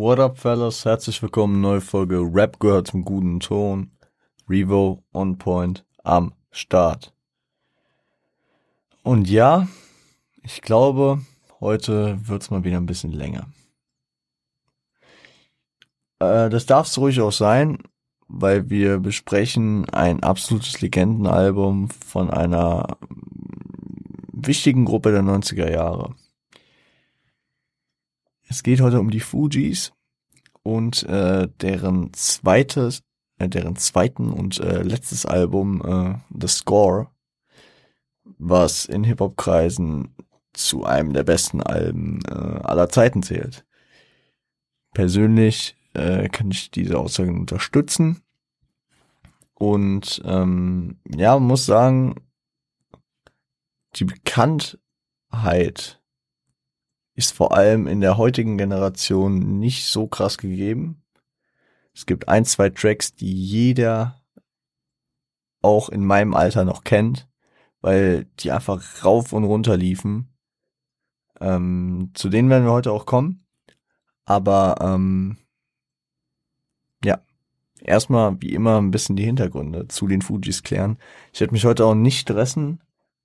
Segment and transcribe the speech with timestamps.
[0.00, 0.86] What up, fellas?
[0.86, 3.90] Herzlich willkommen, neue Folge Rap gehört zum guten Ton.
[4.48, 7.12] Revo on point am Start.
[9.02, 9.68] Und ja,
[10.42, 11.20] ich glaube,
[11.60, 13.48] heute wird's mal wieder ein bisschen länger.
[16.18, 17.76] Äh, das darf es ruhig auch sein,
[18.26, 22.96] weil wir besprechen ein absolutes Legendenalbum von einer
[24.32, 26.14] wichtigen Gruppe der 90er Jahre.
[28.50, 29.92] Es geht heute um die Fujis
[30.64, 33.04] und äh, deren zweites,
[33.38, 37.12] äh, deren zweiten und äh, letztes Album, äh, The Score,
[38.38, 40.16] was in Hip-Hop-Kreisen
[40.52, 43.64] zu einem der besten Alben äh, aller Zeiten zählt.
[44.94, 48.20] Persönlich äh, kann ich diese Aussagen unterstützen.
[49.54, 52.16] Und ähm, ja, muss sagen,
[53.94, 55.99] die Bekanntheit
[57.14, 61.02] ist vor allem in der heutigen Generation nicht so krass gegeben.
[61.94, 64.22] Es gibt ein, zwei Tracks, die jeder
[65.62, 67.28] auch in meinem Alter noch kennt,
[67.80, 70.34] weil die einfach rauf und runter liefen.
[71.40, 73.46] Ähm, zu denen werden wir heute auch kommen.
[74.24, 75.38] Aber ähm,
[77.04, 77.20] ja,
[77.80, 80.98] erstmal wie immer ein bisschen die Hintergründe zu den Fujis klären.
[81.32, 82.80] Ich werde mich heute auch nicht stressen,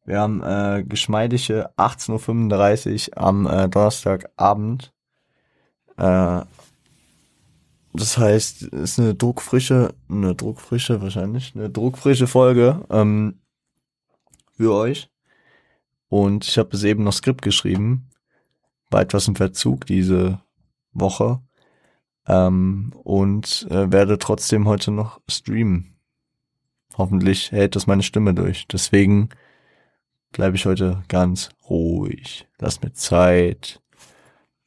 [0.05, 4.93] wir haben äh, geschmeidige 18.35 Uhr am äh, Donnerstagabend.
[5.97, 6.41] Äh,
[7.93, 13.39] das heißt, es ist eine druckfrische, eine druckfrische wahrscheinlich, eine druckfrische Folge ähm,
[14.57, 15.09] für euch.
[16.09, 18.09] Und ich habe es eben noch Skript geschrieben,
[18.89, 20.41] bei etwas im Verzug diese
[20.91, 21.41] Woche.
[22.27, 25.95] Ähm, und äh, werde trotzdem heute noch streamen.
[26.97, 28.67] Hoffentlich hält das meine Stimme durch.
[28.67, 29.29] Deswegen
[30.35, 32.45] bleibe ich heute ganz ruhig.
[32.59, 33.81] Lass mir Zeit.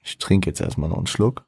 [0.02, 1.46] Ich trinke jetzt erstmal noch einen Schluck.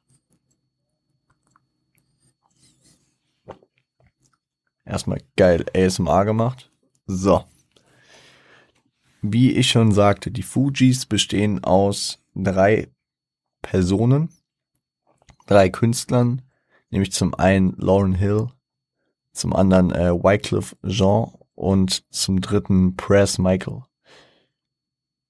[4.85, 6.71] Erstmal geil ASMR gemacht.
[7.07, 7.45] So.
[9.23, 12.89] Wie ich schon sagte, die Fujis bestehen aus drei
[13.63, 14.29] Personen,
[15.47, 16.43] drei Künstlern,
[16.91, 18.49] nämlich zum einen Lauren Hill,
[19.33, 23.81] zum anderen äh, Wycliffe Jean und zum dritten Press Michael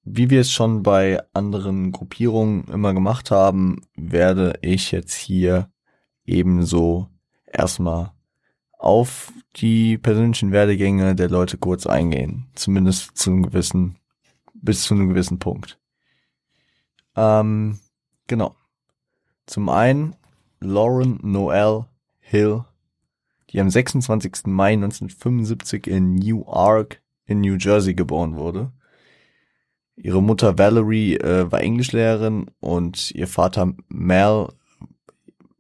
[0.04, 5.70] wie wir es schon bei anderen Gruppierungen immer gemacht haben, werde ich jetzt hier
[6.26, 7.08] ebenso
[7.46, 8.12] erstmal
[8.78, 12.48] auf die persönlichen Werdegänge der Leute kurz eingehen.
[12.56, 13.98] Zumindest zu einem gewissen,
[14.54, 15.80] bis zu einem gewissen Punkt.
[17.16, 17.80] Ähm,
[18.28, 18.56] genau.
[19.46, 20.16] Zum einen
[20.60, 21.86] Lauren Noel
[22.20, 22.66] Hill,
[23.50, 24.48] die am 26.
[24.48, 28.72] Mai 1975 in Newark in New Jersey geboren wurde
[30.04, 34.48] Ihre Mutter Valerie äh, war Englischlehrerin und ihr Vater Mel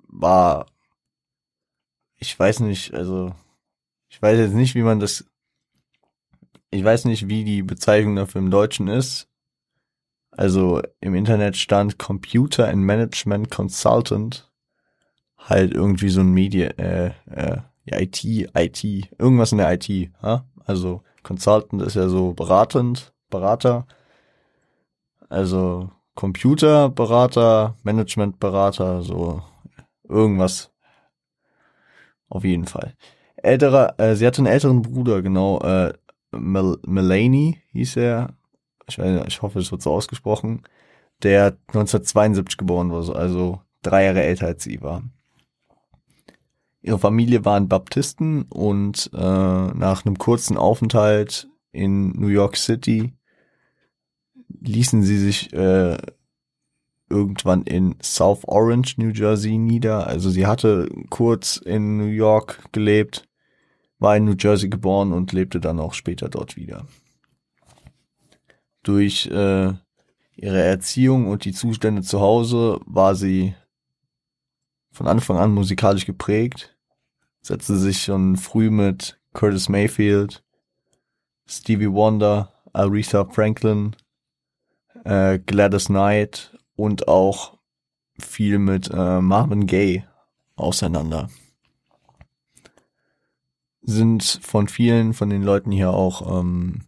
[0.07, 0.65] war,
[2.17, 3.35] ich weiß nicht, also
[4.09, 5.25] ich weiß jetzt nicht, wie man das,
[6.71, 9.29] ich weiß nicht, wie die Bezeichnung dafür im Deutschen ist.
[10.31, 14.51] Also im Internet stand Computer and Management Consultant,
[15.37, 18.83] halt irgendwie so ein Media, äh, äh, IT, IT,
[19.19, 20.45] irgendwas in der IT, ha?
[20.65, 23.85] also Consultant ist ja so beratend, Berater
[25.31, 29.41] also Computerberater, Managementberater, so
[30.07, 30.71] irgendwas.
[32.29, 32.95] Auf jeden Fall.
[33.37, 35.93] Älterer, äh, sie hatte einen älteren Bruder, genau, äh,
[36.31, 38.33] Mel Melanie hieß er.
[38.87, 40.63] Ich, weiß, ich hoffe, es wird so ausgesprochen.
[41.23, 45.03] Der 1972 geboren wurde, also drei Jahre älter als sie war.
[46.81, 53.13] Ihre Familie waren Baptisten und äh, nach einem kurzen Aufenthalt in New York City
[54.61, 55.97] ließen sie sich äh,
[57.09, 60.07] irgendwann in South Orange, New Jersey nieder.
[60.07, 63.27] Also sie hatte kurz in New York gelebt,
[63.99, 66.87] war in New Jersey geboren und lebte dann auch später dort wieder.
[68.83, 69.73] Durch äh,
[70.35, 73.53] ihre Erziehung und die Zustände zu Hause war sie
[74.91, 76.75] von Anfang an musikalisch geprägt,
[77.41, 80.43] setzte sich schon früh mit Curtis Mayfield,
[81.45, 83.95] Stevie Wonder, Aretha Franklin
[85.03, 87.57] äh, Gladys Knight und auch
[88.19, 90.05] viel mit äh, Marvin Gaye
[90.55, 91.29] auseinander.
[93.81, 96.81] Sind von vielen von den Leuten hier auch, ähm,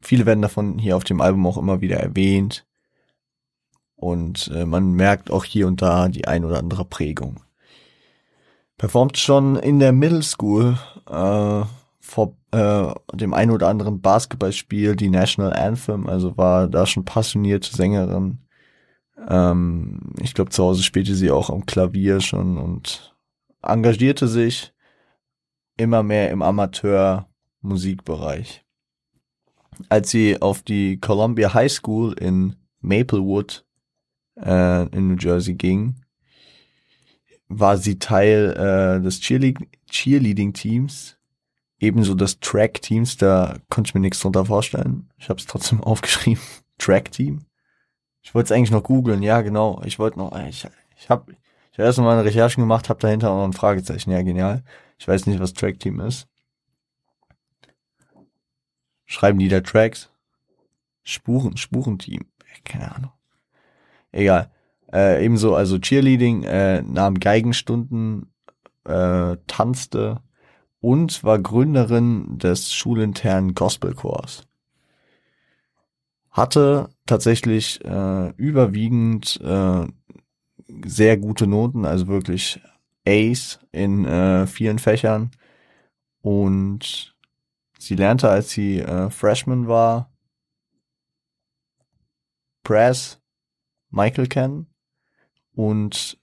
[0.00, 2.66] viele werden davon hier auf dem Album auch immer wieder erwähnt.
[3.94, 7.40] Und äh, man merkt auch hier und da die ein oder andere Prägung.
[8.76, 10.78] Performt schon in der Middle School
[11.08, 11.62] äh,
[11.98, 17.70] vor äh, dem ein oder anderen Basketballspiel die National Anthem, also war da schon passionierte
[17.74, 18.38] Sängerin.
[19.28, 23.14] Ähm, ich glaube, zu Hause spielte sie auch am Klavier schon und
[23.62, 24.72] engagierte sich
[25.76, 28.64] immer mehr im Amateur-Musikbereich.
[29.90, 33.66] Als sie auf die Columbia High School in Maplewood
[34.40, 35.96] äh, in New Jersey ging,
[37.48, 41.15] war sie Teil äh, des Cheerleading-Teams,
[41.78, 45.10] ebenso des Track-Teams, da konnte ich mir nichts drunter vorstellen.
[45.18, 46.42] Ich habe es trotzdem aufgeschrieben.
[46.78, 47.46] Track-Team.
[48.22, 49.80] Ich wollte es eigentlich noch googeln, ja genau.
[49.84, 50.66] Ich wollte noch, ich,
[50.98, 51.32] ich habe
[51.72, 54.10] ich hab erst mal eine Recherche gemacht, habe dahinter auch noch ein Fragezeichen.
[54.10, 54.64] Ja, genial.
[54.98, 56.26] Ich weiß nicht, was Track-Team ist.
[59.04, 60.10] Schreiben die da Tracks?
[61.04, 62.24] Spuren, Spurenteam.
[62.64, 63.12] Keine Ahnung.
[64.10, 64.50] Egal.
[64.92, 68.32] Äh, ebenso, also Cheerleading, äh, nahm Geigenstunden,
[68.84, 70.20] äh, tanzte
[70.86, 74.46] und war Gründerin des schulinternen Gospelchors.
[76.30, 79.84] Hatte tatsächlich äh, überwiegend äh,
[80.84, 82.60] sehr gute Noten, also wirklich
[83.04, 85.32] Ace in äh, vielen Fächern.
[86.20, 87.16] Und
[87.80, 90.12] sie lernte, als sie äh, Freshman war,
[92.62, 93.20] Press
[93.90, 94.68] Michael kennen
[95.52, 96.16] und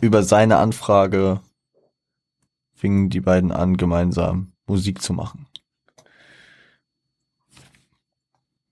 [0.00, 1.42] über seine Anfrage
[2.78, 5.46] fingen die beiden an, gemeinsam Musik zu machen.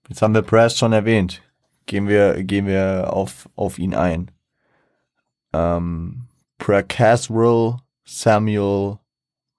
[0.09, 1.43] Jetzt haben wir Press schon erwähnt.
[1.87, 4.31] Gehen wir, gehen wir auf, auf ihn ein.
[5.53, 8.99] Ähm, Caswell Samuel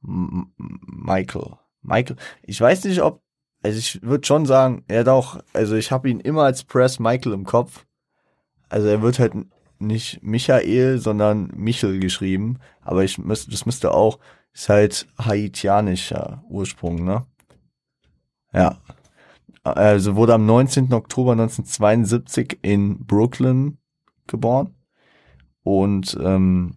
[0.03, 1.57] M Michael.
[1.81, 2.15] Michael.
[2.43, 3.21] Ich weiß nicht, ob,
[3.63, 7.33] also ich würde schon sagen, er auch, also ich habe ihn immer als Press Michael
[7.33, 7.85] im Kopf.
[8.69, 9.33] Also er wird halt
[9.79, 12.59] nicht Michael, sondern Michel geschrieben.
[12.81, 14.19] Aber ich müsste, das müsste auch,
[14.57, 17.27] ist halt haitianischer Ursprung, ne?
[18.53, 18.79] Ja.
[19.63, 20.93] Also wurde am 19.
[20.93, 23.77] Oktober 1972 in Brooklyn
[24.25, 24.73] geboren
[25.61, 26.75] und ähm,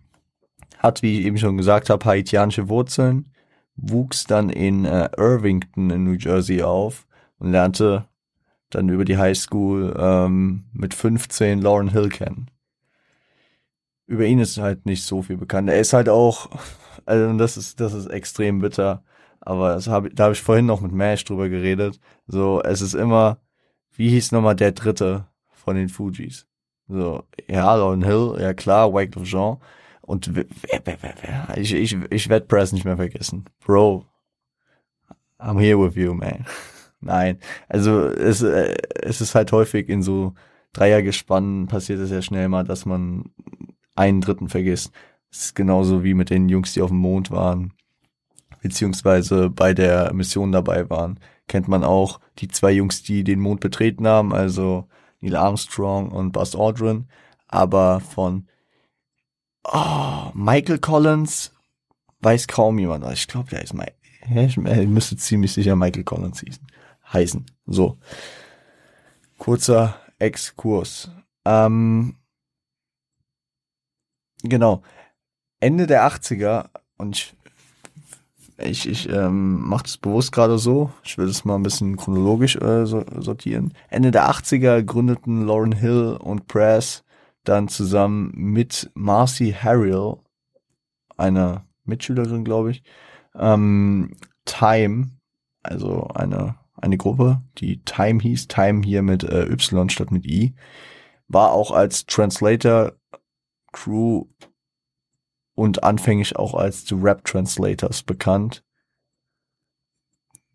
[0.79, 3.33] hat, wie ich eben schon gesagt habe, haitianische Wurzeln,
[3.77, 7.07] wuchs dann in äh, Irvington in New Jersey auf
[7.39, 8.07] und lernte
[8.69, 12.51] dann über die High School ähm, mit 15 Lauren Hill kennen.
[14.07, 15.71] Über ihn ist halt nicht so viel bekannt.
[15.71, 16.51] Er ist halt auch,
[17.07, 19.03] also das ist, das ist extrem bitter.
[19.41, 21.99] Aber das hab, da habe ich vorhin noch mit Mash drüber geredet.
[22.27, 23.39] So, es ist immer,
[23.97, 26.47] wie hieß nochmal der dritte von den Fujis?
[26.89, 29.59] So, ja, Lauren Hill, ja klar, Wycliffe Jean.
[30.03, 30.45] Und wer,
[30.85, 33.45] wer, wer, wer, ich, ich, ich werde Press nicht mehr vergessen.
[33.65, 34.05] Bro,
[35.39, 36.45] I'm here with you, man.
[37.01, 37.39] Nein,
[37.69, 40.35] also es, äh, es ist halt häufig in so
[40.73, 43.31] Dreiergespannen passiert es ja schnell mal, dass man
[43.95, 44.93] einen Dritten vergisst.
[45.31, 47.73] Es ist genauso wie mit den Jungs, die auf dem Mond waren,
[48.63, 51.21] beziehungsweise bei der Mission dabei waren.
[51.47, 54.89] Kennt man auch die zwei Jungs, die den Mond betreten haben, also
[55.21, 57.07] Neil Armstrong und Buzz Aldrin,
[57.49, 58.47] aber von
[59.65, 61.53] oh, Michael Collins
[62.21, 63.05] weiß kaum jemand.
[63.13, 63.95] Ich glaube, der ist Mike.
[64.29, 66.67] Er müsste ziemlich sicher Michael Collins hießen
[67.13, 67.47] heißen.
[67.67, 67.99] So.
[69.39, 71.11] Kurzer Exkurs.
[71.45, 72.17] Ähm,
[74.43, 74.83] genau.
[75.61, 76.67] Ende der 80er,
[76.97, 77.37] und ich,
[78.59, 82.57] ich, ich ähm, mache das bewusst gerade so, ich will das mal ein bisschen chronologisch
[82.57, 83.73] äh, sortieren.
[83.89, 87.05] Ende der 80er gründeten Lauren Hill und Press
[87.45, 90.17] dann zusammen mit Marcy Harriel,
[91.17, 92.83] einer Mitschülerin, glaube ich,
[93.35, 95.11] ähm, Time,
[95.63, 100.55] also eine eine Gruppe, die Time hieß, Time hier mit äh, Y statt mit I,
[101.29, 102.93] war auch als Translator
[103.73, 104.25] Crew
[105.61, 108.65] und anfänglich auch als The Rap Translators bekannt.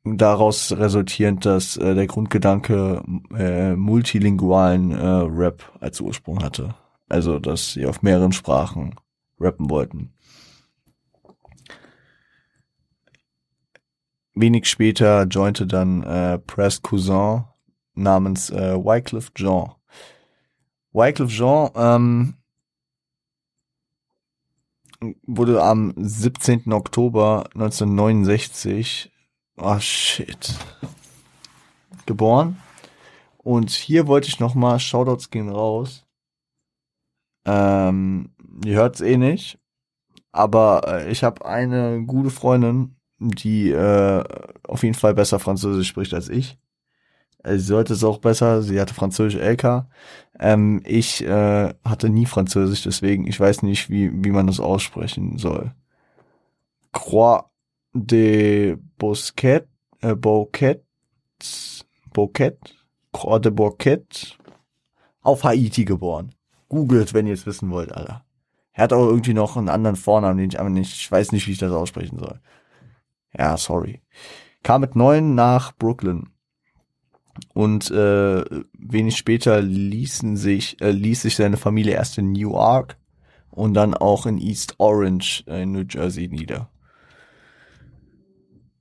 [0.03, 3.03] Daraus resultierend, dass äh, der Grundgedanke
[3.35, 6.75] äh, multilingualen äh, Rap als Ursprung hatte.
[7.07, 8.95] Also, dass sie auf mehreren Sprachen
[9.39, 10.11] rappen wollten.
[14.35, 17.45] wenig später jointe dann äh, Press Cousin
[17.93, 19.71] namens äh, Wycliffe Jean.
[20.91, 22.33] Wycliffe Jean ähm,
[25.25, 26.73] wurde am 17.
[26.73, 29.11] Oktober 1969,
[29.57, 30.55] oh shit,
[32.05, 32.57] geboren.
[33.37, 36.05] Und hier wollte ich nochmal, Shoutouts gehen raus.
[37.45, 38.31] Ähm,
[38.65, 39.59] ihr hört's eh nicht.
[40.31, 44.23] Aber äh, ich habe eine gute Freundin, die äh,
[44.67, 46.57] auf jeden Fall besser Französisch spricht als ich.
[47.47, 49.85] Sie sollte es auch besser, sie hatte Französisch LK.
[50.39, 55.37] Ähm, ich äh, hatte nie Französisch, deswegen ich weiß nicht, wie, wie man das aussprechen
[55.37, 55.73] soll.
[56.91, 57.45] Croix
[57.93, 59.67] de Bosquet,
[60.01, 60.81] äh, Bouquet,
[62.13, 62.57] Bouquet,
[63.11, 64.37] Croix de Bouquet.
[65.21, 66.33] auf Haiti geboren.
[66.69, 68.25] Googelt, wenn ihr es wissen wollt, Alter.
[68.73, 71.47] Er hat auch irgendwie noch einen anderen Vornamen, den ich aber nicht, ich weiß nicht,
[71.47, 72.39] wie ich das aussprechen soll.
[73.37, 74.01] Ja, sorry.
[74.63, 76.29] Kam mit neun nach Brooklyn.
[77.53, 78.43] Und äh,
[78.77, 82.97] wenig später ließen sich, äh, ließ sich seine Familie erst in Newark
[83.49, 86.69] und dann auch in East Orange äh, in New Jersey nieder.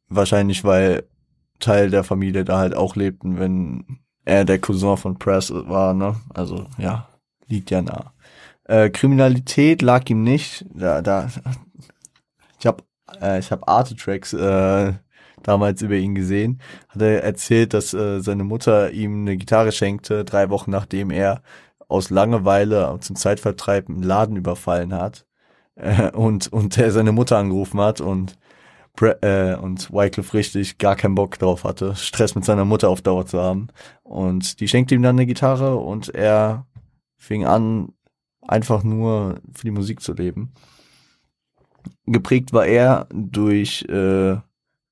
[0.08, 1.04] Wahrscheinlich, weil
[1.58, 6.16] Teil der Familie da halt auch lebten, wenn er der Cousin von Press war, ne?
[6.32, 7.08] Also ja,
[7.46, 8.12] liegt ja nah.
[8.64, 10.64] Äh, Kriminalität lag ihm nicht.
[10.73, 11.28] Da, da,
[12.58, 12.82] ich habe
[13.20, 14.94] äh, ich habe Arte Tracks äh,
[15.49, 16.61] damals über ihn gesehen.
[16.89, 21.43] Hat er erzählt, dass äh, seine Mutter ihm eine Gitarre schenkte, drei Wochen nachdem er
[21.89, 25.27] aus Langeweile zum Zeitvertreib einen Laden überfallen hat
[25.77, 28.37] äh, und und er seine Mutter angerufen hat und
[29.01, 33.27] äh, und Wycliffe richtig gar keinen Bock drauf hatte, Stress mit seiner Mutter auf Dauer
[33.27, 33.69] zu haben.
[34.03, 36.67] Und die schenkte ihm dann eine Gitarre und er
[37.17, 37.93] fing an,
[38.43, 40.53] einfach nur für die Musik zu leben.
[42.07, 44.37] Geprägt war er durch, äh,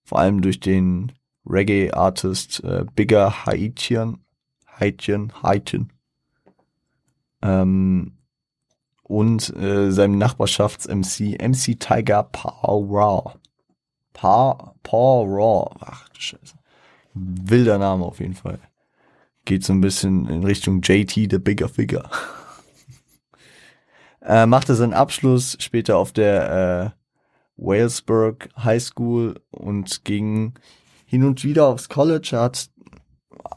[0.04, 1.12] vor allem durch den
[1.46, 4.18] Reggae-Artist äh, Bigger Haitian,
[4.66, 5.92] Haitian, Haitian.
[7.42, 8.18] Ähm,
[9.02, 12.22] und äh, seinem Nachbarschafts-MC, MC Tiger.
[14.12, 15.70] Paul, Paul Raw.
[15.80, 16.54] Ach du Scheiße.
[17.14, 18.58] Wilder Name auf jeden Fall.
[19.44, 22.08] Geht so ein bisschen in Richtung JT, the Bigger Figure.
[24.22, 27.01] äh, machte seinen Abschluss später auf der äh,
[27.56, 30.54] Walesburg High School und ging
[31.06, 32.30] hin und wieder aufs College.
[32.32, 32.70] Er hat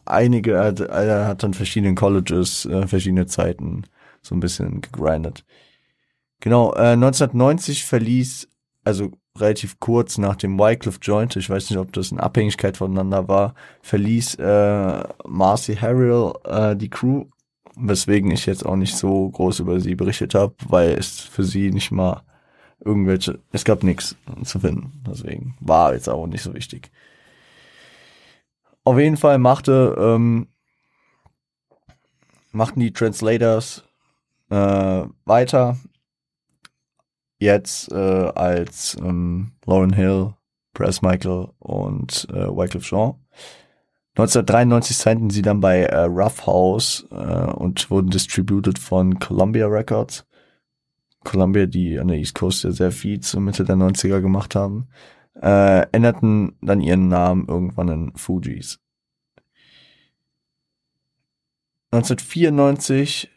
[0.06, 3.84] einige, er hat dann verschiedenen Colleges, äh, verschiedene Zeiten
[4.22, 5.46] so ein bisschen gegrindet.
[6.40, 8.50] Genau, äh, 1990 verließ,
[8.84, 13.28] also relativ kurz nach dem Wycliffe Joint, ich weiß nicht, ob das in Abhängigkeit voneinander
[13.28, 17.26] war, verließ äh, Marcy Harrell äh, die Crew,
[17.76, 21.72] weswegen ich jetzt auch nicht so groß über sie berichtet habe, weil es für sie
[21.72, 22.22] nicht mal
[22.80, 26.92] irgendwelche, es gab nichts zu finden, deswegen war jetzt auch nicht so wichtig.
[28.84, 30.48] Auf jeden Fall machte ähm,
[32.52, 33.84] machten die Translators
[34.50, 35.78] äh, weiter
[37.40, 37.96] jetzt äh,
[38.36, 40.34] als ähm, Lauren Hill,
[40.74, 43.16] Press Michael und äh, Wycliffe Jean.
[44.18, 50.26] 1993 signten sie dann bei äh, Rough House äh, und wurden distributed von Columbia Records.
[51.26, 54.88] Columbia, die an der East Coast ja sehr viel zur Mitte der 90er gemacht haben,
[55.42, 58.80] äh, änderten dann ihren Namen irgendwann in Fugees.
[61.92, 63.30] 1994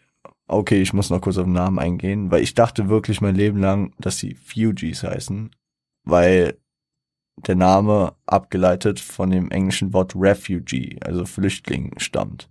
[0.51, 3.59] Okay, ich muss noch kurz auf den Namen eingehen, weil ich dachte wirklich mein Leben
[3.59, 5.51] lang, dass sie Fugees heißen,
[6.05, 6.59] weil
[7.37, 12.49] der Name abgeleitet von dem englischen Wort Refugee, also Flüchtling, stammt.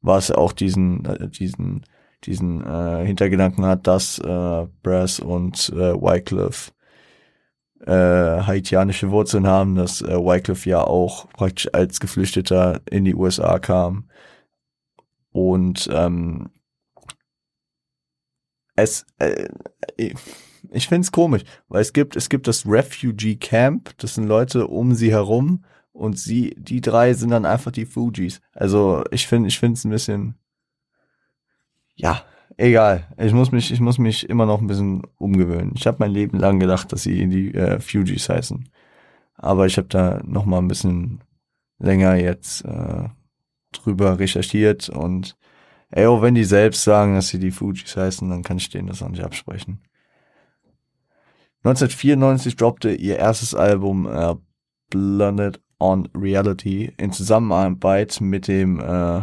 [0.00, 1.86] Was auch diesen, äh, diesen,
[2.26, 6.72] diesen äh, Hintergedanken hat, dass äh, Brass und äh, Wycliffe
[7.86, 7.90] äh,
[8.42, 14.08] haitianische Wurzeln haben, dass äh, Wycliffe ja auch praktisch als Geflüchteter in die USA kam
[15.34, 16.50] und ähm,
[18.76, 19.48] es, äh,
[20.70, 24.68] ich finde es komisch, weil es gibt, es gibt das Refugee Camp, das sind Leute
[24.68, 28.40] um sie herum und sie, die drei sind dann einfach die Fujis.
[28.52, 30.36] Also ich finde, ich finde es ein bisschen,
[31.94, 32.22] ja,
[32.56, 33.06] egal.
[33.18, 35.72] Ich muss mich, ich muss mich immer noch ein bisschen umgewöhnen.
[35.76, 38.68] Ich habe mein Leben lang gedacht, dass sie die äh, Fujis heißen,
[39.36, 41.20] aber ich habe da noch mal ein bisschen
[41.78, 43.08] länger jetzt äh,
[43.72, 45.36] drüber recherchiert und
[45.96, 48.88] Ey, auch wenn die selbst sagen, dass sie die Fujis heißen, dann kann ich denen
[48.88, 49.80] das auch nicht absprechen.
[51.62, 54.34] 1994 droppte ihr erstes Album äh,
[54.90, 59.22] Blunted on Reality in Zusammenarbeit mit dem äh,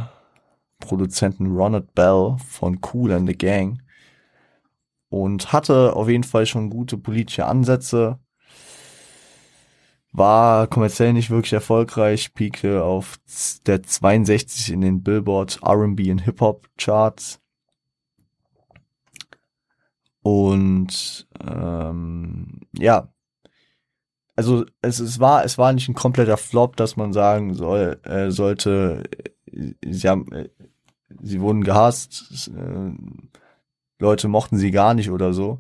[0.81, 3.81] Produzenten Ronald Bell von Cool and the Gang
[5.09, 8.19] und hatte auf jeden Fall schon gute politische Ansätze,
[10.13, 13.19] war kommerziell nicht wirklich erfolgreich, piekte auf
[13.65, 17.39] der 62 in den Billboard R&B und Hip-Hop Charts.
[20.21, 23.09] Und ähm, ja,
[24.35, 28.31] also es, es war es war nicht ein kompletter Flop, dass man sagen soll äh,
[28.31, 29.03] sollte.
[29.45, 30.49] Sie haben äh,
[31.21, 32.91] sie wurden gehasst, äh,
[33.99, 35.59] Leute mochten sie gar nicht oder so,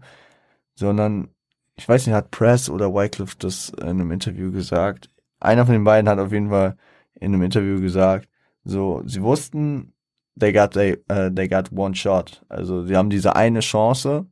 [0.75, 1.29] sondern
[1.75, 5.09] ich weiß nicht, hat Press oder Wycliffe das in einem Interview gesagt.
[5.39, 6.77] Einer von den beiden hat auf jeden Fall
[7.15, 8.27] in einem Interview gesagt,
[8.63, 9.93] so, sie wussten,
[10.39, 12.43] they got, they, uh, they got one shot.
[12.49, 14.27] Also, sie haben diese eine Chance.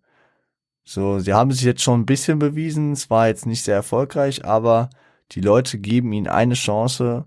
[0.84, 2.94] So, sie haben sich jetzt schon ein bisschen bewiesen.
[2.94, 4.90] Es war jetzt nicht sehr erfolgreich, aber
[5.32, 7.26] die Leute geben ihnen eine Chance,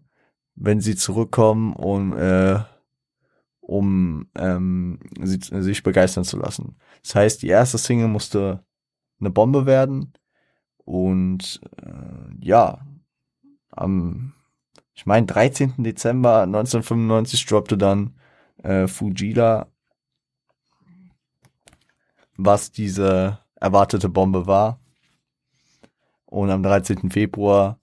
[0.55, 2.61] wenn sie zurückkommen, um, äh,
[3.73, 6.77] um ähm, sie, sich begeistern zu lassen.
[7.03, 8.63] Das heißt, die erste Single musste
[9.19, 10.13] eine Bombe werden
[10.85, 12.87] und äh, ja,
[13.71, 14.35] am,
[14.93, 15.77] ich meine, 13.
[15.79, 18.15] Dezember 1995 droppte dann
[18.63, 19.69] äh, Fujila,
[22.37, 24.81] was diese erwartete Bombe war.
[26.27, 27.11] Und am 13.
[27.11, 27.79] Februar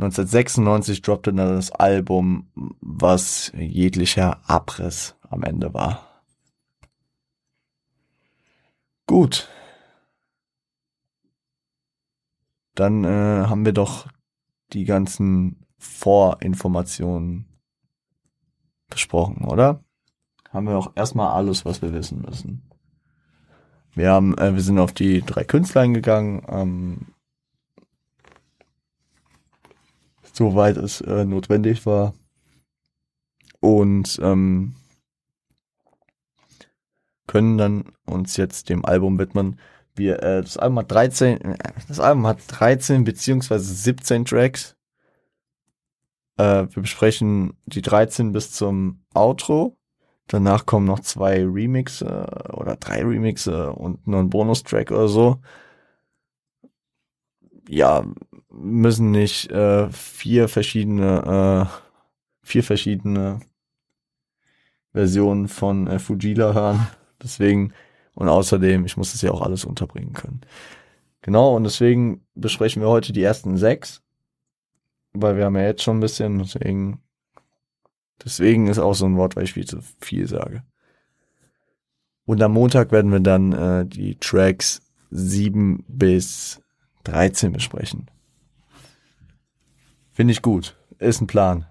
[0.00, 2.48] 1996 droppte dann das Album,
[2.80, 6.22] was jeglicher Abriss am Ende war.
[9.06, 9.48] Gut.
[12.74, 14.08] Dann äh, haben wir doch
[14.72, 17.44] die ganzen Vorinformationen
[18.88, 19.84] besprochen, oder?
[20.50, 22.70] Haben wir auch erstmal alles, was wir wissen müssen.
[23.94, 27.06] Wir haben, äh, wir sind auf die drei Künstler eingegangen, ähm,
[30.32, 32.14] soweit es äh, notwendig war.
[33.60, 34.74] Und ähm,
[37.26, 39.60] können dann uns jetzt dem Album widmen.
[39.94, 41.56] Wir, äh, das Album hat 13, äh,
[41.86, 44.76] das Album hat 13 beziehungsweise 17 Tracks.
[46.38, 49.76] Äh, wir besprechen die 13 bis zum Outro.
[50.26, 55.40] Danach kommen noch zwei Remixe oder drei Remixe und nur ein Bonustrack oder so.
[57.70, 58.04] Ja,
[58.50, 61.80] müssen nicht äh, vier verschiedene äh,
[62.42, 63.40] vier verschiedene
[64.92, 66.86] Versionen von äh, Fujila hören.
[67.22, 67.72] Deswegen
[68.14, 70.40] und außerdem, ich muss das ja auch alles unterbringen können.
[71.22, 74.02] Genau, und deswegen besprechen wir heute die ersten sechs,
[75.12, 77.02] weil wir haben ja jetzt schon ein bisschen, deswegen
[78.24, 80.62] Deswegen ist auch so ein Wort, weil ich viel zu viel sage.
[82.26, 86.60] Und am Montag werden wir dann äh, die Tracks 7 bis
[87.04, 88.10] 13 besprechen.
[90.12, 90.76] Finde ich gut.
[90.98, 91.66] Ist ein Plan.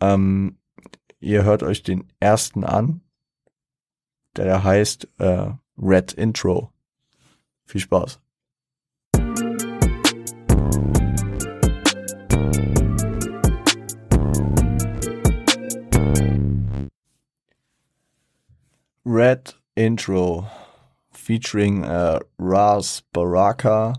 [0.00, 0.58] Ähm,
[1.20, 3.00] ihr hört euch den ersten an.
[4.36, 6.72] Der heißt äh, Red Intro.
[7.64, 8.20] Viel Spaß.
[19.04, 20.48] Red Intro
[21.12, 23.92] featuring äh, Ras Baraka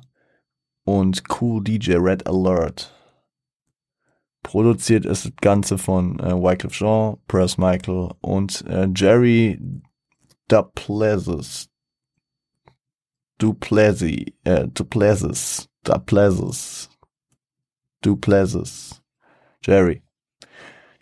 [0.88, 2.94] und Cool DJ Red Alert.
[4.42, 9.60] Produziert ist das Ganze von äh, Wycliffe Jean, Press Michael und äh, Jerry
[10.48, 11.70] Duplessis.
[13.38, 16.90] Duplessis, äh, Duplessis, Duplessis,
[18.02, 19.04] Duplessis.
[19.64, 20.02] Jerry.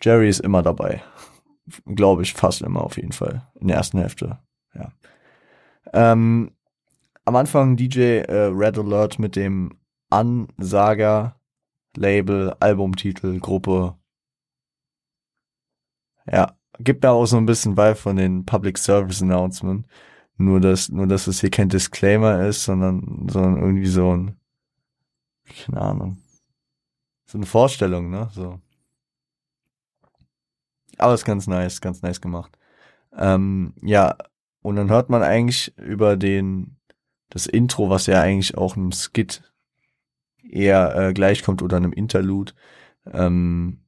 [0.02, 1.00] Jerry ist immer dabei.
[1.84, 3.46] Glaube ich fast immer auf jeden Fall.
[3.60, 4.40] In der ersten Hälfte.
[4.74, 4.92] Ja.
[5.92, 6.55] Ähm,
[7.26, 9.78] am Anfang DJ äh, Red Alert mit dem
[10.10, 11.38] Ansager,
[11.96, 13.98] Label, Albumtitel, Gruppe.
[16.30, 19.86] Ja, gibt da auch so ein bisschen bei von den Public Service Announcement.
[20.38, 24.36] Nur dass, nur dass es hier kein Disclaimer ist, sondern, sondern irgendwie so ein,
[25.64, 26.18] keine Ahnung,
[27.24, 28.60] so eine Vorstellung, ne, so.
[30.98, 32.58] Aber ist ganz nice, ganz nice gemacht.
[33.16, 34.16] Ähm, ja,
[34.60, 36.75] und dann hört man eigentlich über den,
[37.30, 39.42] das Intro, was ja eigentlich auch einem Skit
[40.48, 42.52] eher äh, gleichkommt oder einem Interlude,
[43.12, 43.80] ähm,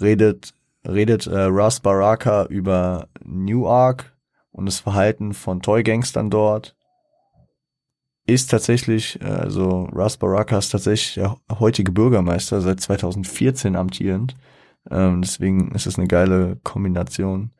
[0.00, 0.54] redet,
[0.86, 4.16] redet äh, Russ Baraka über Newark
[4.50, 6.76] und das Verhalten von Toy-Gangstern dort.
[8.24, 14.36] Ist tatsächlich, äh, also Russ Baraka ist tatsächlich der heutige Bürgermeister, seit 2014 amtierend.
[14.90, 17.52] Ähm, deswegen ist es eine geile Kombination.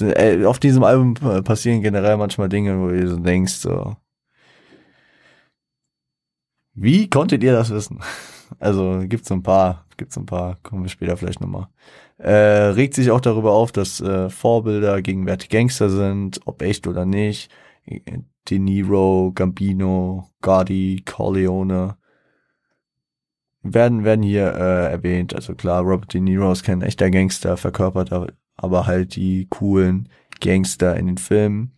[0.00, 3.96] Äh, auf diesem Album passieren generell manchmal Dinge, wo ihr so denkst, so,
[6.74, 8.00] wie konntet ihr das wissen?
[8.60, 11.66] Also gibt's ein paar, gibt's ein paar, kommen wir später vielleicht nochmal.
[12.16, 17.04] Äh, regt sich auch darüber auf, dass äh, Vorbilder gegenwärtig Gangster sind, ob echt oder
[17.04, 17.50] nicht.
[18.48, 21.96] De Niro, Gambino, Gotti, Corleone
[23.62, 25.34] werden, werden hier äh, erwähnt.
[25.34, 28.12] Also klar, Robert De Niro ist kein echter Gangster, verkörpert
[28.56, 30.08] aber halt die coolen
[30.40, 31.72] Gangster in den Filmen.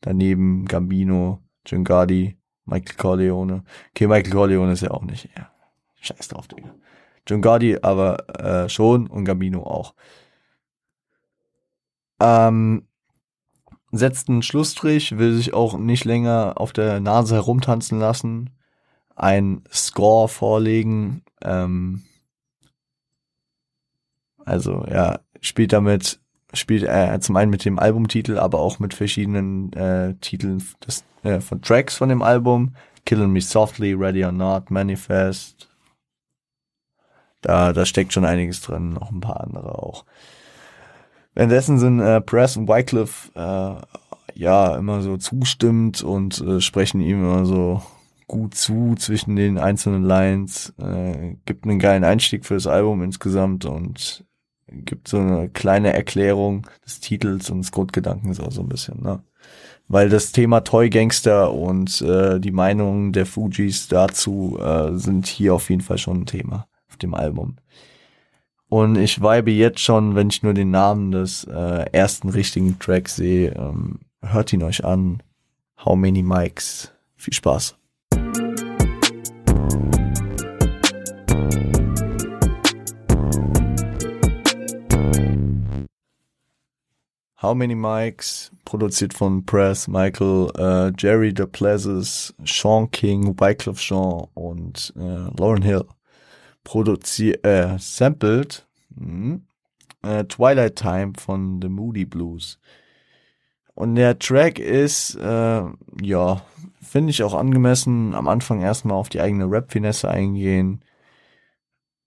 [0.00, 3.64] Daneben Gambino, Giancardi, Michael Corleone.
[3.90, 5.28] Okay, Michael Corleone ist ja auch nicht.
[5.36, 5.50] Ja.
[6.00, 6.74] Scheiß drauf, Digga.
[7.24, 9.94] Giancardi aber äh, schon und Gambino auch.
[12.20, 12.86] Ähm,
[13.92, 18.50] setzt einen Schlussstrich, will sich auch nicht länger auf der Nase herumtanzen lassen
[19.16, 21.22] ein Score vorlegen.
[21.42, 22.02] Ähm,
[24.44, 26.20] also ja, spielt damit,
[26.52, 31.40] spielt äh, zum einen mit dem Albumtitel, aber auch mit verschiedenen äh, Titeln des, äh,
[31.40, 32.74] von Tracks von dem Album.
[33.04, 35.68] Killing Me Softly, Ready or Not, Manifest.
[37.42, 40.06] Da, da steckt schon einiges drin, noch ein paar andere auch.
[41.34, 47.20] Währenddessen sind äh, Press und Wycliffe äh, ja immer so zustimmt und äh, sprechen ihm
[47.20, 47.82] immer so
[48.26, 53.66] gut zu zwischen den einzelnen Lines, äh, gibt einen geilen Einstieg für das Album insgesamt
[53.66, 54.24] und
[54.74, 59.22] gibt so eine kleine Erklärung des Titels und des Grundgedankens auch so ein bisschen, ne?
[59.86, 65.54] Weil das Thema Toy Gangster und äh, die Meinungen der Fujis dazu äh, sind hier
[65.54, 67.56] auf jeden Fall schon ein Thema auf dem Album.
[68.68, 73.16] Und ich vibe jetzt schon, wenn ich nur den Namen des äh, ersten richtigen Tracks
[73.16, 73.52] sehe.
[73.52, 75.22] Ähm, hört ihn euch an.
[75.84, 76.90] How many mics?
[77.16, 77.76] Viel Spaß.
[87.44, 94.94] How Many Mics, produziert von Press, Michael, äh, Jerry DePlazis, Sean King, Wycliffe Jean und
[94.96, 95.84] äh, Lauren Hill.
[96.64, 99.40] Produziert, äh, sampled mh,
[100.04, 102.58] äh, Twilight Time von The Moody Blues.
[103.74, 105.64] Und der Track ist, äh,
[106.00, 106.42] ja,
[106.80, 110.82] finde ich auch angemessen, am Anfang erstmal auf die eigene Rap-Finesse eingehen.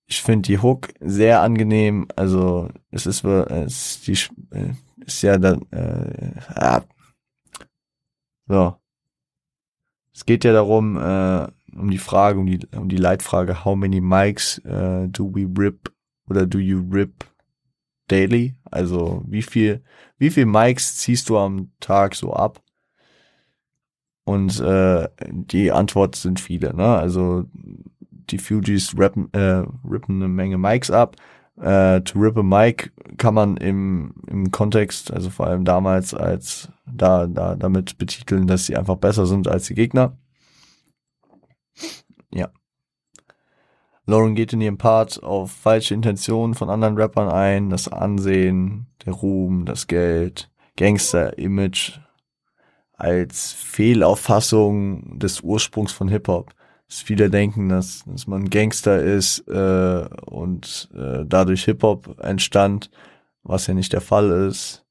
[0.08, 4.74] Ich finde die Hook sehr angenehm, also es ist, es ist die, äh,
[5.08, 6.84] ist ja dann, äh, ah,
[8.48, 8.76] so.
[10.14, 14.02] Es geht ja darum, äh, um die Frage, um die, um die Leitfrage, how many
[14.02, 15.94] mics äh, do we rip
[16.30, 17.26] oder do you rip
[18.08, 18.56] daily?
[18.66, 19.84] Also wie viel,
[20.18, 22.62] wie viel Mics ziehst du am Tag so ab?
[24.24, 26.98] Und äh, die Antwort sind viele, ne?
[26.98, 31.16] Also die Fugees rappen, äh, rippen eine Menge Mics ab
[31.60, 36.70] äh, to rip a mic kann man im, im Kontext, also vor allem damals, als
[36.86, 40.18] da, da damit betiteln, dass sie einfach besser sind als die Gegner.
[42.34, 42.50] Ja.
[44.06, 49.14] Lauren geht in ihrem Part auf falsche Intentionen von anderen Rappern ein, das Ansehen, der
[49.14, 52.00] Ruhm, das Geld, Gangster-Image
[52.94, 56.54] als Fehlauffassung des Ursprungs von Hip-Hop
[56.88, 62.90] dass viele denken, dass, dass man Gangster ist äh, und äh, dadurch Hip-Hop entstand,
[63.44, 64.86] was ja nicht der Fall ist.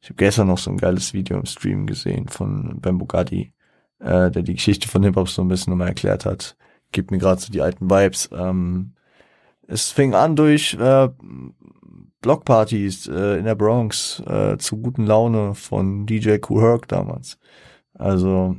[0.00, 3.52] Ich habe gestern noch so ein geiles Video im Stream gesehen von Ben Bugatti,
[4.00, 6.56] äh, der die Geschichte von Hip-Hop so ein bisschen nochmal erklärt hat.
[6.92, 8.30] Gibt mir gerade so die alten Vibes.
[8.32, 8.94] Ähm,
[9.66, 11.08] es fing an durch äh,
[12.20, 17.38] Blockpartys äh, in der Bronx äh, zu guten Laune von DJ Kool Herc damals.
[17.94, 18.56] Also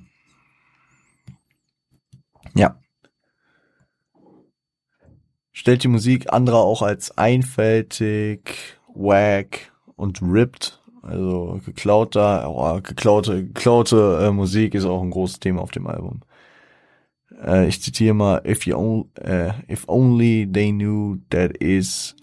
[2.53, 2.79] ja.
[5.51, 10.81] Stellt die Musik anderer auch als einfältig, wack und ripped.
[11.01, 16.21] Also geklauter, oh, geklaute, geklaute äh, Musik ist auch ein großes Thema auf dem Album.
[17.43, 22.15] Äh, ich zitiere mal, if you only, uh, if only they knew that is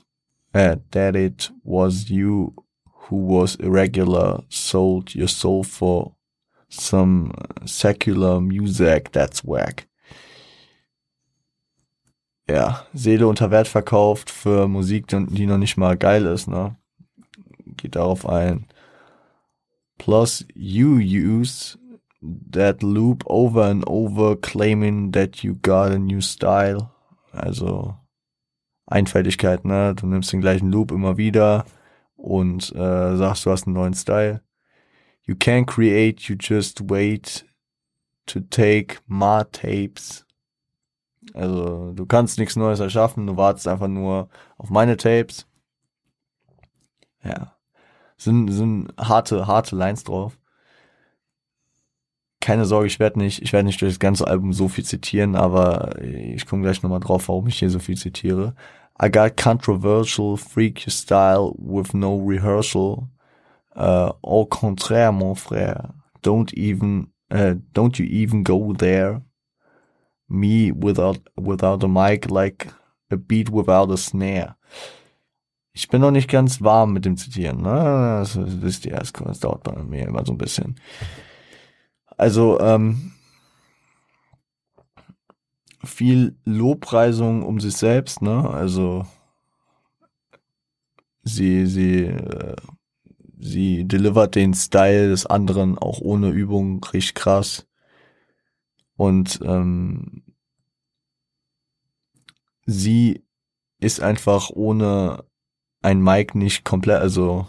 [0.55, 2.55] uh, that it was you
[3.09, 6.17] who was irregular, sold your soul for
[6.69, 7.33] some
[7.67, 9.87] secular music that's whack
[12.49, 16.77] ja, Seele unter Wert verkauft für Musik, die noch nicht mal geil ist, ne?
[17.77, 18.67] Geht darauf ein.
[19.99, 21.79] Plus, you use
[22.51, 26.91] that loop over and over, claiming that you got a new style.
[27.33, 27.97] Also
[28.87, 29.95] Einfältigkeit, ne?
[29.95, 31.65] Du nimmst den gleichen Loop immer wieder
[32.17, 34.43] und äh, sagst, du hast einen neuen Style.
[35.25, 37.47] You can't create, you just wait
[38.27, 40.27] to take my tapes
[41.35, 45.47] also du kannst nichts Neues erschaffen, du wartest einfach nur auf meine Tapes.
[47.25, 47.57] Ja.
[48.17, 50.39] Sind, sind harte, harte Lines drauf.
[52.41, 55.37] Keine Sorge, ich werde nicht, ich werde nicht durch das ganze Album so viel zitieren,
[55.37, 58.55] aber ich komme gleich nochmal drauf, warum ich hier so viel zitiere.
[59.01, 63.09] I got controversial, freak your style with no rehearsal.
[63.75, 65.95] Uh, au contraire, mon frère.
[66.23, 69.23] Don't even, uh, don't you even go there
[70.33, 72.73] me without, without a mic like
[73.11, 74.57] a beat without a snare.
[75.75, 78.19] Ich bin noch nicht ganz warm mit dem Zitieren, ne?
[78.21, 80.77] Das wisst ihr erst, das dauert bei mir immer so ein bisschen.
[82.17, 83.13] Also, ähm,
[85.85, 88.51] viel Lobpreisung um sich selbst, ne?
[88.51, 89.07] Also,
[91.23, 92.57] sie, sie, äh,
[93.39, 97.67] sie delivert den Style des anderen auch ohne Übung richtig krass.
[99.03, 100.23] Und ähm,
[102.67, 103.25] sie
[103.81, 105.25] ist einfach ohne
[105.81, 107.49] ein Mic nicht komplett, also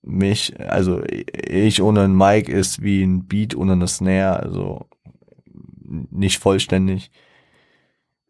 [0.00, 4.86] mich, also ich ohne ein Mic ist wie ein Beat ohne eine Snare, also
[5.84, 7.10] nicht vollständig.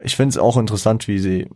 [0.00, 1.48] Ich finde es auch interessant, wie sie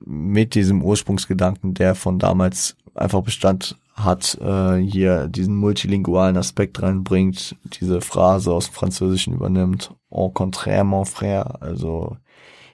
[0.00, 7.56] mit diesem Ursprungsgedanken, der von damals einfach Bestand hat, äh, hier diesen multilingualen Aspekt reinbringt,
[7.80, 9.94] diese Phrase aus dem Französischen übernimmt.
[10.10, 11.62] Au contraire, mon frère.
[11.62, 12.16] Also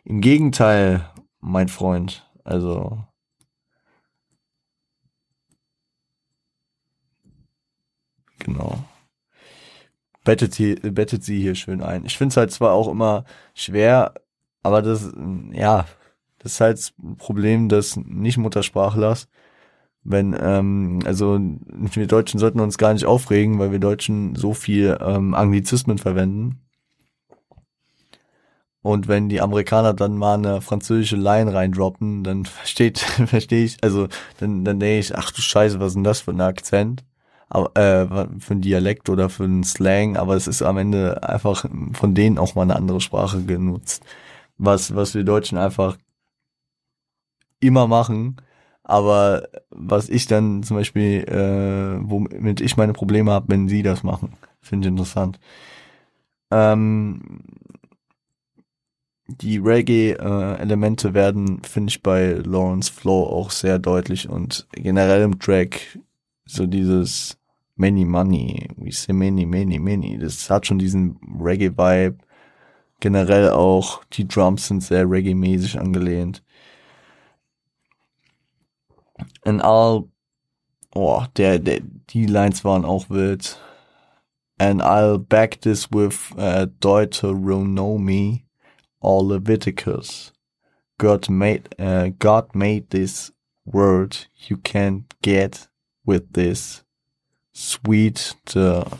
[0.04, 1.08] im Gegenteil,
[1.40, 2.26] mein Freund.
[2.44, 3.04] Also
[8.38, 8.78] genau.
[10.24, 12.04] Bettet sie, bettet sie hier schön ein.
[12.04, 14.14] Ich finde es halt zwar auch immer schwer,
[14.62, 15.12] aber das,
[15.52, 15.86] ja,
[16.38, 19.28] das ist halt das Problem des Nicht-Muttersprachlers.
[20.02, 24.96] Wenn, ähm, also wir Deutschen sollten uns gar nicht aufregen, weil wir Deutschen so viel
[25.00, 26.60] ähm, Anglizismen verwenden.
[28.82, 34.08] Und wenn die Amerikaner dann mal eine französische Line reindroppen, dann versteht, verstehe ich, also
[34.38, 37.04] dann, dann denke ich, ach du Scheiße, was ist denn das für ein Akzent?
[37.50, 38.06] Aber, äh,
[38.38, 42.38] für ein Dialekt oder für ein Slang, aber es ist am Ende einfach von denen
[42.38, 44.04] auch mal eine andere Sprache genutzt.
[44.56, 45.98] Was, was wir Deutschen einfach
[47.60, 48.36] immer machen,
[48.90, 54.02] aber was ich dann zum Beispiel, äh, womit ich meine Probleme habe, wenn sie das
[54.02, 55.38] machen, finde ich interessant.
[56.50, 57.40] Ähm,
[59.28, 65.98] die Reggae-Elemente werden, finde ich, bei Lawrence Flow auch sehr deutlich und generell im Track
[66.44, 67.38] so dieses
[67.76, 72.18] Many Money, we say many, many, many, das hat schon diesen Reggae-Vibe.
[72.98, 76.42] Generell auch die Drums sind sehr Reggae-mäßig angelehnt.
[79.44, 80.08] And I'll,
[80.94, 81.80] oh, der, der,
[82.10, 83.58] die Lines waren auch wild.
[84.58, 88.44] And I'll back this with uh, Deuteronomy
[89.00, 90.32] or Leviticus.
[90.98, 93.32] God made, uh, God made this
[93.64, 95.68] word you can't get
[96.04, 96.82] with this
[97.52, 98.90] sweet the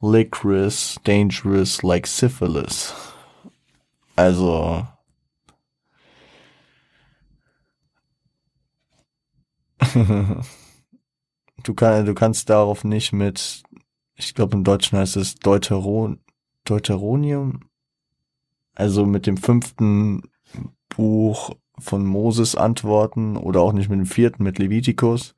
[0.00, 2.92] licorice dangerous like syphilis.
[4.16, 4.86] Also
[11.62, 13.62] du, kann, du kannst darauf nicht mit,
[14.14, 16.20] ich glaube im Deutschen heißt es Deuteron,
[16.64, 17.60] Deuteronium,
[18.74, 20.22] also mit dem fünften
[20.88, 25.34] Buch von Moses antworten oder auch nicht mit dem vierten, mit Levitikus.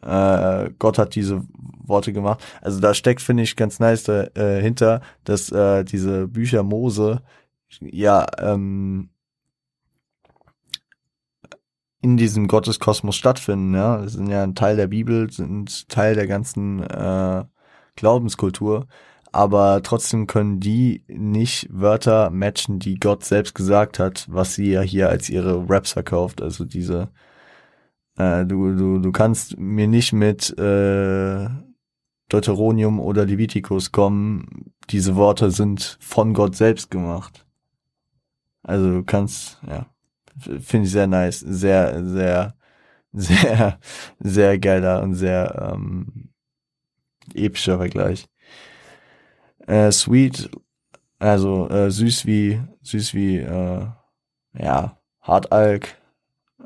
[0.00, 2.42] Äh, Gott hat diese Worte gemacht.
[2.60, 7.22] Also da steckt, finde ich, ganz nice dahinter, äh, dass äh, diese Bücher Mose
[7.80, 9.10] ja ähm,
[12.02, 13.74] in diesem Gotteskosmos stattfinden.
[13.74, 17.44] Ja, das sind ja ein Teil der Bibel, sind Teil der ganzen äh,
[17.96, 18.86] Glaubenskultur.
[19.32, 24.82] Aber trotzdem können die nicht Wörter matchen, die Gott selbst gesagt hat, was sie ja
[24.82, 26.42] hier als ihre Raps verkauft.
[26.42, 27.08] Also diese,
[28.18, 31.48] äh, du, du, du kannst mir nicht mit äh,
[32.28, 34.72] Deuteronium oder Leviticus kommen.
[34.90, 37.46] Diese Worte sind von Gott selbst gemacht.
[38.62, 39.91] Also du kannst, ja.
[40.38, 41.40] Finde ich sehr nice.
[41.40, 42.54] Sehr, sehr,
[43.12, 43.78] sehr,
[44.20, 46.30] sehr geiler und sehr ähm,
[47.34, 48.26] epischer Vergleich.
[49.66, 50.50] Äh, sweet,
[51.18, 53.86] also äh, süß wie, süß wie, äh,
[54.58, 55.96] ja, Hartalk,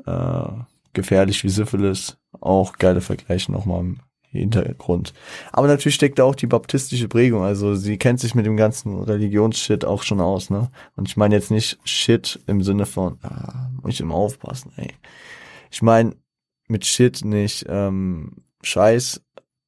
[0.05, 0.47] äh,
[0.93, 2.17] gefährlich wie Syphilis.
[2.39, 3.95] Auch geile Vergleiche nochmal
[4.39, 5.13] Hintergrund.
[5.51, 7.43] Aber natürlich steckt da auch die baptistische Prägung.
[7.43, 10.69] Also sie kennt sich mit dem ganzen Religionsshit auch schon aus, ne?
[10.95, 14.93] Und ich meine jetzt nicht Shit im Sinne von, ah, muss ich immer aufpassen, ey.
[15.71, 16.15] Ich meine
[16.67, 19.21] mit Shit nicht ähm, Scheiß,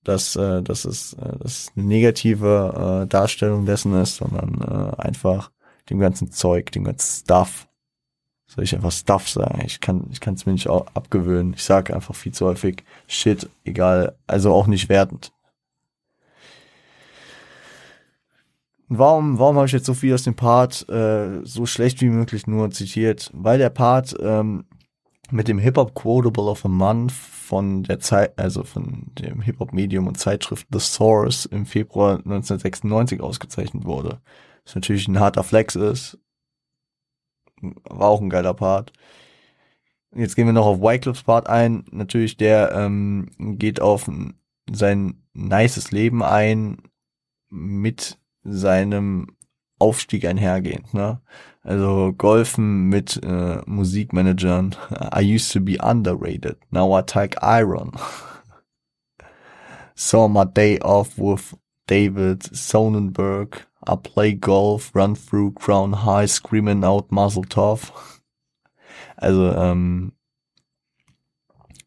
[0.04, 5.52] dass, äh, dass es äh, dass eine negative äh, Darstellung dessen ist, sondern äh, einfach
[5.90, 7.69] dem ganzen Zeug, dem ganzen Stuff,
[8.50, 9.62] soll ich einfach Stuff sagen?
[9.64, 11.54] Ich kann, ich kann es mir nicht auch abgewöhnen.
[11.54, 15.32] Ich sage einfach viel zu häufig Shit, egal, also auch nicht wertend.
[18.88, 22.48] Warum, warum habe ich jetzt so viel aus dem Part äh, so schlecht wie möglich
[22.48, 23.30] nur zitiert?
[23.36, 24.66] Weil der Part ähm,
[25.30, 30.18] mit dem Hip-Hop Quotable of a Month von der Zeit, also von dem Hip-Hop-Medium und
[30.18, 34.22] Zeitschrift The Source im Februar 1996 ausgezeichnet wurde.
[34.66, 36.18] Was natürlich ein harter Flex ist,
[37.62, 38.94] war auch ein geiler Part.
[40.16, 41.86] Jetzt gehen wir noch auf Wycliffs Part ein.
[41.92, 44.10] Natürlich, der ähm, geht auf
[44.72, 46.78] sein nices Leben ein
[47.50, 49.28] mit seinem
[49.78, 50.94] Aufstieg einhergehend.
[50.94, 51.22] Ne?
[51.62, 54.76] Also Golfen mit äh, Musikmanagern.
[55.16, 56.58] I used to be underrated.
[56.72, 57.92] Now I take iron.
[59.96, 61.56] Saw my day off with
[61.88, 63.69] David Sonnenberg.
[63.88, 67.92] I play golf, run through Crown High, screaming out Muzzle Tough.
[69.22, 70.14] Also, ähm,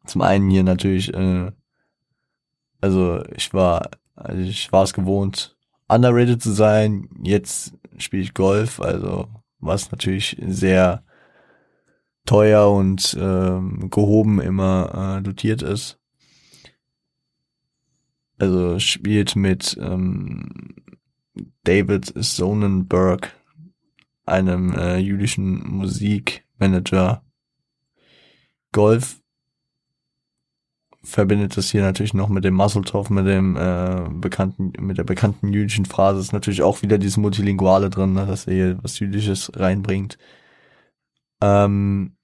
[0.04, 1.50] zum einen hier natürlich, äh,
[2.82, 5.56] also ich war, also ich war es gewohnt,
[5.88, 7.08] underrated zu sein.
[7.22, 9.28] Jetzt spiele ich Golf, also
[9.60, 11.04] was natürlich sehr
[12.26, 15.98] teuer und ähm, gehoben immer äh, dotiert ist.
[18.38, 20.74] Also spielt mit ähm,
[21.64, 23.32] David Sonnenberg,
[24.24, 27.22] einem äh, jüdischen Musikmanager,
[28.72, 29.18] Golf.
[31.04, 35.52] Verbindet das hier natürlich noch mit dem Musseltoff, mit dem äh, bekannten, mit der bekannten
[35.52, 39.50] jüdischen Phrase ist natürlich auch wieder dieses Multilinguale drin, ne, dass er hier was Jüdisches
[39.56, 40.16] reinbringt.
[41.40, 42.16] Ähm,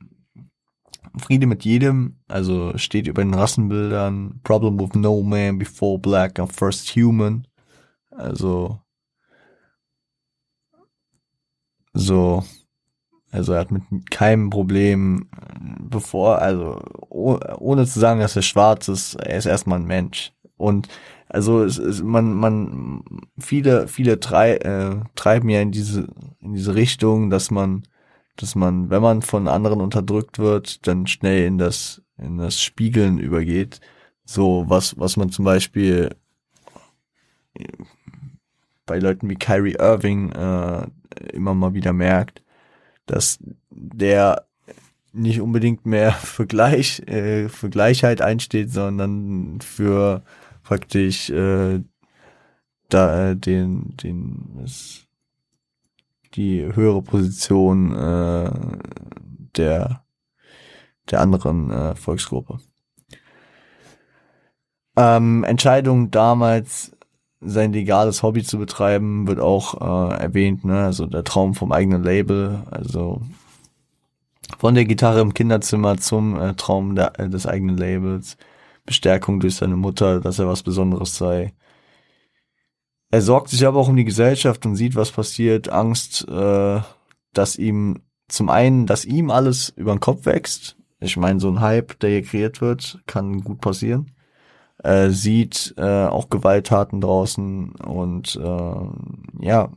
[1.16, 6.52] Friede mit jedem, also steht über den Rassenbildern, Problem with no man before black and
[6.52, 7.48] first human.
[8.10, 8.80] Also
[11.92, 12.44] so,
[13.30, 15.28] also er hat mit keinem Problem,
[15.80, 20.32] bevor, also ohne zu sagen, dass er schwarz ist, er ist erstmal ein Mensch.
[20.56, 20.88] Und
[21.28, 23.02] also es ist, man, man,
[23.38, 26.08] viele, viele trei äh, treiben ja in diese,
[26.40, 27.84] in diese Richtung, dass man
[28.38, 33.18] dass man, wenn man von anderen unterdrückt wird, dann schnell in das, in das Spiegeln
[33.18, 33.80] übergeht.
[34.24, 36.10] So, was, was man zum Beispiel
[38.86, 40.86] bei Leuten wie Kyrie Irving äh,
[41.32, 42.42] immer mal wieder merkt,
[43.06, 43.38] dass
[43.70, 44.46] der
[45.12, 50.22] nicht unbedingt mehr für Gleich, äh, für Gleichheit einsteht, sondern für
[50.62, 51.80] praktisch äh,
[52.88, 55.06] da äh, den, den, das,
[56.34, 58.50] die höhere Position äh,
[59.56, 60.02] der
[61.10, 62.58] der anderen äh, Volksgruppe.
[64.96, 66.96] Ähm, Entscheidung damals
[67.40, 70.84] sein legales Hobby zu betreiben, wird auch äh, erwähnt, ne?
[70.84, 73.22] Also der Traum vom eigenen Label, also
[74.58, 78.36] von der Gitarre im Kinderzimmer zum äh, Traum der, äh, des eigenen Labels,
[78.86, 81.52] Bestärkung durch seine Mutter, dass er was Besonderes sei.
[83.10, 85.68] Er sorgt sich aber auch um die Gesellschaft und sieht, was passiert.
[85.68, 86.80] Angst, äh,
[87.32, 90.76] dass ihm zum einen, dass ihm alles über den Kopf wächst.
[91.00, 94.10] Ich meine, so ein Hype, der hier kreiert wird, kann gut passieren.
[94.78, 99.70] Er sieht äh, auch Gewalttaten draußen und äh, ja,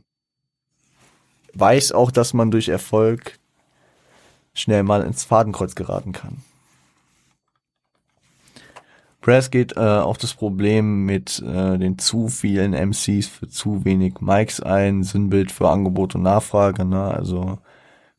[1.54, 3.38] weiß auch, dass man durch Erfolg
[4.54, 6.38] schnell mal ins Fadenkreuz geraten kann.
[9.20, 14.20] Press geht äh, auf das Problem mit äh, den zu vielen MCs für zu wenig
[14.20, 16.84] Mics ein, Sinnbild für Angebot und Nachfrage.
[16.84, 17.02] Ne?
[17.02, 17.58] Also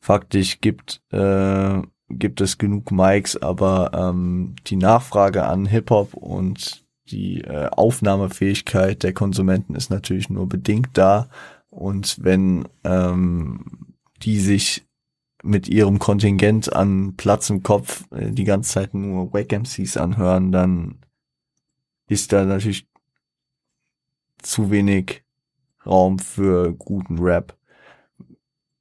[0.00, 7.42] faktisch gibt äh, gibt es genug Mics, aber ähm, die Nachfrage an Hip-Hop und die
[7.42, 11.28] äh, Aufnahmefähigkeit der Konsumenten ist natürlich nur bedingt da.
[11.70, 14.86] Und wenn ähm, die sich
[15.42, 20.52] mit ihrem Kontingent an Platz im Kopf äh, die ganze Zeit nur Wack MCs anhören,
[20.52, 20.98] dann
[22.08, 22.86] ist da natürlich
[24.40, 25.22] zu wenig
[25.84, 27.56] Raum für guten Rap,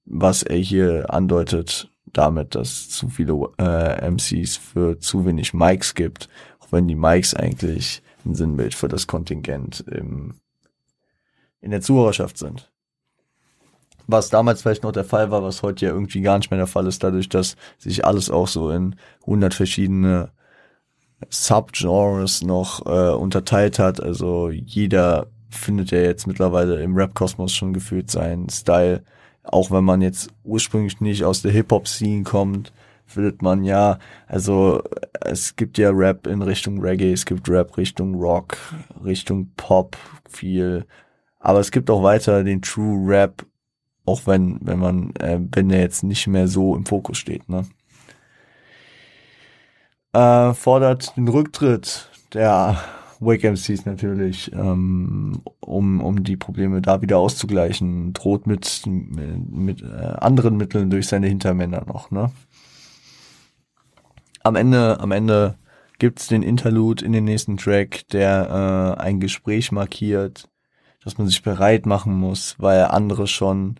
[0.05, 6.29] was er hier andeutet damit, dass zu viele äh, MCs für zu wenig Mics gibt,
[6.59, 10.35] auch wenn die Mics eigentlich ein Sinnbild für das Kontingent im,
[11.61, 12.71] in der Zuhörerschaft sind
[14.07, 16.67] was damals vielleicht noch der Fall war, was heute ja irgendwie gar nicht mehr der
[16.67, 20.31] Fall ist, dadurch, dass sich alles auch so in 100 verschiedene
[21.29, 24.01] Subgenres noch äh, unterteilt hat.
[24.01, 29.03] Also jeder findet ja jetzt mittlerweile im Rap-Kosmos schon gefühlt seinen Style.
[29.43, 32.71] Auch wenn man jetzt ursprünglich nicht aus der Hip-Hop-Scene kommt,
[33.05, 34.81] findet man ja, also
[35.21, 38.57] es gibt ja Rap in Richtung Reggae, es gibt Rap Richtung Rock,
[39.03, 39.97] Richtung Pop
[40.29, 40.85] viel.
[41.39, 43.45] Aber es gibt auch weiter den True Rap
[44.05, 47.65] auch wenn, wenn man, äh, wenn der jetzt nicht mehr so im Fokus steht, ne?
[50.13, 52.77] Äh, fordert den Rücktritt der
[53.25, 59.85] Wake MCs natürlich, ähm, um, um die Probleme da wieder auszugleichen, droht mit, mit äh,
[59.85, 62.31] anderen Mitteln durch seine Hintermänner noch, ne?
[64.45, 65.57] Am Ende, am Ende
[65.99, 70.49] gibt's den Interlude in den nächsten Track, der äh, ein Gespräch markiert,
[71.03, 73.79] dass man sich bereit machen muss, weil andere schon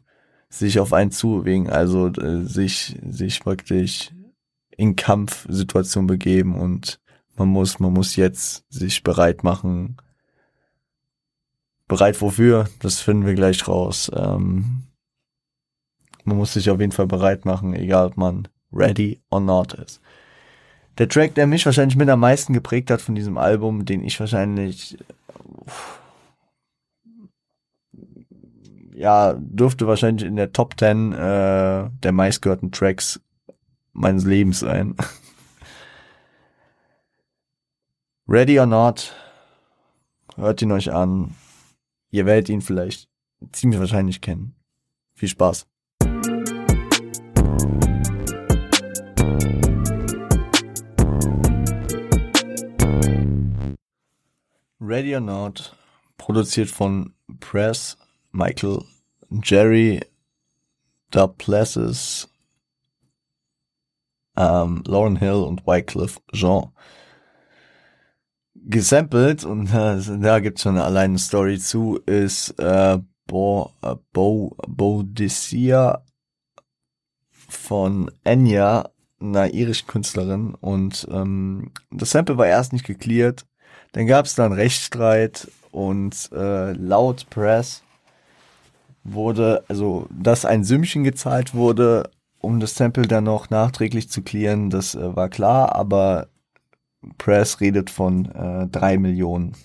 [0.50, 4.14] sich auf einen zuwegen, also äh, sich, sich wirklich
[4.78, 7.00] in Kampfsituation begeben und
[7.36, 9.98] man muss, man muss jetzt sich bereit machen.
[11.88, 12.70] Bereit wofür?
[12.80, 14.12] Das finden wir gleich raus.
[14.16, 14.84] Ähm,
[16.24, 20.02] man muss sich auf jeden Fall bereit machen, egal ob man ready or not ist.
[20.98, 24.20] Der Track, der mich wahrscheinlich mit am meisten geprägt hat von diesem Album, den ich
[24.20, 24.98] wahrscheinlich
[25.44, 26.00] uff,
[28.96, 33.20] ja, dürfte wahrscheinlich in der Top 10 äh, der meistgehörten Tracks
[33.92, 34.96] meines Lebens sein.
[38.26, 39.14] Ready or Not,
[40.38, 41.36] hört ihn euch an.
[42.10, 43.10] Ihr werdet ihn vielleicht
[43.52, 44.56] ziemlich wahrscheinlich kennen.
[45.14, 45.68] Viel Spaß.
[54.80, 55.76] Ready or Not,
[56.18, 57.98] produziert von Press,
[58.32, 58.86] Michael,
[59.44, 60.00] Jerry,
[61.12, 62.30] Duplessis,
[64.38, 66.72] ähm, Lauren Hill und Wycliffe Jean.
[68.66, 72.98] Gesampelt, und äh, da gibt's schon allein eine Story zu, ist äh,
[73.28, 76.04] Bo, äh, Bo, Bodicea
[77.50, 78.90] von Enya,
[79.20, 80.56] einer irischen Künstlerin.
[80.56, 83.46] Und ähm, das Sample war erst nicht geklärt.
[83.94, 87.84] Dann gab's dann Rechtsstreit und äh, laut Press
[89.04, 92.10] wurde, also dass ein Sümmchen gezahlt wurde,
[92.40, 96.28] um das Sample dann noch nachträglich zu klären, das äh, war klar, aber
[97.18, 99.56] Press redet von äh, drei Millionen.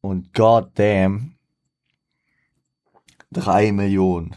[0.00, 1.34] Und goddamn,
[3.30, 4.36] drei Millionen.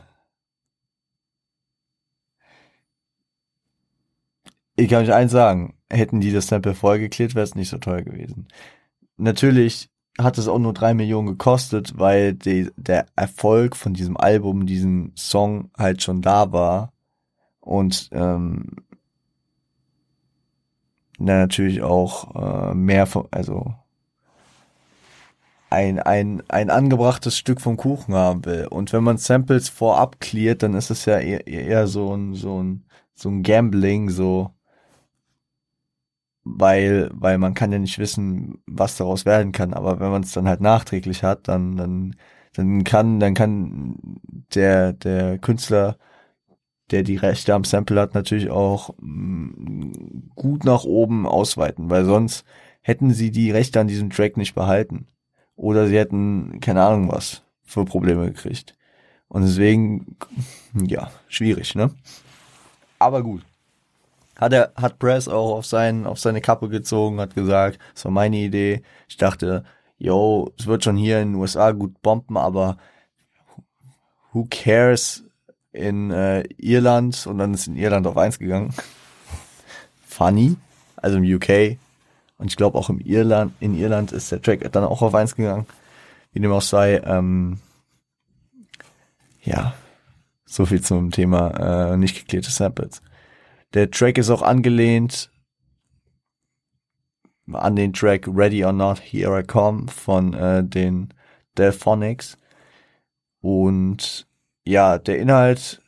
[4.76, 8.02] Ich kann euch eins sagen, hätten die das Sample vollgeklärt, wäre es nicht so teuer
[8.02, 8.48] gewesen.
[9.18, 14.66] Natürlich hat es auch nur drei Millionen gekostet, weil die, der Erfolg von diesem Album,
[14.66, 16.94] diesem Song halt schon da war.
[17.60, 18.76] Und ähm,
[21.24, 23.74] na, natürlich auch äh, mehr von, also
[25.70, 28.68] ein, ein, ein angebrachtes Stück vom Kuchen haben will.
[28.68, 32.62] Und wenn man Samples vorab cleart, dann ist es ja eher, eher so ein, so
[32.62, 34.52] ein, so ein Gambling, so,
[36.44, 39.74] weil, weil man kann ja nicht wissen, was daraus werden kann.
[39.74, 42.16] Aber wenn man es dann halt nachträglich hat, dann, dann,
[42.54, 43.96] dann kann, dann kann
[44.56, 45.98] der, der Künstler,
[46.92, 52.06] der die Rechte am Sample hat, natürlich auch mh, mm, gut nach oben ausweiten, weil
[52.06, 52.46] sonst
[52.82, 55.08] hätten sie die Rechte an diesem Track nicht behalten.
[55.56, 58.76] Oder sie hätten, keine Ahnung was, für Probleme gekriegt.
[59.28, 60.18] Und deswegen,
[60.74, 61.92] ja, schwierig, ne?
[63.00, 63.44] Aber gut
[64.42, 68.12] hat er, hat Press auch auf sein, auf seine Kappe gezogen, hat gesagt, das war
[68.12, 68.82] meine Idee.
[69.08, 69.64] Ich dachte,
[70.00, 72.78] yo, es wird schon hier in den USA gut bomben, aber
[74.34, 75.24] who cares
[75.72, 78.74] in äh, Irland und dann ist in Irland auf eins gegangen.
[80.06, 80.56] Funny,
[80.98, 81.78] also im UK
[82.42, 85.36] und ich glaube auch im Irland, in Irland ist der Track dann auch auf eins
[85.36, 85.68] gegangen.
[86.34, 87.60] Wie dem auch sei, ähm,
[89.44, 89.76] ja,
[90.44, 93.04] so viel zum Thema äh, nicht geklärte Samples.
[93.76, 95.30] Der Track ist auch angelehnt
[97.54, 101.14] an den Track Ready or Not, Here I Come von äh, den
[101.60, 102.40] Delphonics.
[103.42, 104.26] Und
[104.66, 105.82] ja, der Inhalt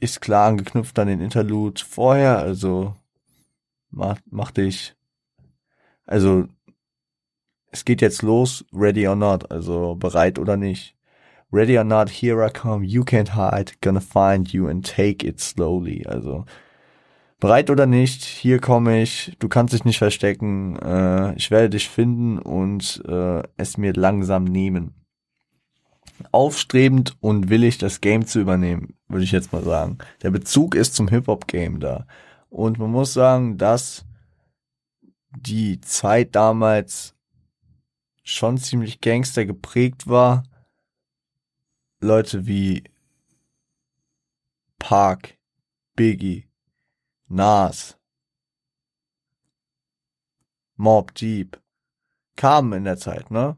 [0.00, 2.96] ist klar angeknüpft an den Interlude vorher, also
[3.90, 4.94] macht, mach dich,
[6.06, 6.46] also
[7.70, 10.94] es geht jetzt los, ready or not, also bereit oder nicht.
[11.52, 15.40] Ready or not, here I come, you can't hide, gonna find you and take it
[15.40, 16.06] slowly.
[16.06, 16.46] Also
[17.40, 21.88] bereit oder nicht, hier komme ich, du kannst dich nicht verstecken, äh, ich werde dich
[21.88, 25.01] finden und äh, es mir langsam nehmen.
[26.30, 29.98] Aufstrebend und willig, das Game zu übernehmen, würde ich jetzt mal sagen.
[30.22, 32.06] Der Bezug ist zum Hip-Hop-Game da.
[32.48, 34.04] Und man muss sagen, dass
[35.30, 37.14] die Zeit damals
[38.22, 40.44] schon ziemlich Gangster geprägt war
[42.02, 42.82] Leute wie
[44.80, 45.38] Park,
[45.94, 46.48] Biggie,
[47.28, 47.96] Nas,
[50.74, 51.62] Mob Deep
[52.34, 53.56] kamen in der Zeit, ne?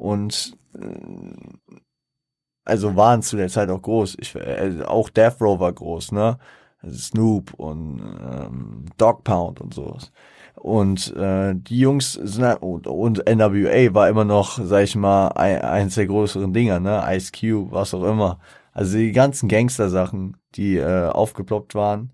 [0.00, 1.36] Und äh,
[2.64, 4.16] also waren zu der Zeit auch groß.
[4.18, 6.38] Ich, äh, auch Death Row war groß, ne?
[6.80, 10.10] Also Snoop und ähm, Dog Pound und sowas.
[10.54, 15.28] Und äh, die Jungs sind halt, und, und NWA war immer noch, sag ich mal,
[15.28, 17.04] ein, eins der größeren Dinger, ne?
[17.08, 18.38] Ice Cube, was auch immer.
[18.72, 22.12] Also die ganzen Gangster-Sachen, die äh, aufgeploppt waren,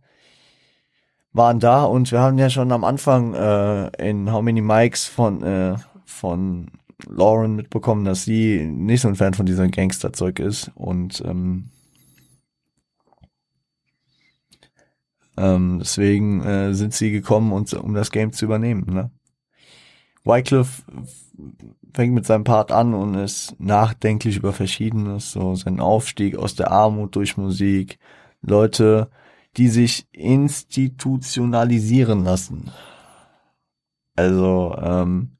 [1.32, 5.42] waren da und wir haben ja schon am Anfang äh, in How Many Mikes von
[5.44, 6.70] äh, von
[7.06, 11.70] Lauren mitbekommen, dass sie nicht so ein Fan von diesem Gangster-Zeug ist und ähm,
[15.36, 18.86] Ähm, deswegen äh, sind sie gekommen, und, um das Game zu übernehmen.
[18.86, 19.10] Ne?
[20.24, 20.82] Wycliffe
[21.94, 26.70] fängt mit seinem Part an und ist nachdenklich über Verschiedenes, so sein Aufstieg aus der
[26.70, 27.98] Armut durch Musik,
[28.42, 29.10] Leute,
[29.56, 32.70] die sich institutionalisieren lassen.
[34.14, 35.35] Also, ähm,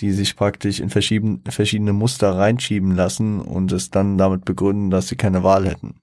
[0.00, 5.16] die sich praktisch in verschiedene, Muster reinschieben lassen und es dann damit begründen, dass sie
[5.16, 6.00] keine Wahl hätten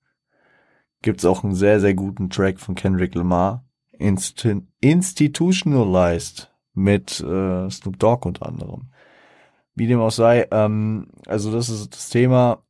[1.01, 3.63] gibt's auch einen sehr, sehr guten Track von Kendrick Lamar.
[3.99, 4.47] Inst
[4.81, 8.91] Institutionalized mit äh, Snoop Dogg unter anderem.
[9.73, 12.63] Wie dem auch sei, ähm, also das ist das Thema.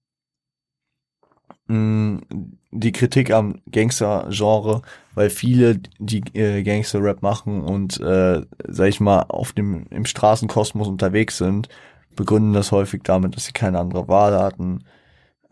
[1.69, 4.81] Die Kritik am Gangster-Genre,
[5.15, 10.87] weil viele, die äh, Gangster-Rap machen und, äh, sag ich mal, auf dem, im Straßenkosmos
[10.87, 11.67] unterwegs sind,
[12.15, 14.83] begründen das häufig damit, dass sie keine andere Wahl hatten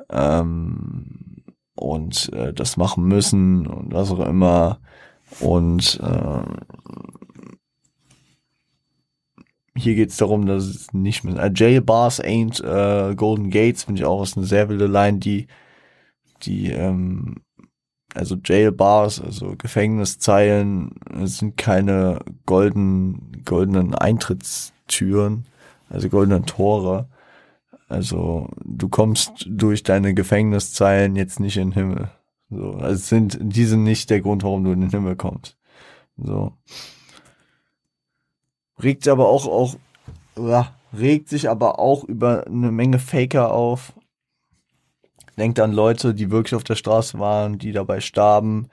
[0.09, 1.43] ähm,
[1.75, 4.79] und äh, das machen müssen und was auch immer.
[5.39, 6.43] Und äh,
[9.77, 11.35] hier geht's darum, dass es nicht mehr.
[11.35, 15.19] Uh, Jail Bars ain't uh, Golden Gates, finde ich auch ist eine sehr wilde Line,
[15.19, 15.47] die,
[16.43, 17.37] die, ähm,
[18.13, 25.45] also Jail Bars, also Gefängniszeilen, sind keine golden, goldenen Eintrittstüren,
[25.89, 27.09] also goldenen Tore.
[27.87, 32.11] Also du kommst durch deine Gefängniszeilen jetzt nicht in den Himmel.
[32.49, 35.57] So, also sind die sind nicht der Grund, warum du in den Himmel kommst.
[36.17, 36.53] So
[38.81, 39.75] regt aber auch, auch
[40.37, 43.93] ja, regt sich aber auch über eine Menge Faker auf.
[45.37, 48.69] Denkt an Leute, die wirklich auf der Straße waren, die dabei starben.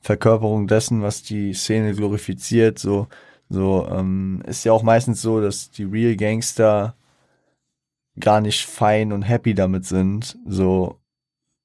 [0.00, 2.78] Verkörperung dessen, was die Szene glorifiziert.
[2.78, 3.08] So,
[3.48, 6.96] so ähm, ist ja auch meistens so, dass die Real Gangster
[8.18, 10.38] gar nicht fein und happy damit sind.
[10.46, 11.00] So,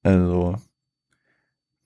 [0.02, 0.56] also,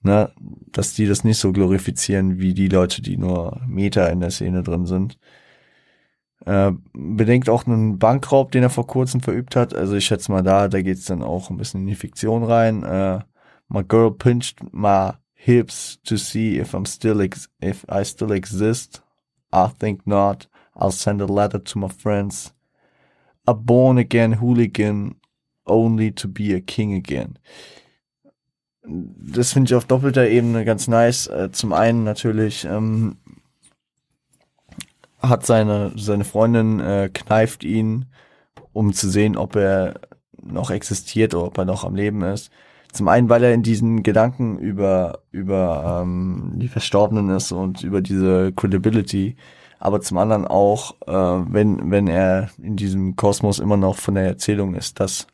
[0.01, 0.31] ne,
[0.71, 4.63] dass die das nicht so glorifizieren wie die Leute, die nur Meter in der Szene
[4.63, 5.17] drin sind.
[6.47, 9.75] Äh, bedenkt auch einen Bankraub, den er vor kurzem verübt hat.
[9.75, 12.83] Also ich schätze mal da, da geht's dann auch ein bisschen in die Fiktion rein.
[12.83, 13.19] Äh,
[13.67, 19.03] my girl pinched my hips to see if I'm still ex if I still exist.
[19.53, 20.47] I think not.
[20.73, 22.53] I'll send a letter to my friends.
[23.45, 25.15] A born again hooligan,
[25.65, 27.39] only to be a king again.
[28.85, 31.27] Das finde ich auf doppelter Ebene ganz nice.
[31.27, 33.17] Äh, zum einen natürlich ähm,
[35.19, 38.05] hat seine, seine Freundin äh, kneift ihn,
[38.73, 39.99] um zu sehen, ob er
[40.41, 42.51] noch existiert oder ob er noch am Leben ist.
[42.93, 48.01] Zum einen, weil er in diesen Gedanken über, über ähm, die Verstorbenen ist und über
[48.01, 49.35] diese Credibility,
[49.79, 54.25] aber zum anderen auch, äh, wenn, wenn er in diesem Kosmos immer noch von der
[54.25, 55.27] Erzählung ist, dass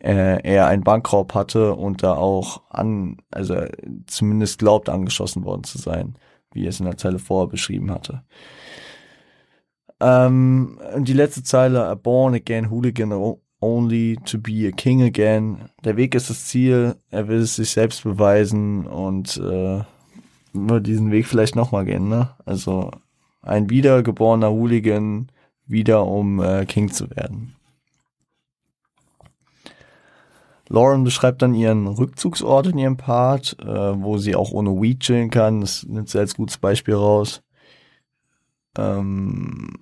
[0.00, 3.56] äh, er einen Bankraub hatte und da auch an, also
[4.06, 6.16] zumindest glaubt, angeschossen worden zu sein,
[6.52, 8.22] wie er es in der Zeile vorher beschrieben hatte.
[10.00, 13.12] Ähm, die letzte Zeile, a born again hooligan
[13.60, 15.68] only to be a king again.
[15.84, 19.82] Der Weg ist das Ziel, er will es sich selbst beweisen und äh,
[20.52, 22.30] nur diesen Weg vielleicht nochmal gehen, ne?
[22.46, 22.90] Also
[23.42, 25.30] ein wiedergeborener Hooligan,
[25.66, 27.54] wieder um äh, King zu werden.
[30.68, 35.30] Lauren beschreibt dann ihren Rückzugsort in ihrem Part, äh, wo sie auch ohne Weed chillen
[35.30, 35.60] kann.
[35.60, 37.42] Das nimmt sie als gutes Beispiel raus
[38.76, 39.76] ähm,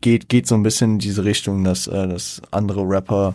[0.00, 3.34] geht, geht so ein bisschen in diese Richtung, dass, äh, dass andere Rapper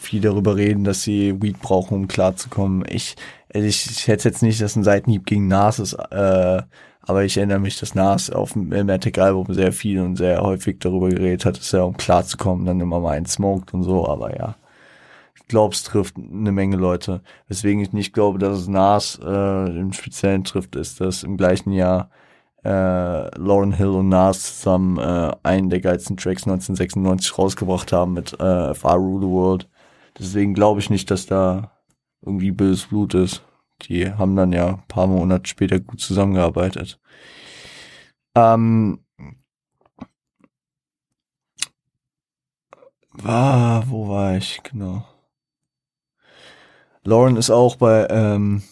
[0.00, 2.84] viel darüber reden, dass sie Weed brauchen, um klarzukommen.
[2.88, 3.16] Ich,
[3.52, 6.62] ich, ich hätte jetzt nicht, dass ein Seitenhieb gegen Nas ist, äh,
[7.02, 11.08] aber ich erinnere mich, dass Nas auf dem Matic-Album sehr viel und sehr häufig darüber
[11.08, 14.54] geredet hat, dass er, um klarzukommen, dann immer mal einen smoked und so, aber ja.
[15.34, 17.22] Ich glaube, es trifft eine Menge Leute.
[17.48, 21.72] Weswegen ich nicht glaube, dass es Nas äh, im Speziellen trifft, ist, dass im gleichen
[21.72, 22.08] Jahr
[22.64, 28.38] äh, Lauren Hill und Nas zusammen äh, einen der geilsten Tracks 1996 rausgebracht haben mit
[28.38, 29.68] äh, Far Rule the World.
[30.18, 31.72] Deswegen glaube ich nicht, dass da
[32.22, 33.42] irgendwie böses Blut ist.
[33.82, 37.00] Die haben dann ja ein paar Monate später gut zusammengearbeitet.
[38.34, 39.00] Ähm,
[43.12, 44.62] war, wo war ich?
[44.62, 45.04] Genau.
[47.02, 48.62] Lauren ist auch bei ähm,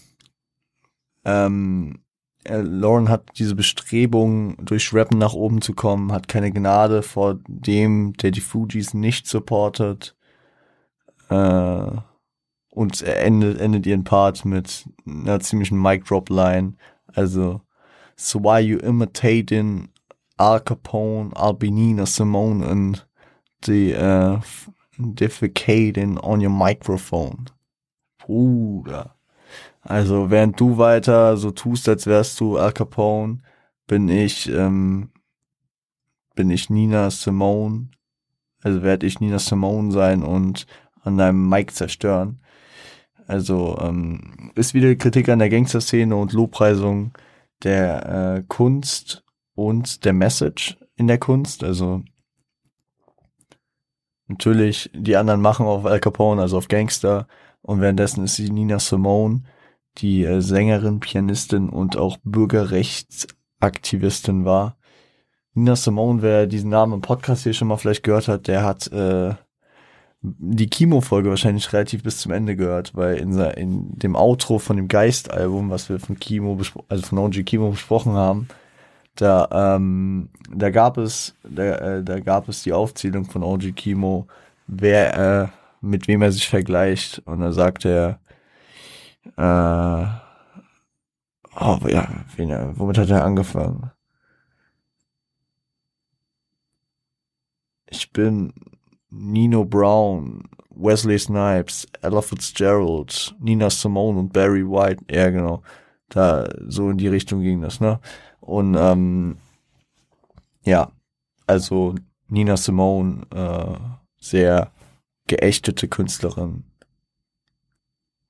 [1.25, 2.03] ähm,
[2.49, 7.39] äh, Lauren hat diese Bestrebung, durch Rappen nach oben zu kommen, hat keine Gnade vor
[7.47, 10.17] dem, der die Fujis nicht supportet.
[11.29, 11.91] Äh,
[12.71, 16.75] und er endet, endet ihren Part mit einer ziemlichen Mic-Drop-Line.
[17.15, 17.63] Also,
[18.17, 19.89] so why you imitating
[20.39, 23.05] Al Capone, Albinina Simone and
[23.63, 24.41] the uh,
[24.99, 27.47] defecating on your microphone.
[28.25, 29.18] Bruder.
[29.81, 33.39] Also während du weiter so tust, als wärst du Al Capone,
[33.87, 35.11] bin ich, ähm,
[36.35, 37.89] bin ich Nina Simone.
[38.63, 40.67] Also werde ich Nina Simone sein und
[41.03, 42.41] an deinem Mic zerstören.
[43.27, 47.13] Also ähm, ist wieder Kritik an der Gangster-Szene und Lobpreisung
[47.63, 49.25] der äh, Kunst
[49.55, 51.63] und der Message in der Kunst.
[51.63, 52.03] Also
[54.27, 57.27] natürlich, die anderen machen auf Al Capone, also auf Gangster.
[57.63, 59.43] Und währenddessen ist sie Nina Simone,
[59.99, 64.77] die äh, Sängerin, Pianistin und auch Bürgerrechtsaktivistin war.
[65.55, 68.91] Nina Simone, wer diesen Namen im Podcast hier schon mal vielleicht gehört hat, der hat
[68.93, 69.35] äh,
[70.21, 74.89] die Kimo-Folge wahrscheinlich relativ bis zum Ende gehört, weil in, in dem Outro von dem
[74.89, 78.49] Geist-Album, was wir von Kimo, also von OG Kimo besprochen haben,
[79.15, 84.27] da, ähm, da gab es, da, äh, da gab es die Aufzählung von OG Kimo,
[84.67, 85.49] wer, äh,
[85.81, 87.23] mit wem er sich vergleicht.
[87.25, 88.19] Und da sagt er,
[89.39, 90.07] äh,
[91.61, 93.93] oh, ja, wen, womit hat er angefangen?
[97.87, 98.53] Ich bin
[99.11, 105.05] Nino Brown, Wesley Snipes, Ella Fitzgerald, Nina Simone und Barry White.
[105.11, 105.63] Ja, genau.
[106.09, 108.01] Da, so in die Richtung ging das, ne?
[108.41, 109.39] Und, ähm,
[110.65, 110.91] ja,
[111.47, 111.95] also
[112.29, 113.79] Nina Simone, äh,
[114.19, 114.73] sehr
[115.27, 116.65] geächtete Künstlerin.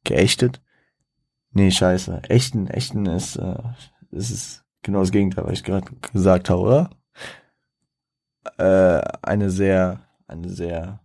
[0.05, 0.61] Geächtet?
[1.59, 2.23] Nee, scheiße.
[2.29, 3.63] Echten, echten ist, äh,
[4.11, 6.91] ist es genau das Gegenteil, was ich gerade gesagt habe, oder?
[8.59, 11.01] Äh, eine sehr eine sehr.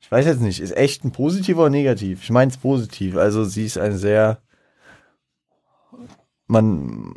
[0.00, 2.22] Ich weiß jetzt nicht, ist echt ein positiver oder negativ?
[2.22, 3.16] Ich meine es positiv.
[3.16, 4.42] Also sie ist eine sehr.
[6.46, 7.14] Man.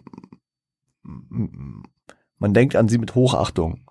[2.38, 3.82] Man denkt an sie mit Hochachtung.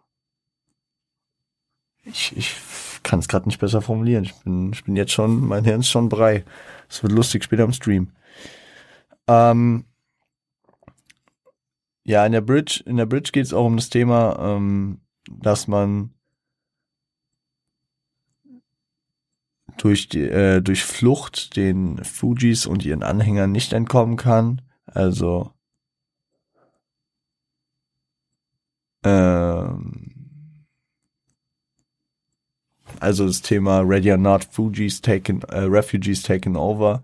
[2.02, 2.56] Ich, ich
[3.02, 4.24] kann es gerade nicht besser formulieren.
[4.24, 6.44] Ich bin, ich bin jetzt schon, mein Hirn ist schon brei.
[6.90, 8.12] Es wird lustig später im Stream.
[9.28, 9.84] Ähm,
[12.02, 15.68] ja, in der Bridge, in der Bridge geht es auch um das Thema, ähm, dass
[15.68, 16.12] man
[19.76, 24.60] durch, die, äh, durch Flucht den Fujis und ihren Anhängern nicht entkommen kann.
[24.86, 25.52] Also
[29.04, 30.09] ähm,
[32.98, 37.02] also das Thema Ready or Not, Fujis taken, äh, Refugees taken over.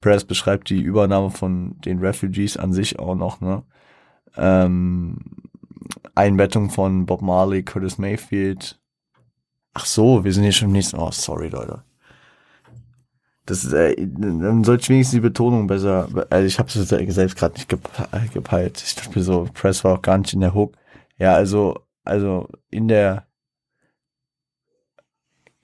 [0.00, 3.62] Press beschreibt die Übernahme von den Refugees an sich auch noch, ne?
[4.36, 5.18] Ähm,
[6.14, 8.78] Einbettung von Bob Marley, Curtis Mayfield.
[9.72, 10.98] Ach so, wir sind hier schon im nächsten.
[10.98, 11.82] Oh, sorry, Leute.
[13.46, 16.08] Das ist, äh, dann sollte ich wenigstens die Betonung besser.
[16.30, 18.82] Also ich habe es selbst gerade nicht gepeilt.
[18.86, 20.76] Ich dachte mir so, Press war auch gar nicht in der Hook.
[21.18, 23.26] Ja, also, also in der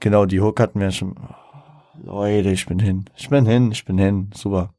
[0.00, 1.14] Genau, die Hook hatten wir schon.
[1.16, 3.04] Oh, Leute, ich bin hin.
[3.16, 4.30] Ich bin hin, ich bin hin.
[4.34, 4.74] Super.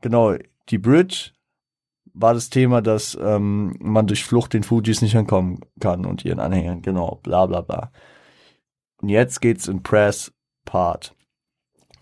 [0.00, 0.34] Genau,
[0.68, 1.30] die Bridge
[2.12, 6.40] war das Thema, dass ähm, man durch Flucht den Fujis nicht entkommen kann und ihren
[6.40, 7.90] Anhängern, genau, bla bla bla.
[9.00, 10.32] Und jetzt geht's in Press
[10.64, 11.14] Part,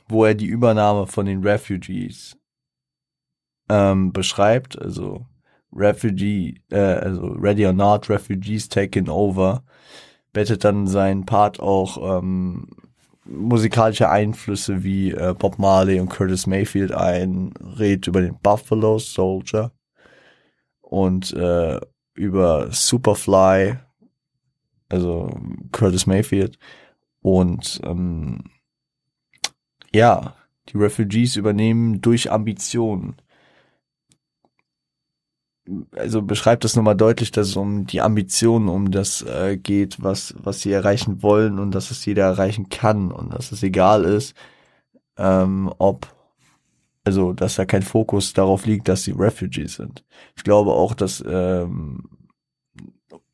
[0.09, 2.37] wo er die Übernahme von den Refugees
[3.69, 5.27] ähm, beschreibt, also
[5.75, 9.65] Refugee, äh, also Ready or Not, Refugees taken over,
[10.33, 12.69] bettet dann seinen Part auch ähm,
[13.25, 19.73] musikalische Einflüsse wie äh, Bob Marley und Curtis Mayfield ein, redet über den Buffalo Soldier
[20.81, 21.81] und äh,
[22.15, 23.77] über Superfly,
[24.89, 25.31] also
[25.71, 26.59] Curtis Mayfield
[27.21, 28.45] und ähm,
[29.95, 30.35] ja,
[30.69, 33.17] die Refugees übernehmen durch Ambitionen.
[35.97, 40.35] Also beschreibt das nochmal deutlich, dass es um die Ambitionen, um das äh, geht, was,
[40.37, 44.35] was sie erreichen wollen und dass es jeder erreichen kann und dass es egal ist,
[45.17, 46.09] ähm, ob
[47.05, 50.05] also dass da kein Fokus darauf liegt, dass sie Refugees sind.
[50.37, 52.09] Ich glaube auch, dass ähm,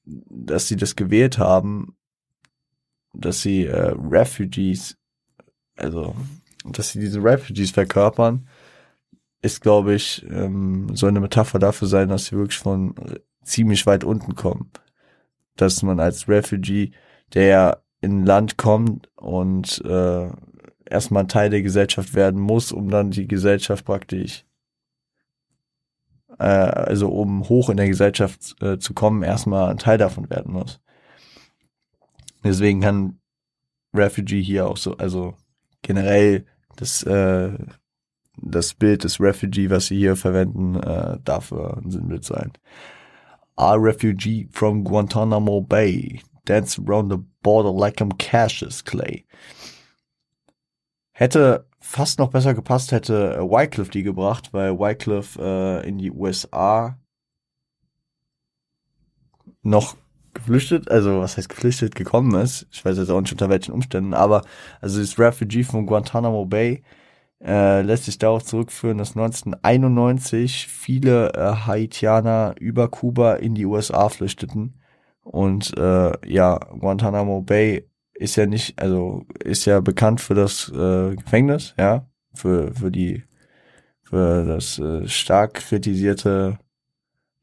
[0.04, 1.96] dass sie das gewählt haben,
[3.12, 4.96] dass sie äh, Refugees,
[5.76, 6.14] also
[6.64, 8.48] dass sie diese Refugees verkörpern,
[9.40, 12.94] ist, glaube ich, ähm, so eine Metapher dafür sein, dass sie wirklich von
[13.42, 14.70] ziemlich weit unten kommen.
[15.56, 16.92] Dass man als Refugee,
[17.34, 20.28] der in ein Land kommt und äh,
[20.84, 24.44] erstmal Teil der Gesellschaft werden muss, um dann die Gesellschaft praktisch,
[26.38, 30.52] äh, also um hoch in der Gesellschaft äh, zu kommen, erstmal ein Teil davon werden
[30.52, 30.80] muss.
[32.44, 33.20] Deswegen kann
[33.94, 35.34] Refugee hier auch so, also
[35.82, 37.58] generell das, äh,
[38.42, 42.52] das Bild des Refugee, was sie hier verwenden, äh, dafür ein Sinnbild sein.
[43.56, 49.26] A refugee from Guantanamo Bay dance around the border like I'm Cassius Clay.
[51.12, 56.10] Hätte fast noch besser gepasst, hätte äh, Wycliffe die gebracht, weil Wycliffe äh, in die
[56.10, 56.98] USA
[59.62, 59.96] noch
[60.34, 62.66] geflüchtet, also was heißt geflüchtet, gekommen ist.
[62.70, 64.44] Ich weiß jetzt auch nicht unter welchen Umständen, aber
[64.80, 66.82] also das Refugee von Guantanamo Bay
[67.42, 74.08] äh, lässt sich darauf zurückführen, dass 1991 viele äh, Haitianer über Kuba in die USA
[74.08, 74.80] flüchteten
[75.22, 81.16] und äh, ja, Guantanamo Bay ist ja nicht, also ist ja bekannt für das äh,
[81.16, 83.24] Gefängnis, ja, für für die
[84.02, 86.58] für das äh, stark kritisierte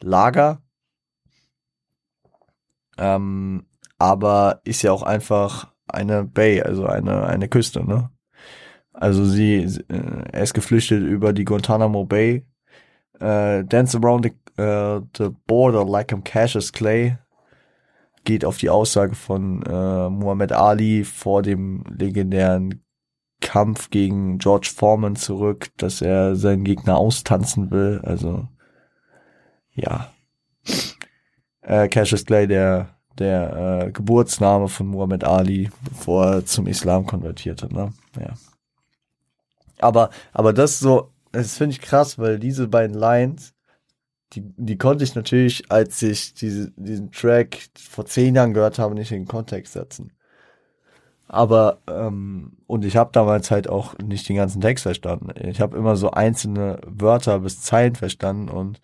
[0.02, 0.62] Lager.
[2.98, 3.66] Ähm,
[3.98, 8.10] aber ist ja auch einfach eine Bay, also eine, eine Küste, ne?
[8.98, 12.46] Also sie, äh, er ist geflüchtet über die Guantanamo Bay,
[13.20, 17.18] äh, dance around the, uh, the border like I'm Cassius Clay,
[18.24, 22.82] geht auf die Aussage von äh, Muhammad Ali vor dem legendären
[23.42, 28.02] Kampf gegen George Foreman zurück, dass er seinen Gegner austanzen will.
[28.04, 28.48] Also
[29.74, 30.12] ja,
[31.62, 37.74] äh, Cassius Clay, der der äh, Geburtsname von Muhammad Ali, bevor er zum Islam konvertierte.
[37.74, 37.94] Ne?
[38.20, 38.34] Ja.
[39.80, 43.54] Aber aber das so, das finde ich krass, weil diese beiden Lines,
[44.34, 48.96] die die konnte ich natürlich, als ich diese, diesen Track vor zehn Jahren gehört habe,
[48.96, 50.12] nicht in den Kontext setzen.
[51.28, 55.30] Aber ähm, und ich habe damals halt auch nicht den ganzen Text verstanden.
[55.48, 58.80] Ich habe immer so einzelne Wörter bis Zeilen verstanden und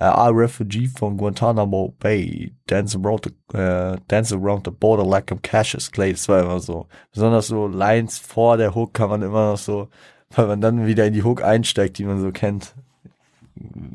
[0.00, 5.30] uh, I refugee from Guantanamo Bay, dance around the, uh, dance around the border like
[5.32, 6.12] I'm Cassius Clay.
[6.12, 6.86] Das war immer so.
[7.12, 9.88] Besonders so Lines vor der Hook kann man immer noch so,
[10.34, 12.74] weil man dann wieder in die Hook einsteigt, die man so kennt.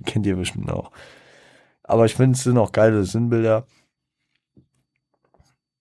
[0.06, 0.92] Kennt ihr bestimmt auch.
[1.84, 3.66] Aber ich finde, es sind auch geile Sinnbilder.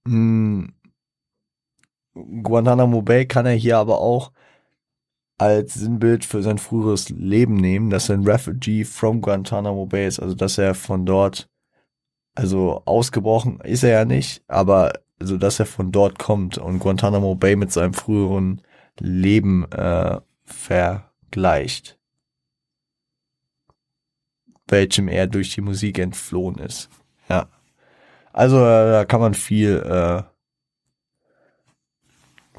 [0.06, 0.72] Hm.
[2.42, 4.32] Guantanamo Bay kann er hier aber auch
[5.38, 10.18] als Sinnbild für sein früheres Leben nehmen, dass er ein Refugee from Guantanamo Bay ist,
[10.18, 11.48] also dass er von dort,
[12.34, 17.34] also ausgebrochen ist er ja nicht, aber also dass er von dort kommt und Guantanamo
[17.34, 18.62] Bay mit seinem früheren
[18.98, 21.98] Leben äh, vergleicht,
[24.66, 26.88] welchem er durch die Musik entflohen ist.
[27.28, 27.48] Ja,
[28.32, 30.22] also äh, da kann man viel äh,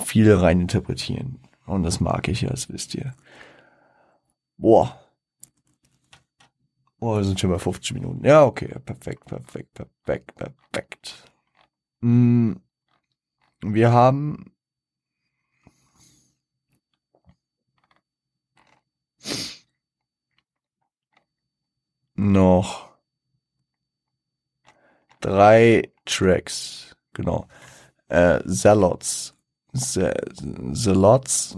[0.04, 1.40] viel rein interpretieren.
[1.66, 3.14] Und das mag ich ja, das wisst ihr.
[4.58, 5.00] Boah.
[7.00, 8.26] Boah, wir sind schon bei 50 Minuten.
[8.26, 8.74] Ja, okay.
[8.86, 11.32] Perfekt, perfekt, perfekt, perfekt.
[12.02, 12.62] Hm,
[13.62, 14.52] wir haben
[22.18, 22.90] noch
[25.22, 26.96] drei Tracks.
[27.14, 27.48] Genau.
[28.10, 29.38] Äh, Zealots
[29.78, 31.56] Zelots,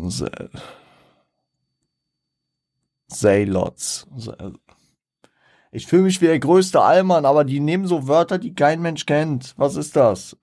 [3.08, 4.08] Zaylots.
[5.72, 9.06] Ich fühle mich wie der größte Allmann, aber die nehmen so Wörter, die kein Mensch
[9.06, 9.54] kennt.
[9.58, 10.38] Was ist das?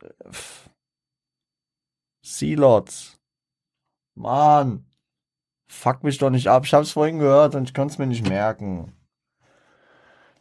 [2.23, 3.19] Sealots.
[4.14, 4.87] Mann.
[5.69, 6.64] Fuck mich doch nicht ab.
[6.64, 8.95] Ich hab's vorhin gehört und ich kann es mir nicht merken.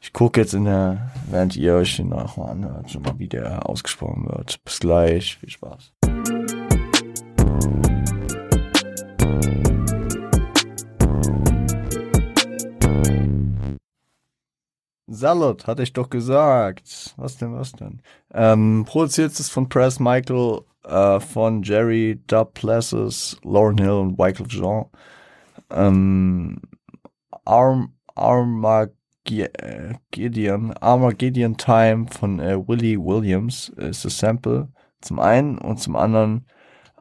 [0.06, 3.68] Ich gucke jetzt in der, während ihr euch den nachher anhört, schon mal, wie der
[3.68, 4.64] ausgesprochen wird.
[4.64, 5.38] Bis gleich.
[5.38, 5.93] Viel Spaß.
[15.08, 17.16] Salad, hatte ich doch gesagt.
[17.18, 18.03] Was denn, was denn?
[18.32, 24.86] Ähm, produziert ist von Press Michael, äh, von Jerry Duplessis, Lauren Hill und Michael Jean.
[25.72, 26.62] Ähm,
[27.43, 27.95] Arm,
[29.28, 34.70] Armageddon, Armageddon Time von äh, Willie Williams ist das Sample.
[35.02, 36.46] Zum einen und zum anderen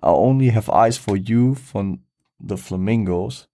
[0.03, 2.05] I Only Have Eyes for You von
[2.39, 3.49] The Flamingos.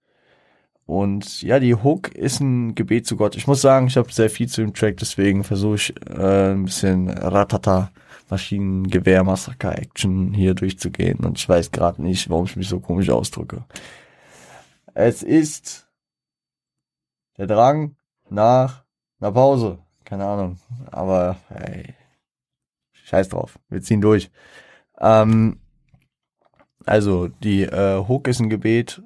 [0.86, 3.36] Und ja, die Hook ist ein Gebet zu Gott.
[3.36, 6.64] Ich muss sagen, ich habe sehr viel zu dem Track, deswegen versuche ich äh, ein
[6.64, 7.92] bisschen Ratata
[8.28, 13.10] Maschinengewehr Massaker Action hier durchzugehen und ich weiß gerade nicht, warum ich mich so komisch
[13.10, 13.64] ausdrücke.
[14.94, 15.88] Es ist
[17.38, 17.96] der Drang
[18.30, 18.84] nach
[19.20, 19.78] einer Pause.
[20.04, 20.58] Keine Ahnung,
[20.90, 21.94] aber hey,
[22.92, 24.30] scheiß drauf, wir ziehen durch.
[24.98, 25.60] Ähm,
[26.86, 29.02] also die äh, Hook ist ein Gebet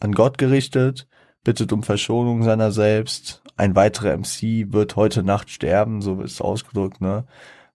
[0.00, 1.06] an Gott gerichtet,
[1.44, 3.42] bittet um Verschonung seiner selbst.
[3.56, 7.26] Ein weiterer MC wird heute Nacht sterben, so ist es ausgedrückt, ne?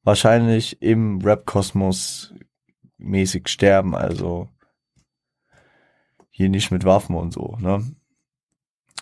[0.04, 2.34] Wahrscheinlich im Rap-Kosmos
[2.98, 4.50] mäßig sterben, also
[6.30, 7.84] hier nicht mit Waffen und so, ne?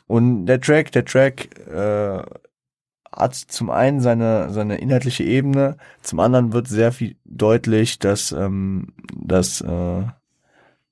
[0.07, 2.23] Und der Track, der Track äh,
[3.11, 8.93] hat zum einen seine seine inhaltliche Ebene, zum anderen wird sehr viel deutlich, dass ähm,
[9.13, 10.03] dass äh,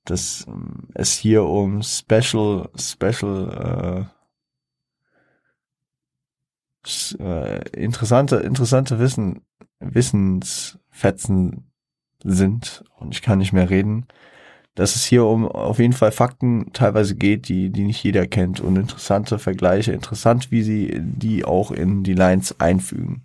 [0.06, 4.08] dass ähm, es hier um Special, Special,
[6.82, 9.42] äh, äh, interessante, interessante Wissen,
[9.80, 11.70] Wissensfetzen
[12.22, 12.84] sind.
[12.96, 14.06] Und ich kann nicht mehr reden,
[14.76, 18.60] dass es hier um auf jeden Fall Fakten teilweise geht, die, die nicht jeder kennt
[18.60, 23.24] und interessante Vergleiche, interessant, wie sie die auch in die Lines einfügen.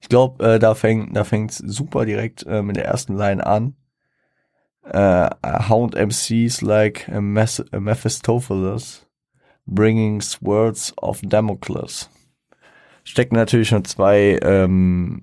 [0.00, 3.74] Ich glaube, äh, da fängt da fängt's super direkt äh, mit der ersten Line an
[4.92, 5.28] uh,
[5.68, 9.06] hound MCs like a Mephistopheles,
[9.66, 12.10] bringing swords of Damocles.
[13.04, 15.20] stecken natürlich schon zwei ähm,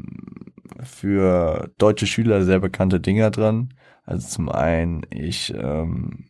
[0.83, 3.73] für deutsche Schüler sehr bekannte Dinger dran.
[4.11, 6.25] Also zum einen, ich ähm,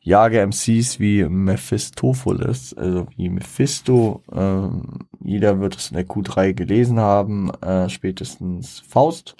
[0.00, 4.24] jage MCs wie Mephistopheles, also wie Mephisto.
[4.32, 9.36] Ähm, jeder wird es in der Q3 gelesen haben, äh, spätestens Faust.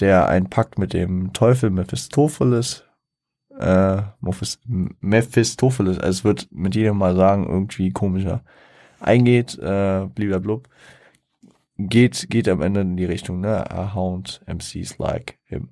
[0.00, 2.84] Der einen Pakt mit dem Teufel Mephistopheles
[3.58, 4.02] äh,
[5.00, 8.42] Mephistopheles, also es wird mit jedem Mal sagen, irgendwie komischer
[9.00, 10.68] eingeht, äh, blub,
[11.78, 15.70] geht, geht am Ende in die Richtung, ne, a hound MCs like him.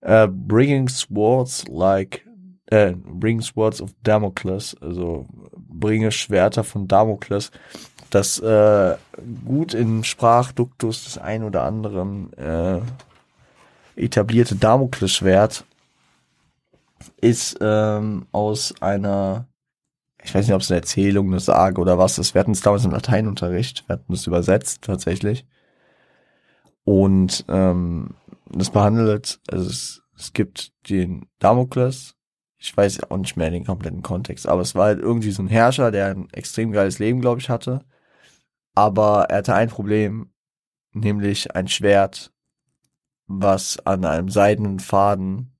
[0.00, 2.24] Uh, bringing swords like,
[2.66, 7.50] äh, bring swords of Damocles, also bringe Schwerter von Damokles,
[8.10, 8.96] das äh,
[9.44, 12.80] gut im Sprachduktus des ein oder anderen äh,
[13.96, 15.64] etablierte Damokles-Schwert
[17.20, 19.46] ist ähm, aus einer,
[20.22, 22.34] ich weiß nicht, ob es eine Erzählung, eine Sage oder was ist.
[22.34, 25.46] Wir hatten es damals im Lateinunterricht, wir hatten es übersetzt tatsächlich.
[26.84, 28.14] Und ähm,
[28.50, 32.14] das behandelt, also es, es gibt den Damokles,
[32.58, 35.48] ich weiß auch nicht mehr den kompletten Kontext, aber es war halt irgendwie so ein
[35.48, 37.84] Herrscher, der ein extrem geiles Leben, glaube ich, hatte.
[38.74, 40.32] Aber er hatte ein Problem,
[40.92, 42.32] nämlich ein Schwert,
[43.26, 45.56] was an einem seidenen Faden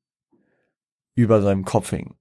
[1.15, 2.15] über seinem Kopf hing.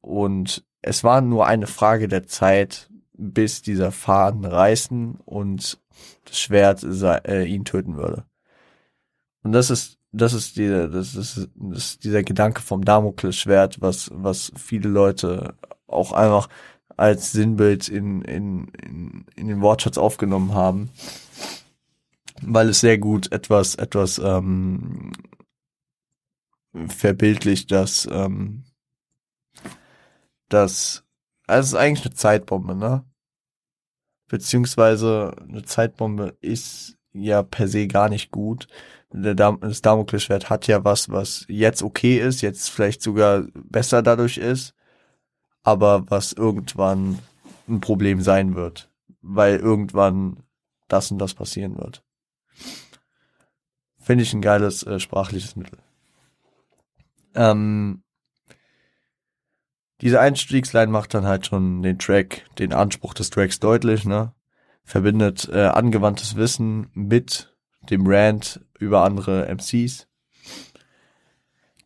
[0.00, 5.80] Und es war nur eine Frage der Zeit, bis dieser Faden reißen und
[6.24, 8.24] das Schwert äh, ihn töten würde.
[9.42, 14.10] Und das ist, das ist dieser, das ist, das ist dieser Gedanke vom Damoklesschwert, was,
[14.12, 15.54] was viele Leute
[15.86, 16.48] auch einfach
[16.96, 20.90] als Sinnbild in, in, in, in den Wortschatz aufgenommen haben,
[22.42, 25.12] weil es sehr gut etwas, etwas ähm,
[26.88, 28.64] verbildlicht, dass ähm,
[30.48, 31.04] das
[31.46, 33.04] also es ist eigentlich eine Zeitbombe, ne?
[34.28, 38.66] Beziehungsweise eine Zeitbombe ist ja per se gar nicht gut.
[39.10, 44.38] Dam das Damoklesschwert hat ja was, was jetzt okay ist, jetzt vielleicht sogar besser dadurch
[44.38, 44.74] ist,
[45.62, 47.20] aber was irgendwann
[47.68, 48.90] ein Problem sein wird,
[49.22, 50.42] weil irgendwann
[50.88, 52.02] das und das passieren wird.
[53.98, 55.78] Finde ich ein geiles äh, sprachliches Mittel.
[57.34, 58.03] Ähm,
[60.00, 64.34] diese Einstiegsline macht dann halt schon den Track, den Anspruch des Tracks deutlich, ne?
[64.84, 67.54] Verbindet äh, angewandtes Wissen mit
[67.90, 70.06] dem Rant über andere MCs.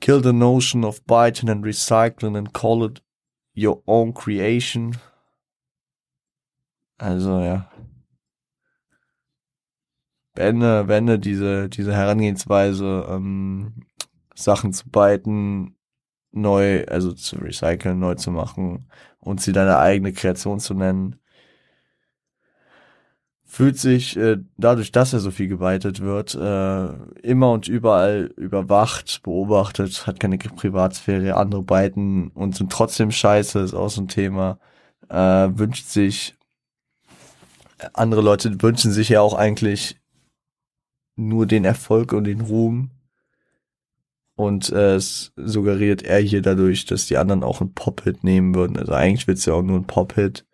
[0.01, 3.03] Kill the notion of biting and recycling and call it
[3.57, 4.97] your own creation.
[6.99, 7.71] Also ja.
[10.35, 13.87] Beende, beende diese, diese Herangehensweise, ähm,
[14.35, 15.78] Sachen zu biten,
[16.33, 18.89] neu, also zu recyceln, neu zu machen
[19.21, 21.17] und sie deine eigene Kreation zu nennen.
[23.45, 26.87] Fühlt sich äh, dadurch, dass er so viel geweitet wird, äh,
[27.23, 33.75] immer und überall überwacht, beobachtet, hat keine Privatsphäre, andere beiten und sind trotzdem scheiße, ist
[33.75, 34.59] auch so ein Thema.
[35.09, 36.37] Äh, wünscht sich,
[37.95, 39.99] andere Leute wünschen sich ja auch eigentlich
[41.17, 42.91] nur den Erfolg und den Ruhm
[44.39, 48.77] und äh, es suggeriert er hier dadurch, dass die anderen auch einen Pop-Hit nehmen würden.
[48.79, 50.47] Also eigentlich wird es ja auch nur ein Pop-Hit.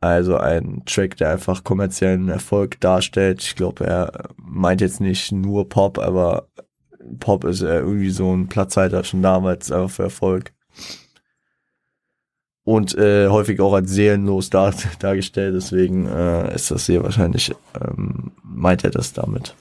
[0.00, 3.42] Also ein Track, der einfach kommerziellen Erfolg darstellt.
[3.42, 6.48] Ich glaube, er meint jetzt nicht nur Pop, aber
[7.20, 10.54] Pop ist ja irgendwie so ein Platzhalter schon damals einfach für Erfolg.
[12.64, 18.32] Und äh, häufig auch als seelenlos dar dargestellt, deswegen äh, ist das hier wahrscheinlich, ähm,
[18.42, 19.54] meint er das damit.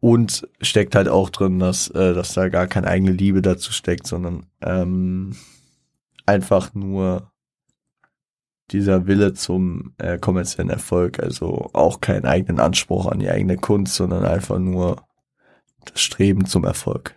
[0.00, 4.06] Und steckt halt auch drin, dass, äh, dass da gar keine eigene Liebe dazu steckt,
[4.06, 5.36] sondern ähm,
[6.24, 7.30] einfach nur
[8.70, 13.94] dieser Wille zum äh, kommerziellen Erfolg, also auch keinen eigenen Anspruch an die eigene Kunst,
[13.94, 15.04] sondern einfach nur
[15.84, 17.14] das Streben zum Erfolg.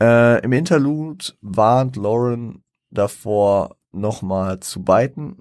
[0.00, 5.38] Äh, Im Interlude warnt Lauren davor, nochmal zu biten.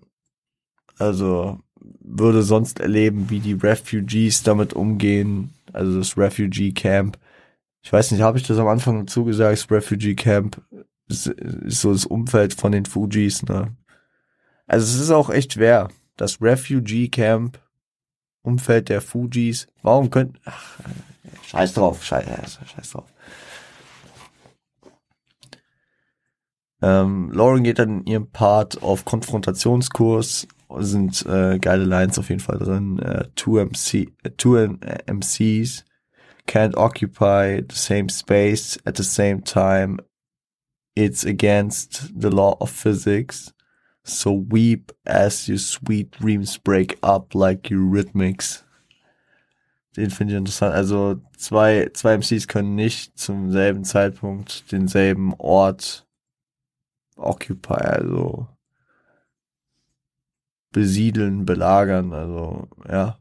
[0.97, 1.59] Also
[2.07, 7.17] würde sonst erleben, wie die Refugees damit umgehen, also das Refugee Camp.
[7.81, 10.61] Ich weiß nicht, habe ich das am Anfang dazu gesagt, das Refugee Camp
[11.07, 13.75] ist, ist so das Umfeld von den Fujis, ne?
[14.65, 15.89] Also es ist auch echt schwer.
[16.17, 17.59] Das Refugee Camp,
[18.41, 19.67] Umfeld der Fujis.
[19.81, 20.79] Warum könnt, ach,
[21.43, 23.05] scheiß drauf, scheiß, scheiß drauf.
[26.81, 30.47] Ähm, Lauren geht dann in ihrem Part auf Konfrontationskurs
[30.79, 32.99] sind äh, geile Lines auf jeden Fall drin.
[32.99, 35.83] Uh, two, MC, two MCs
[36.45, 39.99] can't occupy the same space at the same time
[40.97, 43.53] it's against the law of physics.
[44.03, 48.63] So weep as your sweet dreams break up like Eurythmics.
[49.95, 50.73] Den finde ich interessant.
[50.73, 56.07] Also zwei, zwei MCs können nicht zum selben Zeitpunkt denselben Ort
[57.15, 58.47] occupy, also
[60.77, 63.17] besiedeln, belagern, also ja.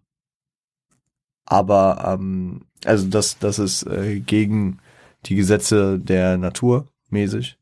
[1.46, 4.78] Aber ähm, also das, das ist äh, gegen
[5.24, 7.58] die Gesetze der Natur mäßig.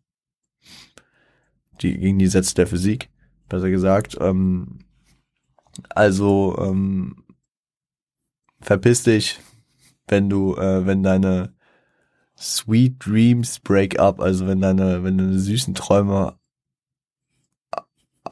[1.80, 3.08] Die, gegen die Gesetze der Physik,
[3.48, 4.16] besser gesagt.
[4.20, 4.80] Ähm,
[5.90, 7.24] also ähm,
[8.60, 9.38] verpiss dich,
[10.08, 11.54] wenn du, äh, wenn deine
[12.36, 16.36] Sweet Dreams break up, also wenn deine, wenn deine süßen Träume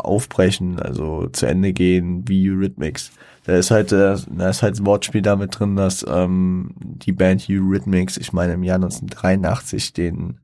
[0.04, 3.12] aufbrechen, also zu Ende gehen wie Eurythmics.
[3.44, 7.46] Da ist halt, äh, da ist halt ein Wortspiel damit drin, dass ähm, die Band
[7.48, 10.40] Eurythmics, ich meine im Jahr 1983 den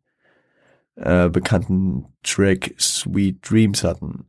[0.96, 4.26] äh, bekannten Track Sweet Dreams hatten,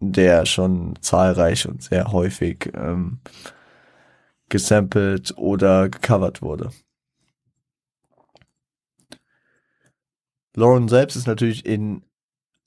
[0.00, 3.20] der schon zahlreich und sehr häufig ähm,
[4.48, 6.70] gesampelt oder gecovert wurde.
[10.54, 12.02] Lauren selbst ist natürlich in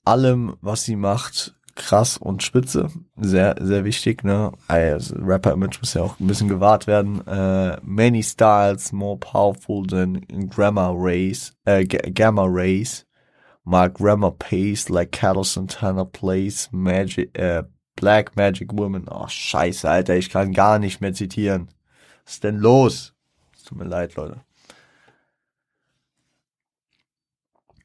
[0.04, 2.88] allem, was sie macht, krass und spitze.
[3.16, 4.52] Sehr, sehr wichtig, ne?
[4.68, 7.26] Also Rapper-Image muss ja auch ein bisschen gewahrt werden.
[7.26, 13.06] Äh, many styles more powerful than Grammar Race, äh, Gamma Race.
[13.64, 17.62] Mark Grammar pace like Cattle Santana plays Magic, äh,
[17.96, 19.06] Black Magic Woman.
[19.10, 21.68] Oh, scheiße, Alter, ich kann gar nicht mehr zitieren.
[22.24, 23.14] Was ist denn los?
[23.70, 24.40] tut mir leid, Leute.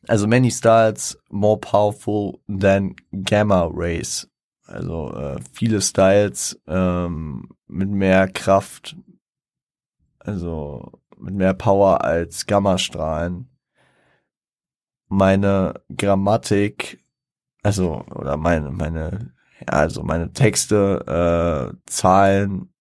[0.08, 4.28] Also many styles more powerful than gamma rays.
[4.68, 8.95] Also äh, viele Styles ähm, mit mehr Kraft,
[10.20, 13.49] also mit mehr Power als Gammastrahlen.
[15.08, 17.03] Meine Grammatik,
[17.62, 22.74] also oder meine meine ja, also meine Texte, äh, Zahlen,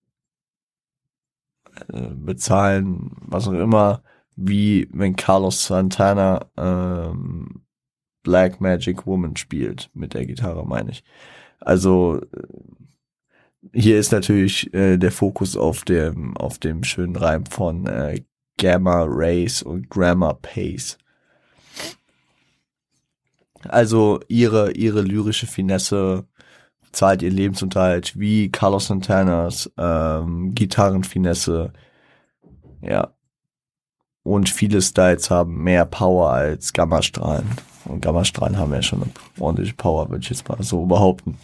[1.92, 4.02] äh, bezahlen, was auch immer,
[4.36, 7.62] wie wenn Carlos Santana ähm,
[8.22, 11.04] Black Magic Woman spielt mit der Gitarre, meine ich.
[11.60, 12.42] Also äh,
[13.72, 18.22] hier ist natürlich äh, der Fokus auf dem auf dem schönen Reim von äh,
[18.58, 20.98] Gamma Rays und Grammar Pace.
[23.68, 26.26] Also ihre ihre lyrische Finesse
[26.92, 31.72] zahlt ihr Lebensunterhalt wie Carlos Santanas ähm, Gitarrenfinesse.
[32.82, 33.13] Ja,
[34.24, 37.46] und viele Styles haben mehr Power als Gammastrahlen.
[37.84, 41.38] Und Gammastrahlen haben ja schon eine ordentliche Power, würde ich jetzt mal so behaupten.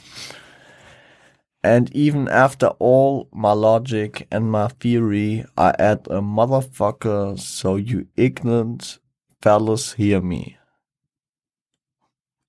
[1.63, 8.07] And even after all my logic and my theory, I add a motherfucker, so you
[8.17, 8.99] ignorant
[9.43, 10.55] fellas hear me.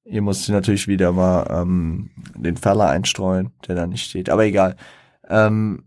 [0.06, 4.30] Ihr müsst natürlich wieder mal ähm, den Feller einstreuen, der da nicht steht.
[4.30, 4.78] Aber egal.
[5.30, 5.84] Ähm,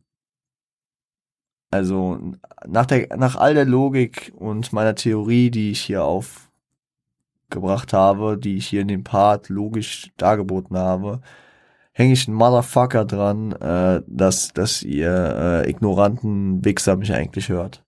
[1.75, 2.19] also
[2.67, 8.57] nach der, nach all der Logik und meiner Theorie, die ich hier aufgebracht habe, die
[8.57, 11.21] ich hier in dem Part logisch dargeboten habe,
[11.93, 17.85] hänge ich einen Motherfucker dran, äh, dass, dass ihr äh, ignoranten Wichser mich eigentlich hört.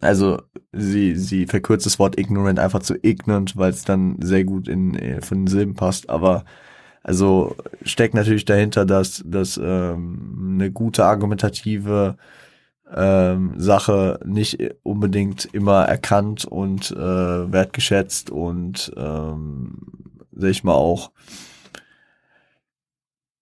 [0.00, 0.42] Also
[0.72, 4.94] sie, sie verkürzt das Wort ignorant einfach zu ignorant, weil es dann sehr gut in,
[4.94, 6.44] in von den Silben passt, aber
[7.08, 12.18] also steckt natürlich dahinter, dass, dass ähm, eine gute argumentative
[12.94, 16.96] ähm, Sache nicht unbedingt immer erkannt und äh,
[17.50, 19.78] wertgeschätzt und ähm,
[20.32, 21.10] sag ich mal auch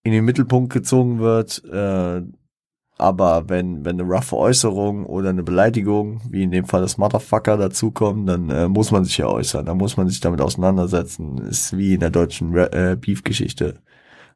[0.05, 2.23] in den Mittelpunkt gezogen wird, äh,
[2.99, 7.59] aber wenn, wenn eine roughe Äußerung oder eine Beleidigung, wie in dem Fall das Motherfucker,
[7.59, 11.39] dazukommen, dann äh, muss man sich ja äußern, dann muss man sich damit auseinandersetzen.
[11.39, 13.81] Ist wie in der deutschen äh, Beef-Geschichte.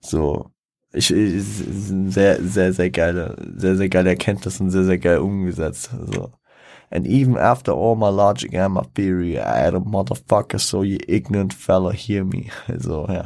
[0.01, 0.51] So.
[0.93, 5.91] Ich, ich sehr, sehr, sehr geile, sehr, sehr geile Erkenntnis und sehr, sehr geil umgesetzt.
[6.13, 6.33] So.
[6.91, 10.99] And even after all my logic and my theory, I had a motherfucker, so you
[11.07, 12.51] ignorant fella hear me.
[12.79, 13.25] So, ja.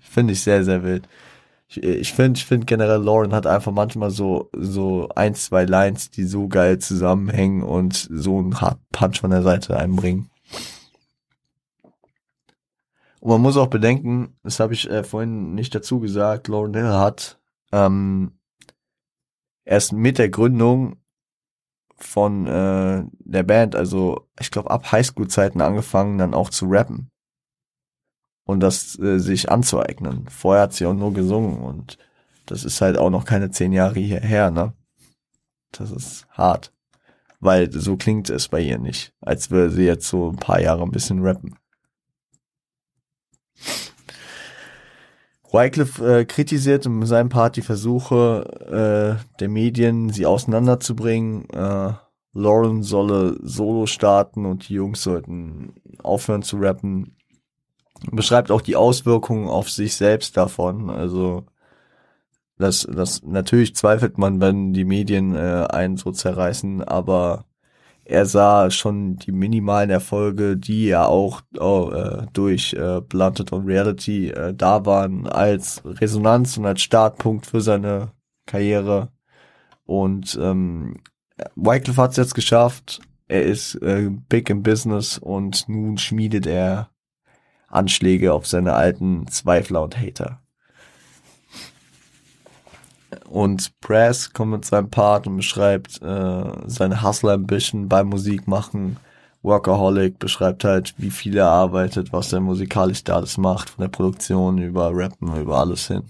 [0.00, 1.06] Finde ich sehr, sehr wild
[1.76, 6.24] ich finde, ich finde generell Lauren hat einfach manchmal so, so ein, zwei Lines, die
[6.24, 8.56] so geil zusammenhängen und so einen
[8.92, 10.30] Punch von der Seite einbringen.
[13.20, 16.88] Und man muss auch bedenken, das habe ich äh, vorhin nicht dazu gesagt, Lauren Hill
[16.88, 17.38] hat
[17.70, 18.32] ähm,
[19.64, 20.96] erst mit der Gründung
[21.96, 27.11] von äh, der Band, also ich glaube ab Highschool-Zeiten angefangen, dann auch zu rappen
[28.52, 30.26] und das äh, sich anzueignen.
[30.28, 31.98] Vorher hat sie auch nur gesungen und
[32.46, 34.74] das ist halt auch noch keine zehn Jahre hierher, ne?
[35.72, 36.72] Das ist hart.
[37.40, 40.82] Weil so klingt es bei ihr nicht, als würde sie jetzt so ein paar Jahre
[40.82, 41.56] ein bisschen rappen.
[45.52, 51.48] Wycliffe äh, kritisiert in seinem Part die Versuche äh, der Medien, sie auseinanderzubringen.
[51.50, 51.92] Äh,
[52.34, 57.16] Lauren solle Solo starten und die Jungs sollten aufhören zu rappen.
[58.10, 60.90] Beschreibt auch die Auswirkungen auf sich selbst davon.
[60.90, 61.44] Also
[62.58, 67.44] das, das natürlich zweifelt man, wenn die Medien äh, einen so zerreißen, aber
[68.04, 73.64] er sah schon die minimalen Erfolge, die ja auch oh, äh, durch äh, Blunted on
[73.64, 78.12] Reality äh, da waren, als Resonanz und als Startpunkt für seine
[78.46, 79.10] Karriere.
[79.84, 80.96] Und ähm,
[81.54, 83.00] Wycliffe hat es jetzt geschafft.
[83.28, 86.91] Er ist äh, big im Business und nun schmiedet er
[87.72, 90.38] Anschläge auf seine alten Zweifler und Hater.
[93.28, 98.98] Und Press kommt mit seinem Part und beschreibt äh, seine Hustle-Ambition beim Musikmachen.
[99.42, 103.88] Workaholic beschreibt halt, wie viel er arbeitet, was er musikalisch da alles macht, von der
[103.88, 106.02] Produktion über Rappen, über alles hin.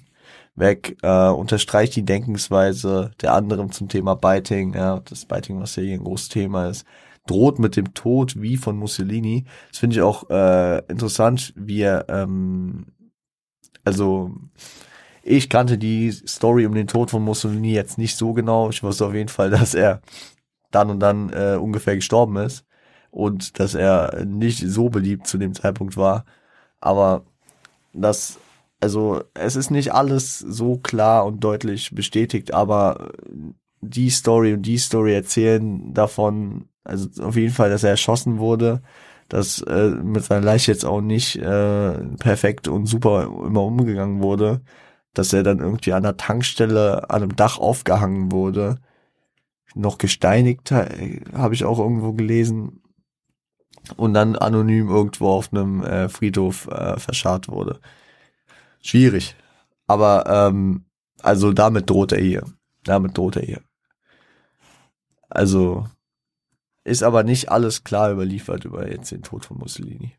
[0.55, 5.83] Weg, äh, unterstreicht die Denkensweise der anderen zum Thema Biting, ja, das Biting, was ja
[5.83, 6.85] hier ein großes Thema ist,
[7.27, 9.45] droht mit dem Tod wie von Mussolini.
[9.71, 12.87] Das finde ich auch äh, interessant, wie er, ähm,
[13.85, 14.33] also
[15.23, 18.71] ich kannte die Story um den Tod von Mussolini jetzt nicht so genau.
[18.71, 20.01] Ich wusste auf jeden Fall, dass er
[20.71, 22.65] dann und dann äh, ungefähr gestorben ist
[23.11, 26.25] und dass er nicht so beliebt zu dem Zeitpunkt war.
[26.81, 27.25] Aber
[27.93, 28.39] das,
[28.81, 33.13] also es ist nicht alles so klar und deutlich bestätigt, aber
[33.81, 38.83] die Story und die Story erzählen davon, also auf jeden Fall, dass er erschossen wurde,
[39.29, 44.63] dass äh, mit seiner Leiche jetzt auch nicht äh, perfekt und super immer umgegangen wurde
[45.15, 48.77] dass er dann irgendwie an der Tankstelle an einem Dach aufgehangen wurde.
[49.75, 52.83] Noch gesteinigt, habe ich auch irgendwo gelesen.
[53.97, 57.81] Und dann anonym irgendwo auf einem äh, Friedhof äh, verscharrt wurde.
[58.81, 59.35] Schwierig.
[59.87, 60.85] Aber ähm,
[61.21, 62.45] also damit droht er hier.
[62.85, 63.61] Damit droht er hier.
[65.29, 65.87] Also
[66.85, 70.13] ist aber nicht alles klar überliefert über jetzt den Tod von Mussolini.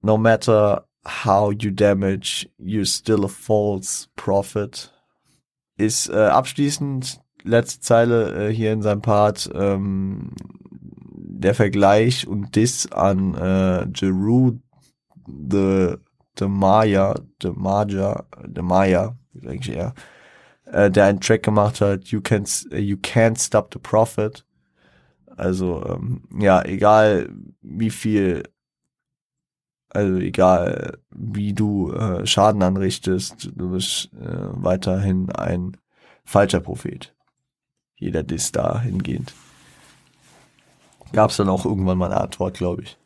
[0.00, 4.90] No matter How you damage, you're still a false prophet.
[5.76, 10.32] Ist äh, abschließend letzte Zeile äh, hier in seinem Part ähm,
[11.12, 14.58] der Vergleich und Diss an äh, Jeru
[15.26, 15.96] the,
[16.38, 18.24] the Maya, the Maja,
[18.54, 19.94] the Maya, eigentlich eher,
[20.64, 24.44] äh, der einen Track gemacht hat, You Can't, you can't Stop the Prophet.
[25.36, 28.44] Also, ähm, ja, egal wie viel
[29.94, 35.76] also egal, wie du äh, Schaden anrichtest, du bist äh, weiterhin ein
[36.24, 37.14] falscher Prophet.
[37.96, 39.32] Jeder Diss da hingehend.
[41.12, 42.98] Gab es dann auch irgendwann mal eine Antwort, glaube ich.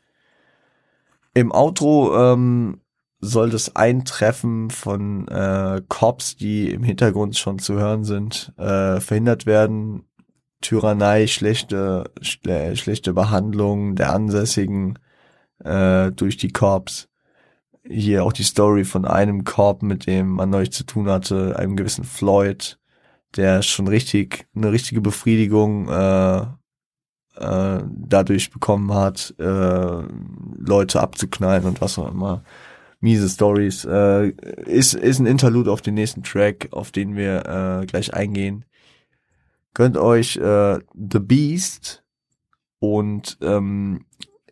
[1.35, 2.81] Im Outro ähm,
[3.21, 9.47] soll das Eintreffen von äh, Cops, die im Hintergrund schon zu hören sind, äh, verhindert
[9.47, 10.05] werden.
[10.61, 14.99] Tyrannei, schlechte, schle schlechte Behandlung der Ansässigen,
[15.65, 17.09] äh, durch die Corps.
[17.85, 21.77] Hier auch die Story von einem Corp, mit dem man neulich zu tun hatte, einem
[21.77, 22.79] gewissen Floyd,
[23.37, 26.41] der schon richtig, eine richtige Befriedigung äh,
[27.37, 30.03] äh, dadurch bekommen hat, äh,
[30.59, 32.43] Leute abzuknallen und was auch immer.
[33.01, 33.85] Miese Stories.
[33.85, 34.31] Äh,
[34.67, 37.47] ist, ist ein Interlude auf den nächsten Track, auf den wir
[37.83, 38.65] äh, gleich eingehen.
[39.75, 42.03] Könnt euch äh, The Beast
[42.81, 44.05] und ähm,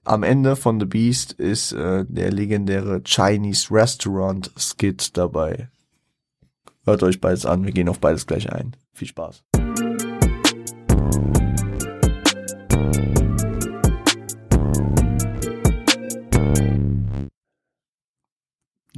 [0.04, 5.68] am Ende von The Beast ist äh, der legendäre Chinese Restaurant Skit dabei.
[6.84, 8.76] Hört euch beides an, wir gehen auf beides gleich ein.
[8.92, 9.42] Viel Spaß.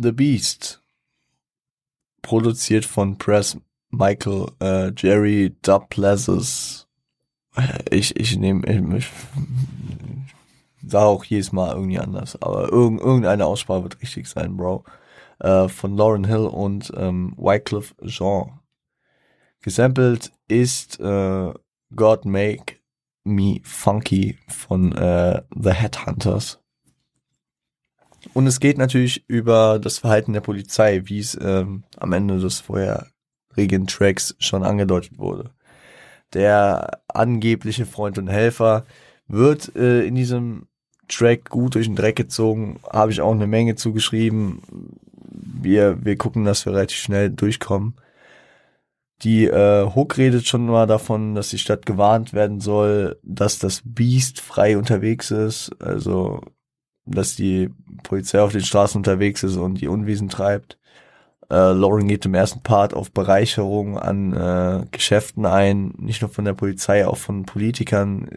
[0.00, 0.80] The Beast.
[2.22, 3.58] Produziert von Press
[3.90, 6.86] Michael äh, Jerry Duplessis.
[7.90, 9.10] Ich, ich nehme, ich,
[10.86, 14.84] sah auch jedes Mal irgendwie anders, aber irg irgendeine Aussprache wird richtig sein, Bro.
[15.40, 18.60] Äh, von Lauren Hill und ähm, Wycliffe Jean.
[19.62, 21.52] Gesampelt ist äh,
[21.96, 22.76] God Make
[23.24, 26.60] Me Funky von äh, The Headhunters.
[28.34, 32.60] Und es geht natürlich über das Verhalten der Polizei, wie es ähm, am Ende des
[32.60, 35.50] vorherigen Tracks schon angedeutet wurde.
[36.34, 38.84] Der angebliche Freund und Helfer
[39.26, 40.68] wird äh, in diesem
[41.08, 44.60] Track gut durch den Dreck gezogen, habe ich auch eine Menge zugeschrieben.
[45.30, 47.94] Wir, wir gucken, dass wir relativ schnell durchkommen.
[49.22, 53.82] Die äh, Hook redet schon mal davon, dass die Stadt gewarnt werden soll, dass das
[53.84, 56.40] Beast frei unterwegs ist, also
[57.10, 57.70] dass die
[58.02, 60.78] Polizei auf den Straßen unterwegs ist und die Unwiesen treibt.
[61.50, 66.44] Äh, Lauren geht im ersten Part auf Bereicherung an äh, Geschäften ein, nicht nur von
[66.44, 68.28] der Polizei, auch von Politikern.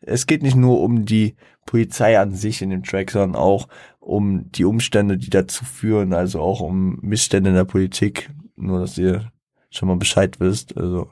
[0.00, 3.68] Es geht nicht nur um die Polizei an sich in dem Track, sondern auch
[4.00, 8.30] um die Umstände, die dazu führen, also auch um Missstände in der Politik.
[8.56, 9.30] Nur, dass ihr
[9.70, 10.76] schon mal Bescheid wisst.
[10.76, 11.10] Also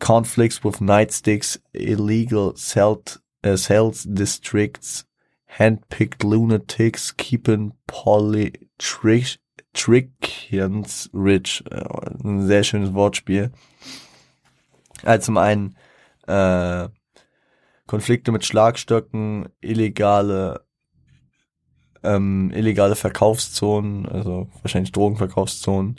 [0.00, 5.06] conflicts with nightsticks, illegal sales, sales districts,
[5.58, 9.38] handpicked lunatics, keeping polytrick
[9.72, 11.64] Trickians Rich.
[11.70, 11.84] Äh,
[12.24, 13.52] ein sehr schönes Wortspiel.
[15.02, 15.76] Also zum einen
[16.26, 16.88] äh,
[17.86, 20.64] Konflikte mit Schlagstöcken, illegale
[22.04, 25.96] ähm, illegale Verkaufszonen, also wahrscheinlich Drogenverkaufszonen,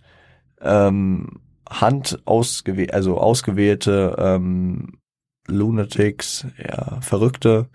[0.61, 4.99] ähm, Hand ausgewählt, also ausgewählte ähm,
[5.47, 7.69] Lunatics, ja, Verrückte,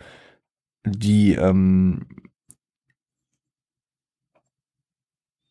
[0.85, 2.07] die ähm,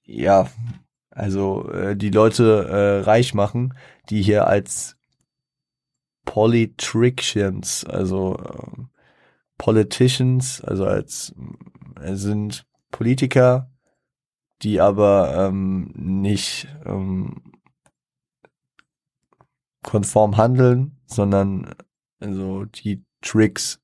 [0.05, 0.49] ja,
[1.11, 3.75] also äh, die Leute äh, reich machen,
[4.09, 4.97] die hier als
[6.25, 8.83] Politricians, also äh,
[9.57, 11.33] Politicians, also als
[12.01, 13.71] äh, sind Politiker,
[14.61, 17.53] die aber ähm, nicht ähm,
[19.83, 21.75] konform handeln, sondern
[22.19, 23.81] also die Tricks.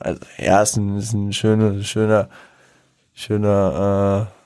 [0.00, 2.28] Also ja, ist ein, ist ein schöner, schöner,
[3.12, 4.40] schöner äh,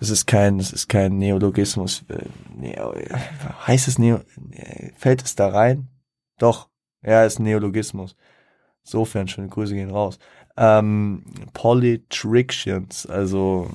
[0.00, 2.04] das ist kein, das ist kein Neologismus.
[2.08, 2.24] Äh,
[2.56, 2.94] Neo,
[3.66, 4.20] heißt es Neo,
[4.96, 5.88] fällt es da rein?
[6.38, 6.68] Doch,
[7.02, 8.16] ja, ist ein Neologismus.
[8.82, 10.18] Sofern schöne Grüße gehen raus.
[10.56, 13.68] Ähm, Politrictions, also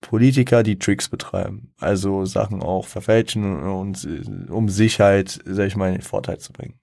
[0.00, 5.76] Politiker, die Tricks betreiben, also Sachen auch verfälschen und, und um sich halt, sag ich
[5.76, 6.81] mal, in den Vorteil zu bringen.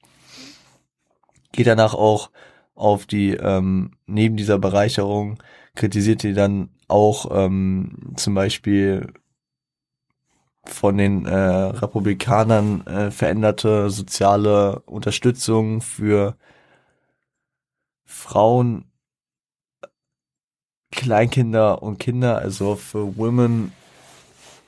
[1.51, 2.31] Geht danach auch
[2.75, 5.41] auf die, ähm, neben dieser Bereicherung,
[5.75, 9.13] kritisiert die dann auch ähm, zum Beispiel
[10.65, 16.35] von den äh, Republikanern äh, veränderte soziale Unterstützung für
[18.05, 18.85] Frauen,
[20.91, 23.71] Kleinkinder und Kinder, also für Women,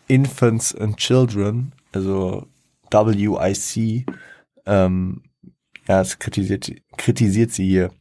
[0.08, 2.48] Infants and Children, also
[2.92, 4.06] WIC,
[4.66, 5.24] ähm,
[5.92, 7.92] ja, es kritisiert, kritisiert sie hier.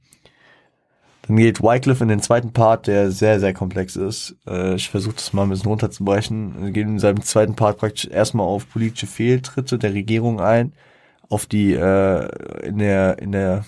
[1.26, 4.36] Dann geht Wycliffe in den zweiten Part, der sehr, sehr komplex ist.
[4.46, 6.62] Äh, ich versuche das mal ein bisschen runterzubrechen.
[6.62, 10.72] Er geht in seinem zweiten Part praktisch erstmal auf politische Fehltritte der Regierung ein,
[11.28, 13.64] auf die äh, in der, in der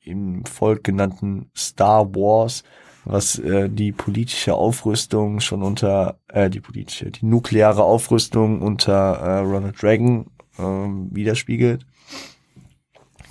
[0.00, 2.64] im Volk genannten Star Wars,
[3.04, 9.38] was äh, die politische Aufrüstung schon unter, äh, die politische, die nukleare Aufrüstung unter äh,
[9.38, 10.26] Ronald Reagan
[10.58, 11.86] äh, widerspiegelt.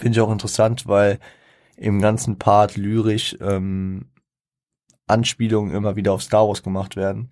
[0.05, 1.17] Finde ich auch interessant, weil
[1.77, 4.05] im ganzen Part lyrisch ähm,
[5.07, 7.31] Anspielungen immer wieder auf Star Wars gemacht werden.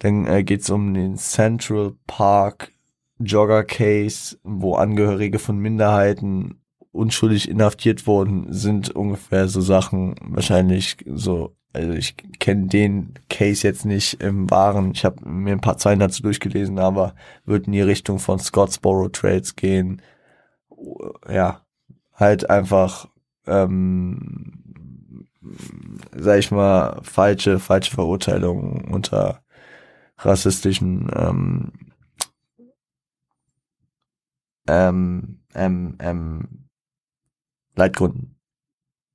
[0.00, 2.72] Dann äh, geht es um den Central Park
[3.18, 6.60] Jogger Case, wo Angehörige von Minderheiten
[6.90, 13.86] unschuldig inhaftiert worden sind, ungefähr so Sachen, wahrscheinlich so, also ich kenne den Case jetzt
[13.86, 17.14] nicht im Wahren, ich habe mir ein paar Zeilen dazu durchgelesen, aber
[17.46, 20.02] wird in die Richtung von Scottsboro Trades gehen.
[21.28, 21.64] Ja,
[22.14, 23.08] halt einfach,
[23.46, 25.26] ähm,
[26.14, 29.42] sag ich mal, falsche, falsche Verurteilungen unter
[30.18, 31.72] rassistischen ähm,
[34.68, 36.68] ähm, ähm, ähm,
[37.74, 38.36] Leitgründen.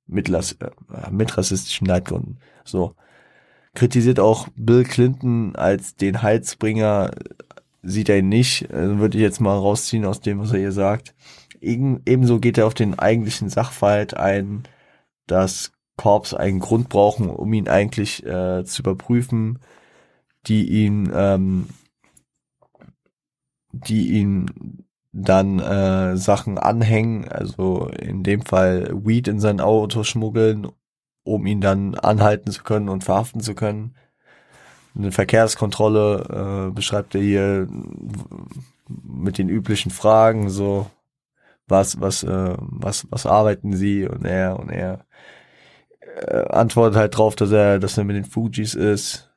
[0.06, 2.38] Mit, äh, mit rassistischen Leitgründen.
[2.64, 2.94] So.
[3.74, 7.10] Kritisiert auch Bill Clinton als den Heilsbringer,
[7.82, 10.72] sieht er ihn nicht, also würde ich jetzt mal rausziehen aus dem, was er hier
[10.72, 11.14] sagt.
[11.60, 14.64] Ebenso geht er auf den eigentlichen Sachverhalt ein,
[15.26, 19.58] dass Korps einen Grund brauchen, um ihn eigentlich äh, zu überprüfen,
[20.46, 21.68] die ihn, ähm,
[23.72, 30.68] die ihn dann äh, Sachen anhängen, also in dem Fall Weed in sein Auto schmuggeln,
[31.24, 33.94] um ihn dann anhalten zu können und verhaften zu können.
[34.96, 37.68] Eine Verkehrskontrolle äh, beschreibt er hier
[38.88, 40.86] mit den üblichen Fragen, so
[41.68, 45.04] was, was, äh, was, was arbeiten sie und er und er
[46.00, 49.30] äh, antwortet halt drauf, dass er, dass er mit den Fujis ist,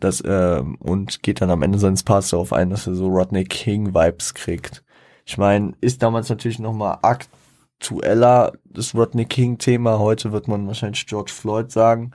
[0.00, 3.44] dass äh, und geht dann am Ende seines Parts darauf ein, dass er so Rodney
[3.44, 4.84] King Vibes kriegt.
[5.24, 9.98] Ich meine, ist damals natürlich noch mal aktueller das Rodney King Thema.
[9.98, 12.12] Heute wird man wahrscheinlich George Floyd sagen,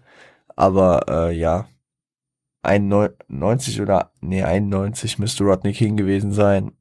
[0.56, 1.68] aber äh, ja,
[2.64, 6.74] 91 oder nee 91 müsste Rodney King gewesen sein.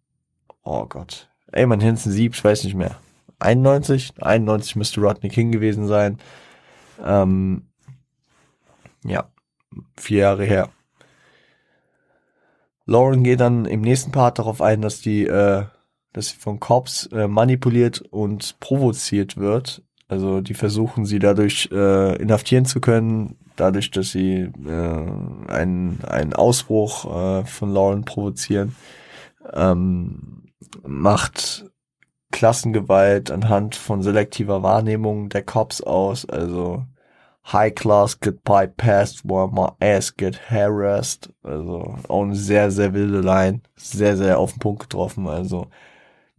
[0.65, 2.97] Oh Gott, ey, mein Hinzen Sieb, ich weiß nicht mehr.
[3.39, 4.15] 91?
[4.21, 6.19] 91 müsste Rodney King gewesen sein.
[7.05, 7.67] Ähm,
[9.05, 9.31] ja,
[9.97, 10.71] vier Jahre her.
[12.87, 15.65] Lauren geht dann im nächsten Part darauf ein, dass die, äh,
[16.13, 19.83] dass sie von Cops äh, manipuliert und provoziert wird.
[20.09, 26.33] Also die versuchen sie dadurch äh, inhaftieren zu können, dadurch, dass sie äh, einen, einen
[26.33, 28.77] Ausbruch äh, von Lauren provozieren.
[29.53, 30.46] Ähm,
[30.87, 31.71] macht
[32.33, 36.29] Klassengewalt anhand von selektiver Wahrnehmung der Cops aus.
[36.29, 36.85] Also
[37.53, 41.33] High Class get bypassed while my ass get harassed.
[41.43, 43.61] Also auch eine sehr, sehr wilde Line.
[43.77, 45.29] Sehr, sehr auf den Punkt getroffen.
[45.29, 45.69] Also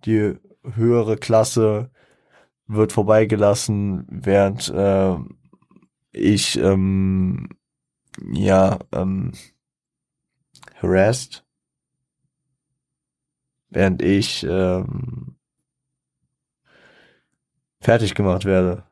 [0.05, 0.35] die
[0.75, 1.89] höhere Klasse
[2.67, 5.15] wird vorbeigelassen, während äh,
[6.11, 7.49] ich ähm,
[8.31, 9.31] ja ähm,
[10.81, 11.45] harassed,
[13.69, 15.35] während ich ähm,
[17.81, 18.83] fertig gemacht werde.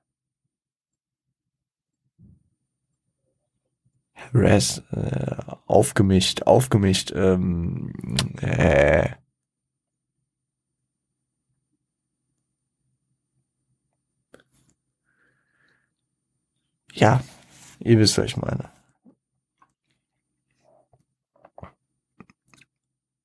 [4.34, 5.36] Res, äh,
[5.66, 7.94] aufgemischt, aufgemischt, ähm,
[8.42, 9.10] äh,
[16.94, 17.22] ja,
[17.80, 18.75] ihr wisst, was ich meine.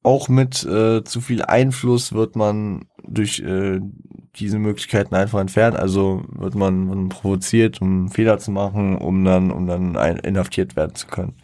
[0.03, 3.81] Auch mit äh, zu viel Einfluss wird man durch äh,
[4.37, 5.77] diese Möglichkeiten einfach entfernt.
[5.77, 10.77] Also wird man, man provoziert, um Fehler zu machen, um dann, um dann ein, inhaftiert
[10.77, 11.35] werden zu können.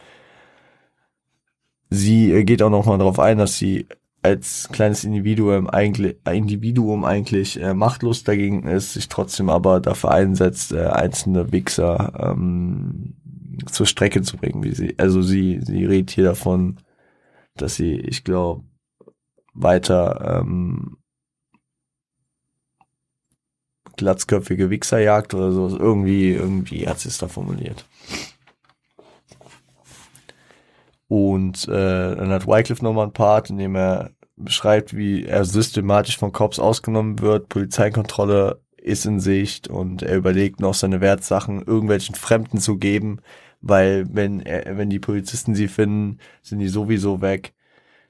[1.91, 3.87] Sie äh, geht auch nochmal darauf ein, dass sie
[4.23, 10.73] als kleines Individuum eigentlich, Individuum eigentlich äh, machtlos dagegen ist, sich trotzdem aber dafür einsetzt,
[10.73, 13.15] äh, einzelne Wichser ähm,
[13.67, 14.65] zur Strecke zu bringen.
[14.65, 16.79] Wie sie, also sie, sie redet hier davon,
[17.63, 18.65] dass sie, ich glaube,
[19.55, 20.99] weiter ähm,
[23.97, 25.77] glatzköpfige Wichserjagd oder so.
[25.77, 27.85] Irgendwie, irgendwie hat sie es da formuliert.
[31.09, 36.19] Und äh, dann hat Wycliffe nochmal einen Part, in dem er beschreibt, wie er systematisch
[36.19, 42.15] von Cops ausgenommen wird, Polizeikontrolle ist in Sicht und er überlegt noch seine Wertsachen irgendwelchen
[42.15, 43.21] Fremden zu geben,
[43.69, 47.55] weil wenn er, wenn die Polizisten sie finden, sind die sowieso weg.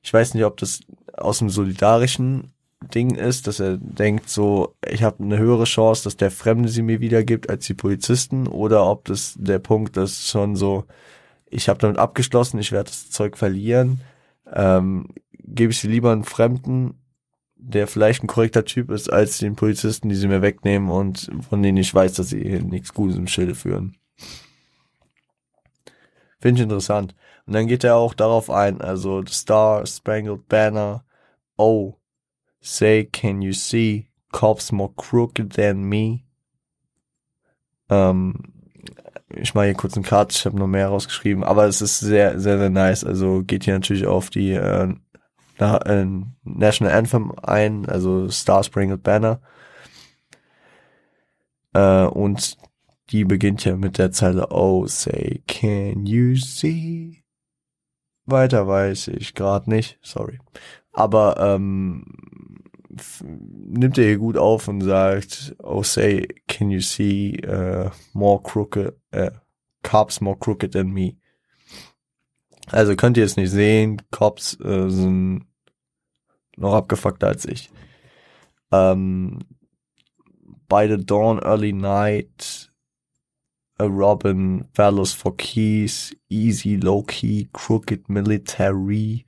[0.02, 0.80] Ich weiß nicht, ob das
[1.14, 2.52] aus dem solidarischen
[2.94, 6.82] Ding ist, dass er denkt so, ich habe eine höhere Chance, dass der Fremde sie
[6.82, 10.84] mir wiedergibt als die Polizisten oder ob das der Punkt ist schon so,
[11.48, 14.00] ich habe damit abgeschlossen, ich werde das Zeug verlieren,
[14.52, 16.94] ähm, gebe ich sie lieber einen Fremden,
[17.56, 21.62] der vielleicht ein korrekter Typ ist, als den Polizisten, die sie mir wegnehmen und von
[21.62, 23.96] denen ich weiß, dass sie nichts Gutes im Schilde führen.
[26.38, 27.14] Finde ich interessant.
[27.46, 31.04] Und dann geht er auch darauf ein, also The Star Spangled Banner,
[31.56, 31.96] oh,
[32.60, 36.24] Say, can you see cops more crooked than me?
[37.88, 38.52] Ähm,
[39.28, 42.40] ich mache hier kurz einen Cut, ich habe noch mehr rausgeschrieben, aber es ist sehr,
[42.40, 43.04] sehr, sehr nice.
[43.04, 44.92] Also geht hier natürlich auf die äh,
[45.58, 46.06] äh,
[46.42, 49.40] National Anthem ein, also Star Springled Banner.
[51.72, 52.56] Äh, und
[53.10, 57.24] die beginnt ja mit der Zeile Oh, say, can you see?
[58.24, 60.38] Weiter weiß ich gerade nicht, sorry.
[60.92, 62.04] Aber ähm,
[63.22, 68.94] nimmt er hier gut auf und sagt, oh say, can you see uh, more crooked,
[69.14, 69.30] uh,
[69.82, 71.16] cops more crooked than me?
[72.68, 75.46] Also könnt ihr es nicht sehen, Cops äh, sind
[76.56, 77.70] noch abgefuckter als ich.
[78.72, 79.38] Ähm,
[80.68, 82.65] by the dawn, early night,
[83.78, 89.26] a Robin, fellows for keys, easy, low key, crooked military,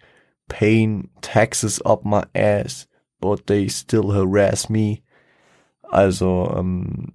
[0.49, 2.87] pain, taxes up my ass,
[3.21, 5.03] but they still harass me.
[5.91, 7.13] Also, ähm,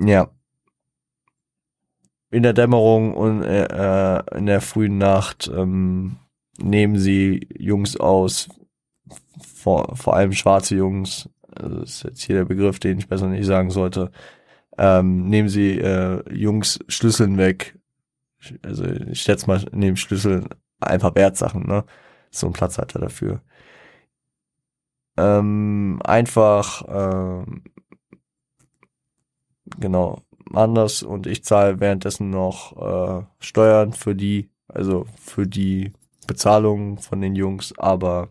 [0.00, 0.30] ja.
[2.30, 6.16] In der Dämmerung und äh, in der frühen Nacht ähm,
[6.58, 8.48] nehmen sie Jungs aus,
[9.40, 13.28] vor, vor allem schwarze Jungs, also das ist jetzt hier der Begriff, den ich besser
[13.28, 14.10] nicht sagen sollte,
[14.78, 17.78] ähm, nehmen sie äh, Jungs Schlüsseln weg.
[18.62, 20.48] Also ich schätze mal, nehmen Schlüssel
[20.80, 21.84] einfach Wertsachen, ne?
[22.30, 23.42] So ein Platz hat er dafür
[25.18, 27.64] ähm, einfach ähm,
[29.78, 30.22] genau
[30.54, 35.92] anders und ich zahle währenddessen noch äh, Steuern für die, also für die
[36.26, 38.28] Bezahlung von den Jungs, aber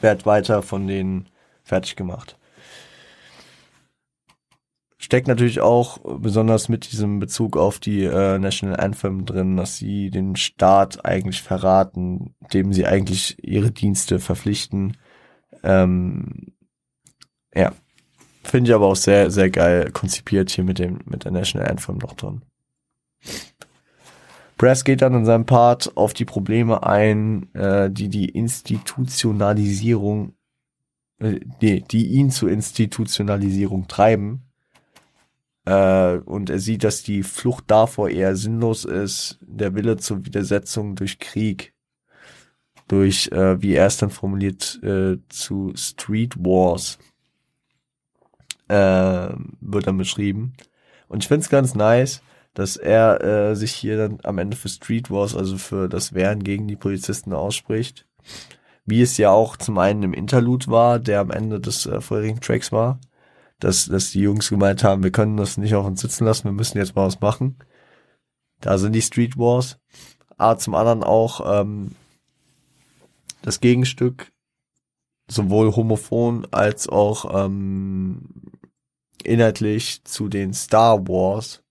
[0.00, 1.28] werd weiter von denen
[1.64, 2.38] fertig gemacht.
[4.98, 10.10] Steckt natürlich auch besonders mit diesem Bezug auf die äh, National Anthem drin, dass sie
[10.10, 14.96] den Staat eigentlich verraten, dem sie eigentlich ihre Dienste verpflichten
[15.62, 16.52] ähm,
[17.54, 17.72] ja,
[18.46, 21.98] Finde ich aber auch sehr, sehr geil konzipiert hier mit dem, mit der National Anthem
[21.98, 22.42] noch drin.
[24.56, 30.34] Brass geht dann in seinem Part auf die Probleme ein, äh, die die Institutionalisierung,
[31.18, 34.45] äh, nee, die ihn zur Institutionalisierung treiben.
[35.66, 40.94] Äh, und er sieht, dass die Flucht davor eher sinnlos ist, der Wille zur Widersetzung
[40.94, 41.74] durch Krieg,
[42.88, 46.98] durch, äh, wie er es dann formuliert, äh, zu Street Wars,
[48.68, 49.28] äh,
[49.60, 50.54] wird dann beschrieben.
[51.08, 52.22] Und ich find's ganz nice,
[52.54, 56.42] dass er äh, sich hier dann am Ende für Street Wars, also für das Wehren
[56.42, 58.06] gegen die Polizisten ausspricht.
[58.86, 62.40] Wie es ja auch zum einen im Interlude war, der am Ende des äh, vorherigen
[62.40, 63.00] Tracks war,
[63.60, 66.52] dass, dass die Jungs gemeint haben, wir können das nicht auf uns sitzen lassen, wir
[66.52, 67.56] müssen jetzt mal was machen.
[68.60, 69.78] Da sind die Street Wars.
[70.36, 71.92] Aber zum anderen auch ähm,
[73.42, 74.32] das Gegenstück,
[75.28, 78.22] sowohl homophon als auch ähm,
[79.24, 81.62] inhaltlich zu den Star Wars,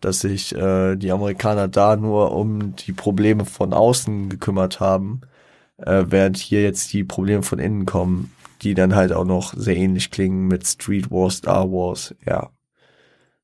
[0.00, 5.22] dass sich äh, die Amerikaner da nur um die Probleme von außen gekümmert haben,
[5.78, 9.76] äh, während hier jetzt die Probleme von innen kommen, die dann halt auch noch sehr
[9.76, 12.50] ähnlich klingen mit Street Wars, Star Wars, ja.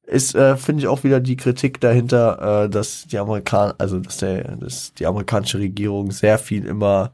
[0.04, 4.18] Ist, äh, finde ich, auch wieder die Kritik dahinter, äh, dass die Amerikaner, also dass
[4.18, 7.12] der, dass die amerikanische Regierung sehr viel immer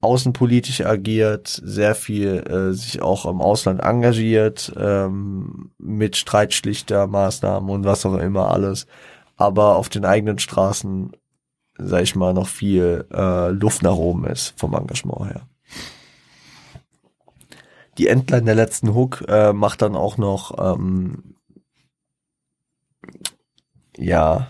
[0.00, 8.06] außenpolitisch agiert, sehr viel äh, sich auch im Ausland engagiert, ähm, mit Streitschlichtermaßnahmen und was
[8.06, 8.86] auch immer alles,
[9.36, 11.12] aber auf den eigenen Straßen,
[11.78, 15.48] sag ich mal, noch viel äh, Luft nach oben ist vom Engagement her.
[17.98, 21.34] Die Endline der letzten Hook äh, macht dann auch noch ähm,
[23.96, 24.48] ja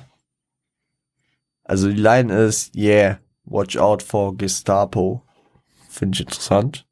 [1.65, 5.23] also die Line ist yeah watch out for Gestapo
[5.89, 6.87] Finde ich interessant.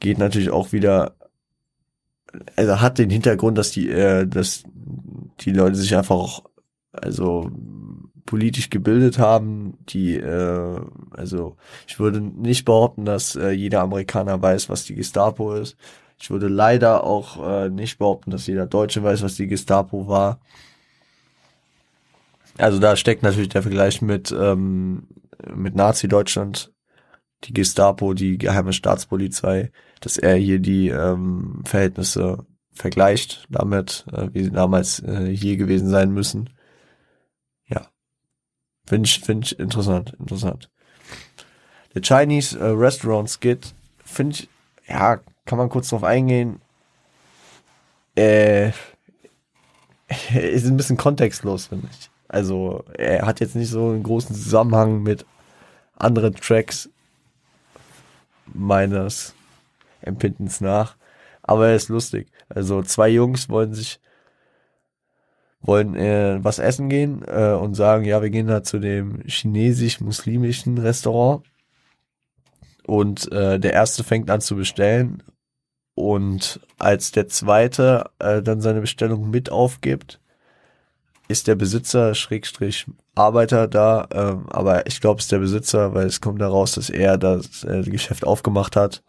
[0.00, 1.16] Geht natürlich auch wieder,
[2.56, 4.62] also hat den Hintergrund, dass die, äh, dass
[5.40, 6.44] die Leute sich einfach auch,
[6.92, 7.50] also
[8.34, 10.80] politisch gebildet haben, die, äh,
[11.12, 11.56] also
[11.86, 15.76] ich würde nicht behaupten, dass äh, jeder Amerikaner weiß, was die Gestapo ist.
[16.18, 20.40] Ich würde leider auch äh, nicht behaupten, dass jeder Deutsche weiß, was die Gestapo war.
[22.58, 25.06] Also da steckt natürlich der Vergleich mit, ähm,
[25.54, 26.72] mit Nazi-Deutschland
[27.44, 29.70] die Gestapo, die geheime Staatspolizei,
[30.00, 35.88] dass er hier die ähm, Verhältnisse vergleicht damit, äh, wie sie damals äh, hier gewesen
[35.88, 36.50] sein müssen.
[38.86, 40.70] Finde ich, finde ich interessant, interessant.
[41.94, 43.74] Der Chinese äh, Restaurant Skit,
[44.04, 44.48] finde ich,
[44.86, 46.60] ja, kann man kurz drauf eingehen.
[48.16, 48.68] Äh,
[50.34, 52.10] ist ein bisschen kontextlos, finde ich.
[52.28, 55.24] Also, er hat jetzt nicht so einen großen Zusammenhang mit
[55.96, 56.88] anderen Tracks,
[58.52, 59.34] meines
[60.00, 60.96] Empfindens nach.
[61.42, 62.28] Aber er ist lustig.
[62.48, 64.00] Also zwei Jungs wollen sich
[65.66, 70.78] wollen äh, was essen gehen äh, und sagen, ja, wir gehen da zu dem chinesisch-muslimischen
[70.78, 71.42] Restaurant.
[72.86, 75.22] Und äh, der erste fängt an zu bestellen.
[75.94, 80.20] Und als der zweite äh, dann seine Bestellung mit aufgibt,
[81.28, 86.06] ist der Besitzer, Schrägstrich Arbeiter da, ähm, aber ich glaube, es ist der Besitzer, weil
[86.06, 89.02] es kommt daraus, dass er das äh, Geschäft aufgemacht hat,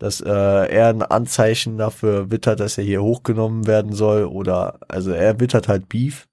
[0.00, 5.12] dass äh, er ein Anzeichen dafür wittert, dass er hier hochgenommen werden soll oder also
[5.12, 6.26] er wittert halt Beef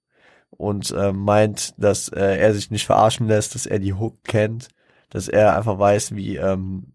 [0.51, 4.69] und äh, meint, dass äh, er sich nicht verarschen lässt, dass er die Hook kennt,
[5.09, 6.93] dass er einfach weiß, wie ähm,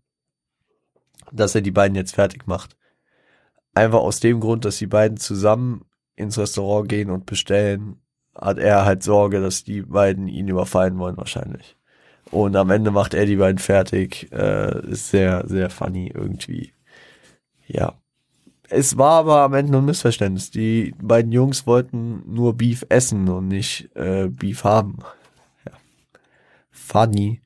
[1.30, 2.74] dass er die beiden jetzt fertig macht.
[3.74, 5.84] Einfach aus dem Grund, dass die beiden zusammen
[6.16, 8.00] ins Restaurant gehen und bestellen,
[8.34, 11.76] hat er halt Sorge, dass die beiden ihn überfallen wollen wahrscheinlich.
[12.32, 14.32] Und am Ende macht er die beiden fertig.
[14.32, 16.72] Äh, ist sehr, sehr funny irgendwie.
[17.66, 17.94] Ja.
[18.70, 20.50] Es war aber am Ende nur ein Missverständnis.
[20.50, 25.00] Die beiden Jungs wollten nur Beef essen und nicht äh, Beef haben.
[25.66, 25.72] Ja.
[26.70, 27.42] Funny.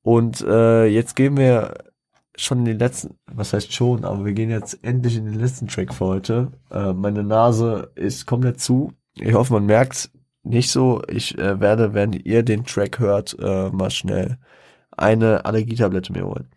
[0.00, 1.74] Und äh, jetzt gehen wir
[2.36, 5.68] schon in den letzten, was heißt schon, aber wir gehen jetzt endlich in den letzten
[5.68, 6.52] Track für heute.
[6.70, 8.94] Äh, meine Nase ist komplett zu.
[9.16, 10.10] Ich hoffe, man merkt
[10.48, 11.02] nicht so.
[11.08, 14.38] Ich äh, werde, wenn ihr den Track hört, äh, mal schnell
[14.96, 16.48] eine Allergietablette mir holen.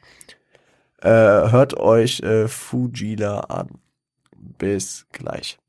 [1.01, 3.79] Äh, hört euch äh, Fujila an.
[4.57, 5.59] Bis gleich.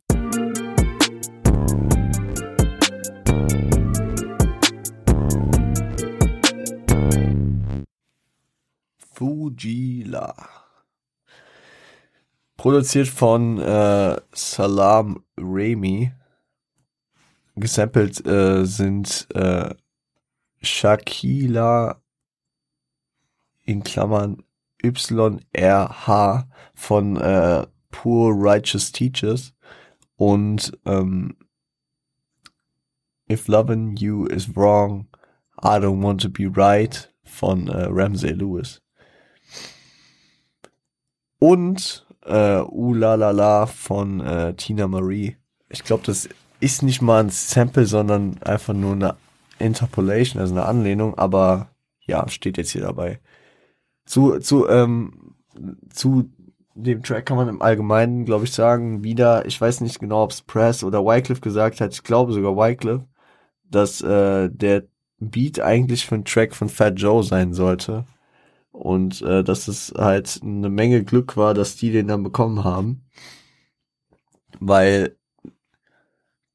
[9.15, 10.35] Fujila.
[12.57, 16.13] Produziert von äh, Salam Remy.
[17.57, 19.75] Gesampelt äh, sind äh,
[20.63, 22.01] Shakila
[23.65, 24.43] in Klammern
[24.83, 29.55] YRH von äh, Poor Righteous Teachers
[30.17, 31.37] und ähm,
[33.31, 35.09] If Loving You is Wrong,
[35.63, 38.83] I Don't Want to Be Right von äh, Ramsey Lewis.
[41.39, 45.37] Und äh, Uh La La La von äh, Tina Marie.
[45.69, 46.29] Ich glaube, das
[46.63, 49.17] ist nicht mal ein Sample, sondern einfach nur eine
[49.59, 51.71] Interpolation, also eine Anlehnung, aber
[52.07, 53.21] ja, steht jetzt hier dabei.
[54.07, 55.35] Zu, zu, ähm,
[55.91, 56.31] zu
[56.75, 60.31] dem Track kann man im Allgemeinen, glaube ich, sagen, wieder, ich weiß nicht genau, ob
[60.31, 63.07] es Press oder Wycliffe gesagt hat, ich glaube sogar Wycliffe,
[63.65, 64.85] dass äh, der
[65.19, 68.05] Beat eigentlich für einen Track von Fat Joe sein sollte.
[68.71, 73.05] Und äh, dass es halt eine Menge Glück war, dass die den dann bekommen haben.
[74.61, 75.17] Weil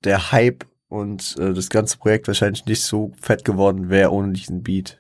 [0.04, 4.64] der Hype und äh, das ganze Projekt wahrscheinlich nicht so fett geworden wäre ohne diesen
[4.64, 5.00] Beat.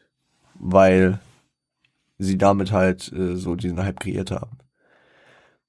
[0.56, 1.20] Weil
[2.18, 4.58] sie damit halt äh, so diesen Hype kreiert haben.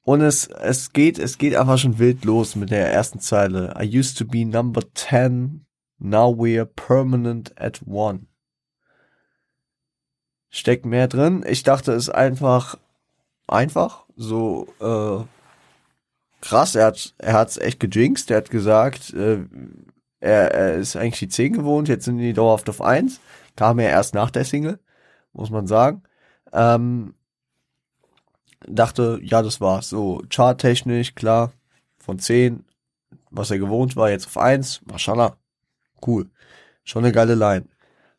[0.02, 3.74] Und es, es geht, es geht einfach schon wild los mit der ersten Zeile.
[3.78, 5.66] I used to be number 10,
[5.98, 8.26] now we're permanent at one.
[10.48, 11.44] Steckt mehr drin.
[11.46, 12.78] Ich dachte, es ist einfach,
[13.48, 15.24] einfach, so, äh,
[16.40, 16.74] krass.
[16.74, 18.30] Er hat, er hat's echt gejinxt.
[18.30, 19.38] Er hat gesagt, äh,
[20.20, 23.20] er, er ist eigentlich die 10 gewohnt, jetzt sind die dauerhaft auf 1.
[23.56, 24.78] Kam er erst nach der Single,
[25.32, 26.02] muss man sagen.
[26.52, 27.14] Ähm,
[28.66, 29.88] dachte, ja, das war's.
[29.88, 31.52] So, charttechnisch, klar,
[31.98, 32.64] von 10,
[33.30, 35.36] was er gewohnt war, jetzt auf 1, Mashallah,
[36.06, 36.30] cool.
[36.84, 37.66] Schon eine geile Line.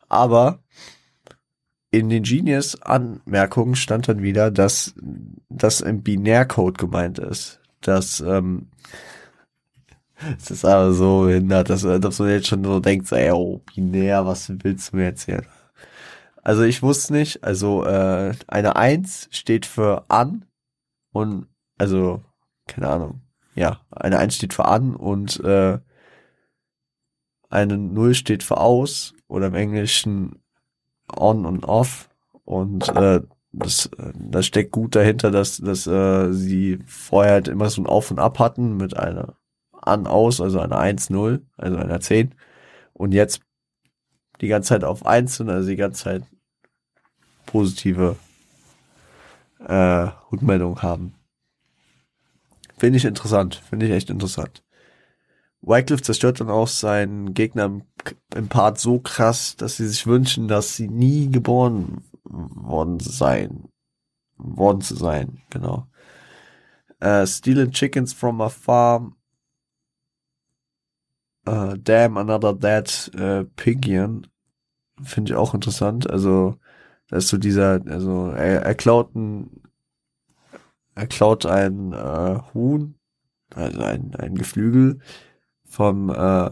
[0.08, 0.60] Aber
[1.91, 4.94] in den Genius-Anmerkungen stand dann wieder, dass
[5.50, 7.60] das im Binärcode gemeint ist.
[7.81, 8.69] Dass, ähm,
[10.38, 14.26] es ist aber so hindert, dass, dass man jetzt schon so denkt, ey, oh, binär,
[14.26, 15.45] was willst du mir erzählen?
[16.43, 20.45] Also ich wusste nicht, also äh, eine Eins steht für an
[21.11, 21.47] und
[21.77, 22.22] also,
[22.68, 23.22] keine Ahnung,
[23.56, 25.80] ja, eine Eins steht für an und äh,
[27.49, 30.41] eine Null steht für aus oder im Englischen
[31.15, 32.10] on und off
[32.43, 37.81] und äh, das, das steckt gut dahinter, dass, dass äh, sie vorher halt immer so
[37.81, 39.35] ein Auf und Ab hatten mit einer
[39.71, 42.35] an aus, also einer 1-0, also einer 10
[42.93, 43.41] und jetzt
[44.41, 46.23] die ganze Zeit auf 1 sind, also die ganze Zeit
[47.45, 48.17] positive
[49.65, 51.15] äh, Rückmeldung haben.
[52.77, 54.63] Finde ich interessant, finde ich echt interessant.
[55.61, 57.65] Wycliffe zerstört dann auch seinen Gegner
[58.34, 63.69] im, Part so krass, dass sie sich wünschen, dass sie nie geboren worden sein.
[64.38, 65.88] Worden zu sein, genau.
[67.03, 69.15] Uh, stealing chickens from a farm.
[71.47, 74.27] Uh, damn, another dead uh, pigeon.
[75.01, 76.10] Finde ich auch interessant.
[76.10, 76.57] Also,
[77.10, 79.61] das ist so dieser, also, er, er klaut ein,
[80.95, 82.95] er klaut ein äh, Huhn,
[83.56, 84.99] also ein, ein Geflügel
[85.65, 86.51] vom, äh,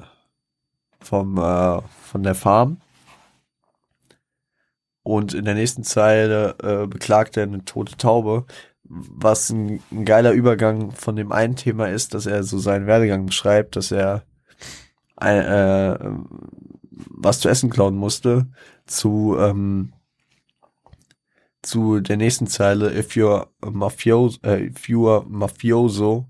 [1.02, 2.82] vom, äh, von der Farm.
[5.08, 8.44] Und in der nächsten Zeile äh, beklagt er eine tote Taube,
[8.84, 13.26] was ein, ein geiler Übergang von dem einen Thema ist, dass er so seinen Werdegang
[13.26, 14.24] beschreibt, dass er
[15.22, 15.96] äh,
[16.92, 18.48] was zu essen klauen musste,
[18.86, 19.94] zu ähm,
[21.62, 26.26] zu der nächsten Zeile, if you're mafioso, uh, if you're mafioso,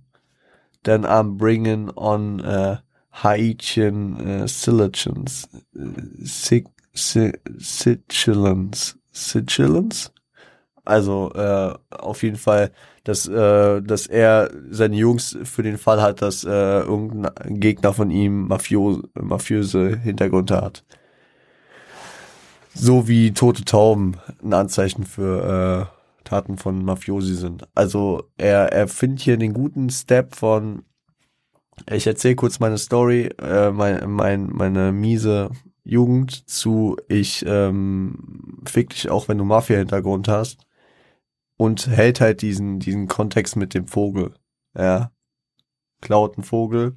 [0.84, 5.48] then I'm bringing on uh, Haitian uh, Sicilians,
[6.98, 10.12] Sicilians, Sicilians.
[10.84, 12.72] Also äh, auf jeden Fall,
[13.04, 18.10] dass, äh, dass er seine Jungs für den Fall hat, dass äh, irgendein Gegner von
[18.10, 20.86] ihm Mafio mafiöse Hintergründe hat.
[22.74, 27.68] So wie tote Tauben ein Anzeichen für äh, Taten von Mafiosi sind.
[27.76, 30.84] Also er, er findet hier den guten Step von,
[31.92, 35.50] ich erzähle kurz meine Story, äh, mein, mein, meine miese
[35.88, 40.66] Jugend zu, ich ähm, fick dich auch, wenn du Mafia-Hintergrund hast.
[41.56, 44.34] Und hält halt diesen, diesen Kontext mit dem Vogel.
[44.78, 45.12] Ja.
[46.02, 46.96] Klaut einen Vogel,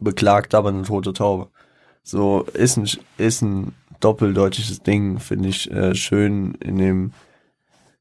[0.00, 1.50] beklagt aber eine tote Taube.
[2.04, 7.12] So, ist ein, ist ein doppeldeutsches Ding, finde ich äh, schön in dem,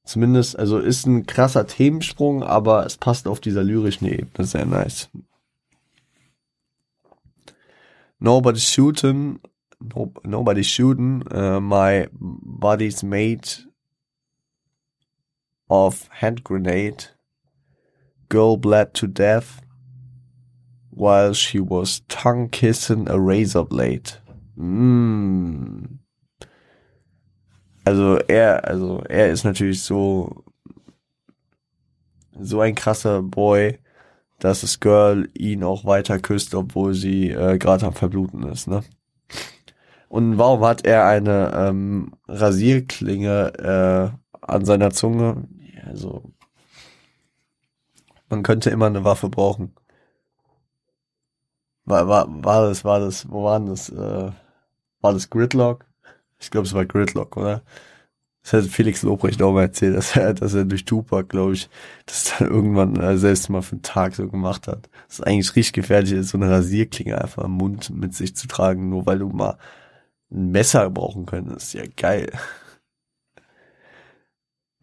[0.03, 5.09] zumindest, also ist ein krasser Themensprung, aber es passt auf dieser lyrischen Ebene sehr nice.
[8.19, 9.39] Nobody's shooting,
[9.79, 13.47] no, nobody's shooting, uh, my body's made
[15.69, 17.05] of hand grenade,
[18.29, 19.61] girl bled to death,
[20.89, 24.13] while she was tongue kissing a razor blade.
[24.57, 25.99] Mm.
[27.85, 30.43] Also er, also er ist natürlich so
[32.39, 33.79] so ein krasser Boy,
[34.39, 38.83] dass das Girl ihn auch weiter küsst, obwohl sie äh, gerade am Verbluten ist, ne?
[40.09, 45.47] Und warum hat er eine ähm, Rasierklinge äh, an seiner Zunge?
[45.85, 46.23] Also
[48.29, 49.73] man könnte immer eine Waffe brauchen.
[51.85, 53.89] War, war, war das, war das, wo waren das?
[53.89, 54.31] Äh,
[55.01, 55.85] war das Gridlock?
[56.39, 57.63] Ich glaube, es war Gridlock, oder?
[58.43, 61.69] Das hat Felix Lobrecht auch mal erzählt, dass er, dass er durch Tupac, glaube ich,
[62.05, 64.89] das dann irgendwann äh, selbst mal für einen Tag so gemacht hat.
[65.07, 68.89] Das ist eigentlich richtig gefährlich, so eine Rasierklinge einfach im Mund mit sich zu tragen,
[68.89, 69.57] nur weil du mal
[70.31, 71.73] ein Messer brauchen könntest.
[71.73, 72.29] Ja, geil.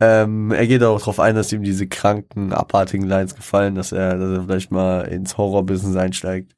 [0.01, 4.19] Ähm, er geht auch darauf ein, dass ihm diese kranken, abartigen Lines gefallen, dass er,
[4.19, 6.55] dass er vielleicht mal ins Horror-Business einsteigt.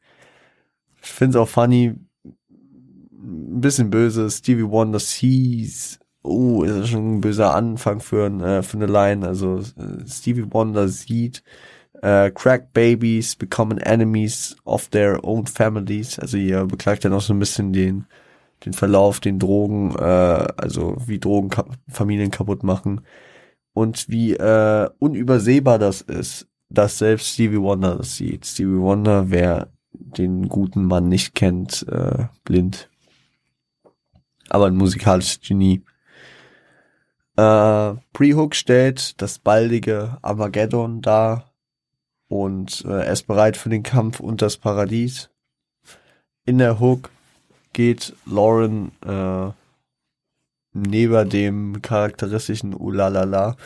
[1.02, 1.94] Ich finde es auch funny,
[2.24, 4.30] ein bisschen böse.
[4.30, 9.26] Stevie Wonder sees oh, ist das schon ein böser Anfang für, äh, für eine Line.
[9.26, 11.42] Also äh, Stevie Wonder sieht,
[12.02, 16.18] äh, Crack Babies becoming enemies of their own families.
[16.18, 18.06] Also ihr beklagt ja noch so ein bisschen den,
[18.64, 21.50] den Verlauf, den Drogen, äh, also wie Drogen
[21.88, 23.02] Familien kaputt machen
[23.72, 28.46] und wie äh, unübersehbar das ist, dass selbst Stevie Wonder das sieht.
[28.46, 32.88] Stevie Wonder, wer den guten Mann nicht kennt, äh, blind.
[34.48, 35.82] Aber ein musikalisches Genie.
[37.36, 41.52] Äh, Pre-Hook stellt das baldige Armageddon dar
[42.28, 45.30] und äh, er ist bereit für den Kampf und das Paradies.
[46.44, 47.10] In der Hook
[47.76, 49.50] geht Lauren äh,
[50.72, 53.56] neben dem charakteristischen Ulalala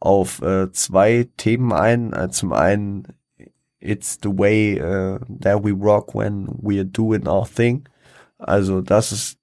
[0.00, 2.12] auf äh, zwei Themen ein.
[2.12, 3.06] Äh, zum einen
[3.78, 7.86] It's the way uh, that we rock when we're doing our thing.
[8.38, 9.38] Also das ist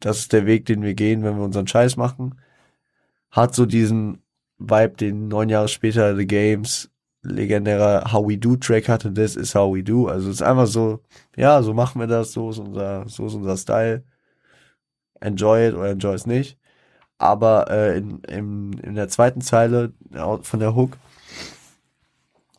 [0.00, 2.40] das ist der Weg, den wir gehen, wenn wir unseren Scheiß machen.
[3.30, 4.22] Hat so diesen
[4.56, 6.91] Vibe, den neun Jahre später The Games
[7.22, 10.06] legendärer How We Do Track hatte, This is How We Do.
[10.06, 11.00] Also es ist einfach so,
[11.36, 14.04] ja, so machen wir das, so ist unser, so ist unser Style.
[15.20, 16.58] Enjoy it oder enjoy es nicht.
[17.18, 19.92] Aber äh, in, in, in der zweiten Zeile
[20.42, 20.98] von der Hook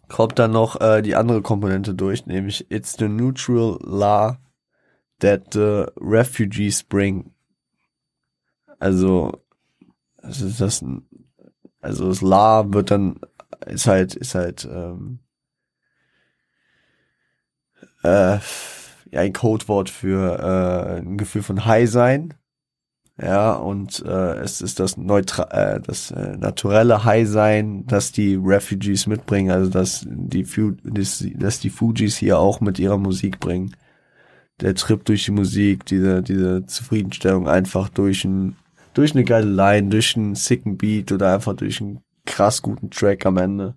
[0.08, 4.38] kommt dann noch äh, die andere Komponente durch, nämlich It's the neutral law
[5.20, 7.34] that the refugees bring.
[8.80, 9.42] Also,
[10.22, 10.86] also das,
[11.82, 13.20] also das La wird dann,
[13.68, 15.20] ist halt, ist halt, ähm,
[18.04, 18.40] äh,
[19.12, 22.34] ja, ein Codewort für äh, ein Gefühl von High sein.
[23.22, 28.36] Ja, und äh, es ist das neutra äh, das äh, naturelle High sein, das die
[28.36, 33.40] Refugees mitbringen, also dass die Fu dass, dass die Fujis hier auch mit ihrer Musik
[33.40, 33.76] bringen.
[34.62, 38.56] Der Trip durch die Musik, diese diese Zufriedenstellung einfach durch ein
[38.96, 43.26] durch eine geile Line, durch einen sicken Beat oder einfach durch einen krass guten Track
[43.26, 43.76] am Ende.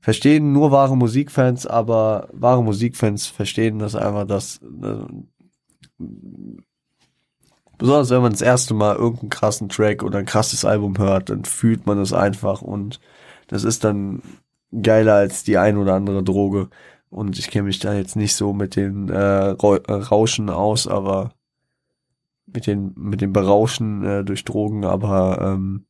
[0.00, 5.04] Verstehen nur wahre Musikfans, aber wahre Musikfans verstehen das einfach, dass äh,
[7.78, 11.44] besonders wenn man das erste Mal irgendeinen krassen Track oder ein krasses Album hört, dann
[11.44, 13.00] fühlt man es einfach und
[13.48, 14.22] das ist dann
[14.82, 16.68] geiler als die ein oder andere Droge.
[17.08, 21.32] Und ich kenne mich da jetzt nicht so mit den äh, Rauschen aus, aber
[22.46, 25.86] mit den mit dem Berauschen äh, durch Drogen, aber ähm,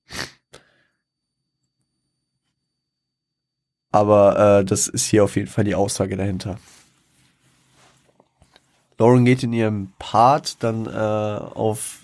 [3.96, 6.58] aber äh, das ist hier auf jeden Fall die Aussage dahinter.
[8.98, 12.00] Lauren geht in ihrem Part dann äh, auf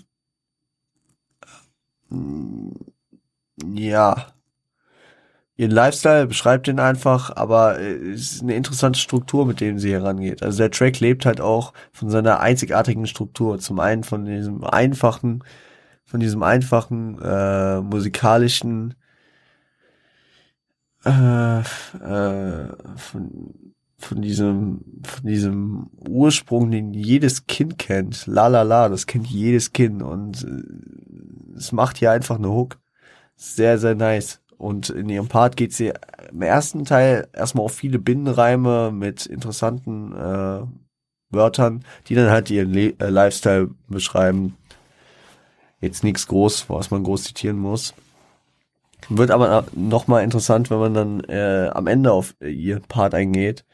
[3.65, 4.27] ja
[5.57, 9.93] ihren Lifestyle, beschreibt den einfach, aber äh, es ist eine interessante Struktur, mit dem sie
[9.93, 10.43] herangeht.
[10.43, 13.59] Also der Track lebt halt auch von seiner einzigartigen Struktur.
[13.59, 15.45] Zum einen von diesem einfachen,
[16.05, 18.95] von diesem einfachen äh, musikalischen
[21.05, 23.55] äh, äh, von,
[23.99, 28.27] von diesem von diesem Ursprung, den jedes Kind kennt.
[28.27, 32.79] La la la, das kennt jedes Kind und äh, es macht hier einfach eine Hook.
[33.37, 34.41] Sehr sehr nice.
[34.59, 35.93] Und in ihrem Part geht sie
[36.31, 40.61] im ersten Teil erstmal auf viele Binnenreime mit interessanten äh,
[41.31, 44.57] Wörtern, die dann halt ihren Le äh, Lifestyle beschreiben.
[45.81, 47.93] Jetzt nichts groß, was man groß zitieren muss.
[49.09, 53.65] Wird aber nochmal interessant, wenn man dann äh, am Ende auf ihren Part eingeht.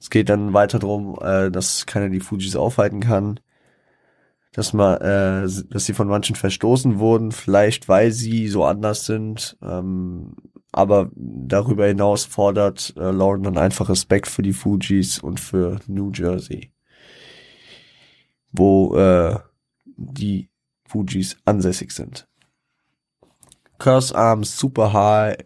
[0.00, 3.40] Es geht dann weiter darum, äh, dass keiner die Fujis aufhalten kann
[4.58, 9.56] dass man, äh, dass sie von manchen verstoßen wurden, vielleicht weil sie so anders sind.
[9.62, 10.34] Ähm,
[10.72, 16.10] aber darüber hinaus fordert äh, Lauren dann einfach Respekt für die Fujis und für New
[16.12, 16.72] Jersey,
[18.52, 19.36] wo äh,
[19.96, 20.48] die
[20.86, 22.26] Fujis ansässig sind.
[23.78, 25.36] Cause I'm super high,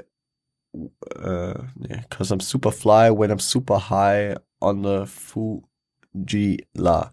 [0.74, 7.12] äh, nee, cause I'm super fly when I'm super high on the Fuji La.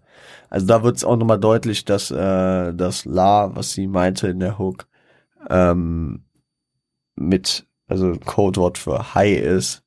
[0.49, 4.39] Also da wird es auch nochmal deutlich, dass äh, das La, was sie meinte in
[4.39, 4.87] der Hook,
[5.49, 6.23] ähm,
[7.15, 9.83] mit, also Codewort für High ist,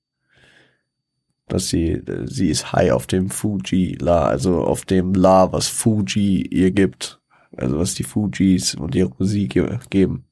[1.49, 6.47] dass sie, sie ist High auf dem Fuji La, also auf dem La, was Fuji
[6.47, 7.21] ihr gibt,
[7.57, 9.61] also was die Fujis und ihre Musik
[9.91, 10.25] geben.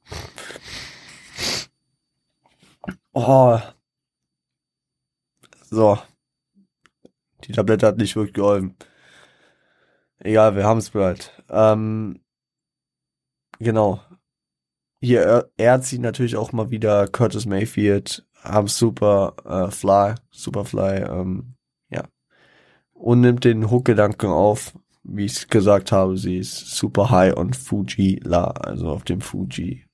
[3.22, 3.60] Oh.
[5.70, 5.98] So.
[7.44, 8.76] Die Tablette hat nicht wirklich geholfen.
[10.20, 11.30] Egal, wir haben es bald.
[11.50, 12.22] Ähm,
[13.58, 14.00] genau.
[15.02, 21.56] Hier ehrt sie natürlich auch mal wieder Curtis Mayfield, haben super äh, Fly, Superfly, ähm,
[21.90, 22.04] ja.
[22.94, 24.72] Und nimmt den Hook-Gedanken auf,
[25.02, 29.86] wie ich gesagt habe, sie ist super high on Fuji La, also auf dem Fuji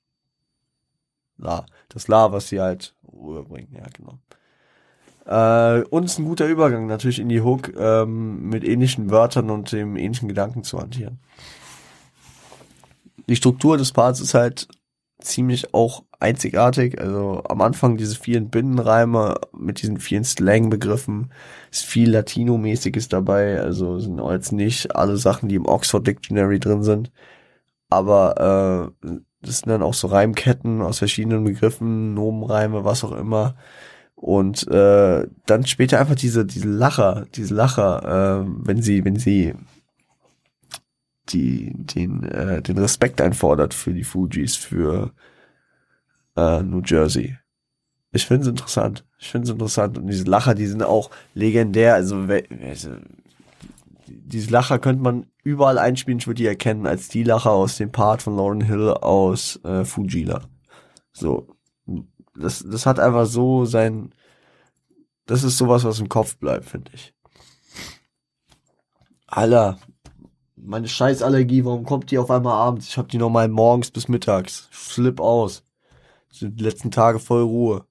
[1.37, 1.65] La.
[1.89, 4.19] Das La, was sie halt rüberbringen, ja, genau.
[5.27, 9.97] Äh, ist ein guter Übergang natürlich in die Hook ähm, mit ähnlichen Wörtern und dem
[9.97, 11.19] ähnlichen Gedanken zu hantieren.
[13.27, 14.69] Die Struktur des Parts ist halt
[15.19, 16.99] ziemlich auch einzigartig.
[16.99, 21.33] Also am Anfang diese vielen Binnenreime mit diesen vielen Slang-Begriffen
[21.71, 23.59] ist viel Latino-mäßiges dabei.
[23.59, 27.11] Also sind jetzt nicht alle Sachen, die im Oxford Dictionary drin sind.
[27.89, 33.55] Aber äh, das sind dann auch so Reimketten aus verschiedenen Begriffen, Nomenreime, was auch immer.
[34.15, 39.53] Und äh, dann später einfach diese diese Lacher, diese Lacher, äh, wenn sie wenn sie
[41.29, 45.11] die den äh, den Respekt einfordert für die Fujis, für
[46.35, 47.37] äh, New Jersey.
[48.11, 49.05] Ich finde es interessant.
[49.19, 51.95] Ich finde es interessant und diese Lacher, die sind auch legendär.
[51.95, 52.27] Also,
[52.63, 52.89] also
[54.07, 56.19] diese Lacher könnte man überall einspielen.
[56.19, 59.85] Ich würde die erkennen als die Lacher aus dem Part von Lauren Hill aus äh,
[59.85, 60.41] Fujila.
[61.13, 61.47] So,
[62.35, 64.13] das, das hat einfach so sein,
[65.25, 67.13] das ist sowas, was im Kopf bleibt, finde ich.
[69.25, 69.79] Alter,
[70.57, 72.89] meine Scheißallergie, warum kommt die auf einmal abends?
[72.89, 74.67] Ich hab die normal morgens bis mittags.
[74.71, 75.63] Flip aus.
[76.29, 77.85] Sind die letzten Tage voll Ruhe.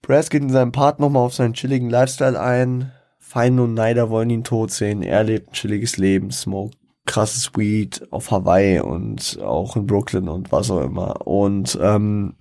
[0.00, 2.92] Brass geht in seinem Part nochmal auf seinen chilligen Lifestyle ein.
[3.34, 5.02] Feinde und Neider wollen ihn tot sehen.
[5.02, 10.52] Er lebt ein chilliges Leben, smoke krasses Weed auf Hawaii und auch in Brooklyn und
[10.52, 11.26] was auch immer.
[11.26, 12.36] Und ähm,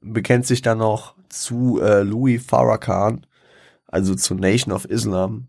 [0.00, 3.26] bekennt sich dann noch zu äh, Louis Farrakhan,
[3.88, 5.48] also zu Nation of Islam.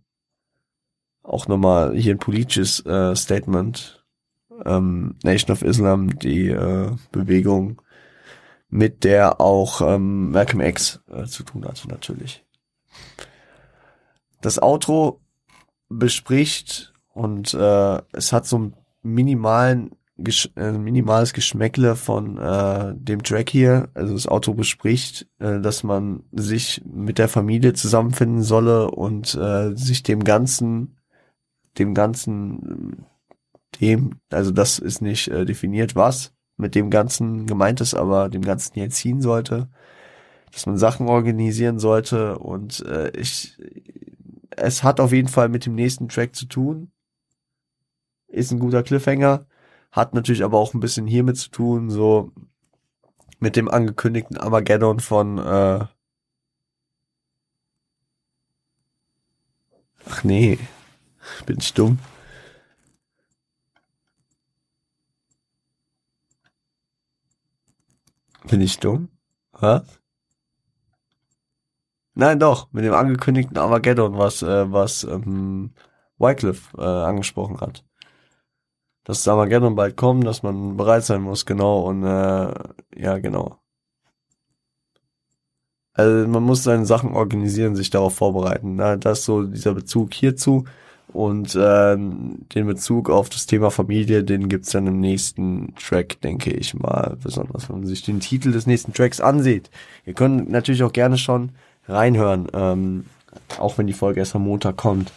[1.21, 4.03] Auch nochmal hier ein politisches äh, Statement.
[4.65, 7.79] Ähm, Nation of Islam, die äh, Bewegung,
[8.69, 12.43] mit der auch ähm, Malcolm X äh, zu tun hat, natürlich.
[14.41, 15.21] Das Outro
[15.89, 19.91] bespricht und äh, es hat so einen minimalen
[20.23, 23.89] Gesch äh, minimales Geschmäckle von äh, dem Track hier.
[23.93, 29.75] Also das Auto bespricht, äh, dass man sich mit der Familie zusammenfinden solle und äh,
[29.75, 30.97] sich dem Ganzen,
[31.79, 33.05] dem Ganzen,
[33.79, 38.43] dem, also das ist nicht äh, definiert, was mit dem Ganzen gemeint ist, aber dem
[38.43, 39.69] Ganzen hier ziehen sollte.
[40.51, 43.57] Dass man Sachen organisieren sollte und äh, ich,
[44.57, 46.91] es hat auf jeden Fall mit dem nächsten Track zu tun.
[48.27, 49.45] Ist ein guter Cliffhanger
[49.91, 52.31] hat natürlich aber auch ein bisschen hiermit zu tun, so
[53.39, 55.85] mit dem angekündigten Armageddon von äh
[60.05, 60.57] Ach nee,
[61.45, 61.99] bin ich dumm.
[68.49, 69.09] Bin ich dumm?
[69.51, 70.00] Was?
[72.13, 75.71] Nein, doch, mit dem angekündigten Armageddon, was, äh, was ähm,
[76.17, 77.83] Wycliffe äh, angesprochen hat
[79.03, 82.53] dass Armageddon bald kommt, dass man bereit sein muss, genau, und äh,
[82.95, 83.57] ja, genau.
[85.93, 88.75] Also man muss seine Sachen organisieren, sich darauf vorbereiten.
[88.75, 88.97] Ne?
[88.97, 90.63] Das ist so dieser Bezug hierzu.
[91.11, 96.51] Und äh, den Bezug auf das Thema Familie, den gibt's dann im nächsten Track, denke
[96.51, 97.17] ich mal.
[97.21, 99.69] Besonders wenn man sich den Titel des nächsten Tracks ansieht.
[100.05, 101.51] Ihr könnt natürlich auch gerne schon
[101.91, 103.05] reinhören, ähm,
[103.59, 105.11] auch wenn die Folge erst am Montag kommt.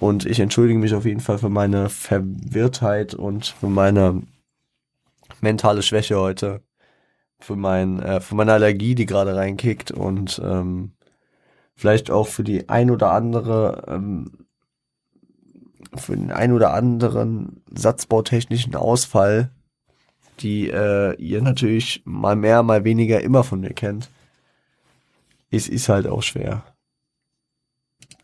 [0.00, 4.22] Und ich entschuldige mich auf jeden Fall für meine Verwirrtheit und für meine
[5.40, 6.62] mentale Schwäche heute.
[7.40, 10.92] Für mein, äh, für meine Allergie, die gerade reinkickt und ähm,
[11.76, 14.46] vielleicht auch für die ein oder andere, ähm,
[15.94, 19.50] für den ein oder anderen satzbautechnischen Ausfall,
[20.40, 24.10] die äh, ihr natürlich mal mehr, mal weniger immer von mir kennt.
[25.50, 26.64] Es ist halt auch schwer.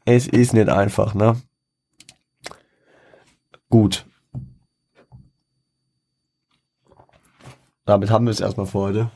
[0.04, 1.40] Es ist nicht einfach, ne?
[3.70, 4.06] Gut.
[7.84, 9.10] damit haben wir es erstmal für heute.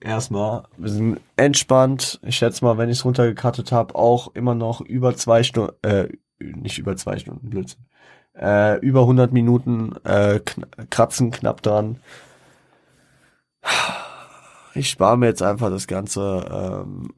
[0.00, 2.20] Erstmal, wir sind entspannt.
[2.22, 6.08] Ich schätze mal, wenn ich es runtergekattet habe, auch immer noch über zwei Stunden, äh,
[6.40, 7.84] nicht über zwei Stunden, Blödsinn.
[8.34, 12.00] Äh, über 100 Minuten äh, kn kratzen knapp dran.
[14.74, 16.82] Ich spare mir jetzt einfach das Ganze.
[16.86, 17.10] Ähm,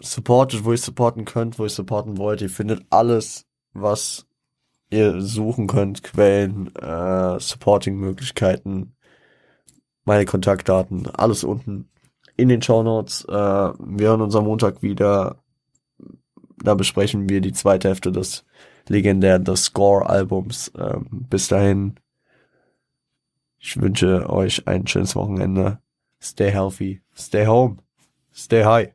[0.00, 2.42] supportet, wo ihr supporten könnt, wo ihr supporten wollt.
[2.42, 4.26] Ihr findet alles, was
[4.90, 8.94] ihr suchen könnt, Quellen, äh, Supporting-Möglichkeiten,
[10.04, 11.88] meine Kontaktdaten, alles unten
[12.36, 13.24] in den Show Notes.
[13.24, 15.36] Äh, wir hören uns am Montag wieder.
[16.62, 18.44] Da besprechen wir die zweite Hälfte des
[18.88, 20.72] legendären The Score-Albums.
[20.78, 21.94] Ähm, bis dahin,
[23.58, 25.78] ich wünsche euch ein schönes Wochenende.
[26.20, 27.78] Stay healthy, stay home,
[28.32, 28.94] stay high,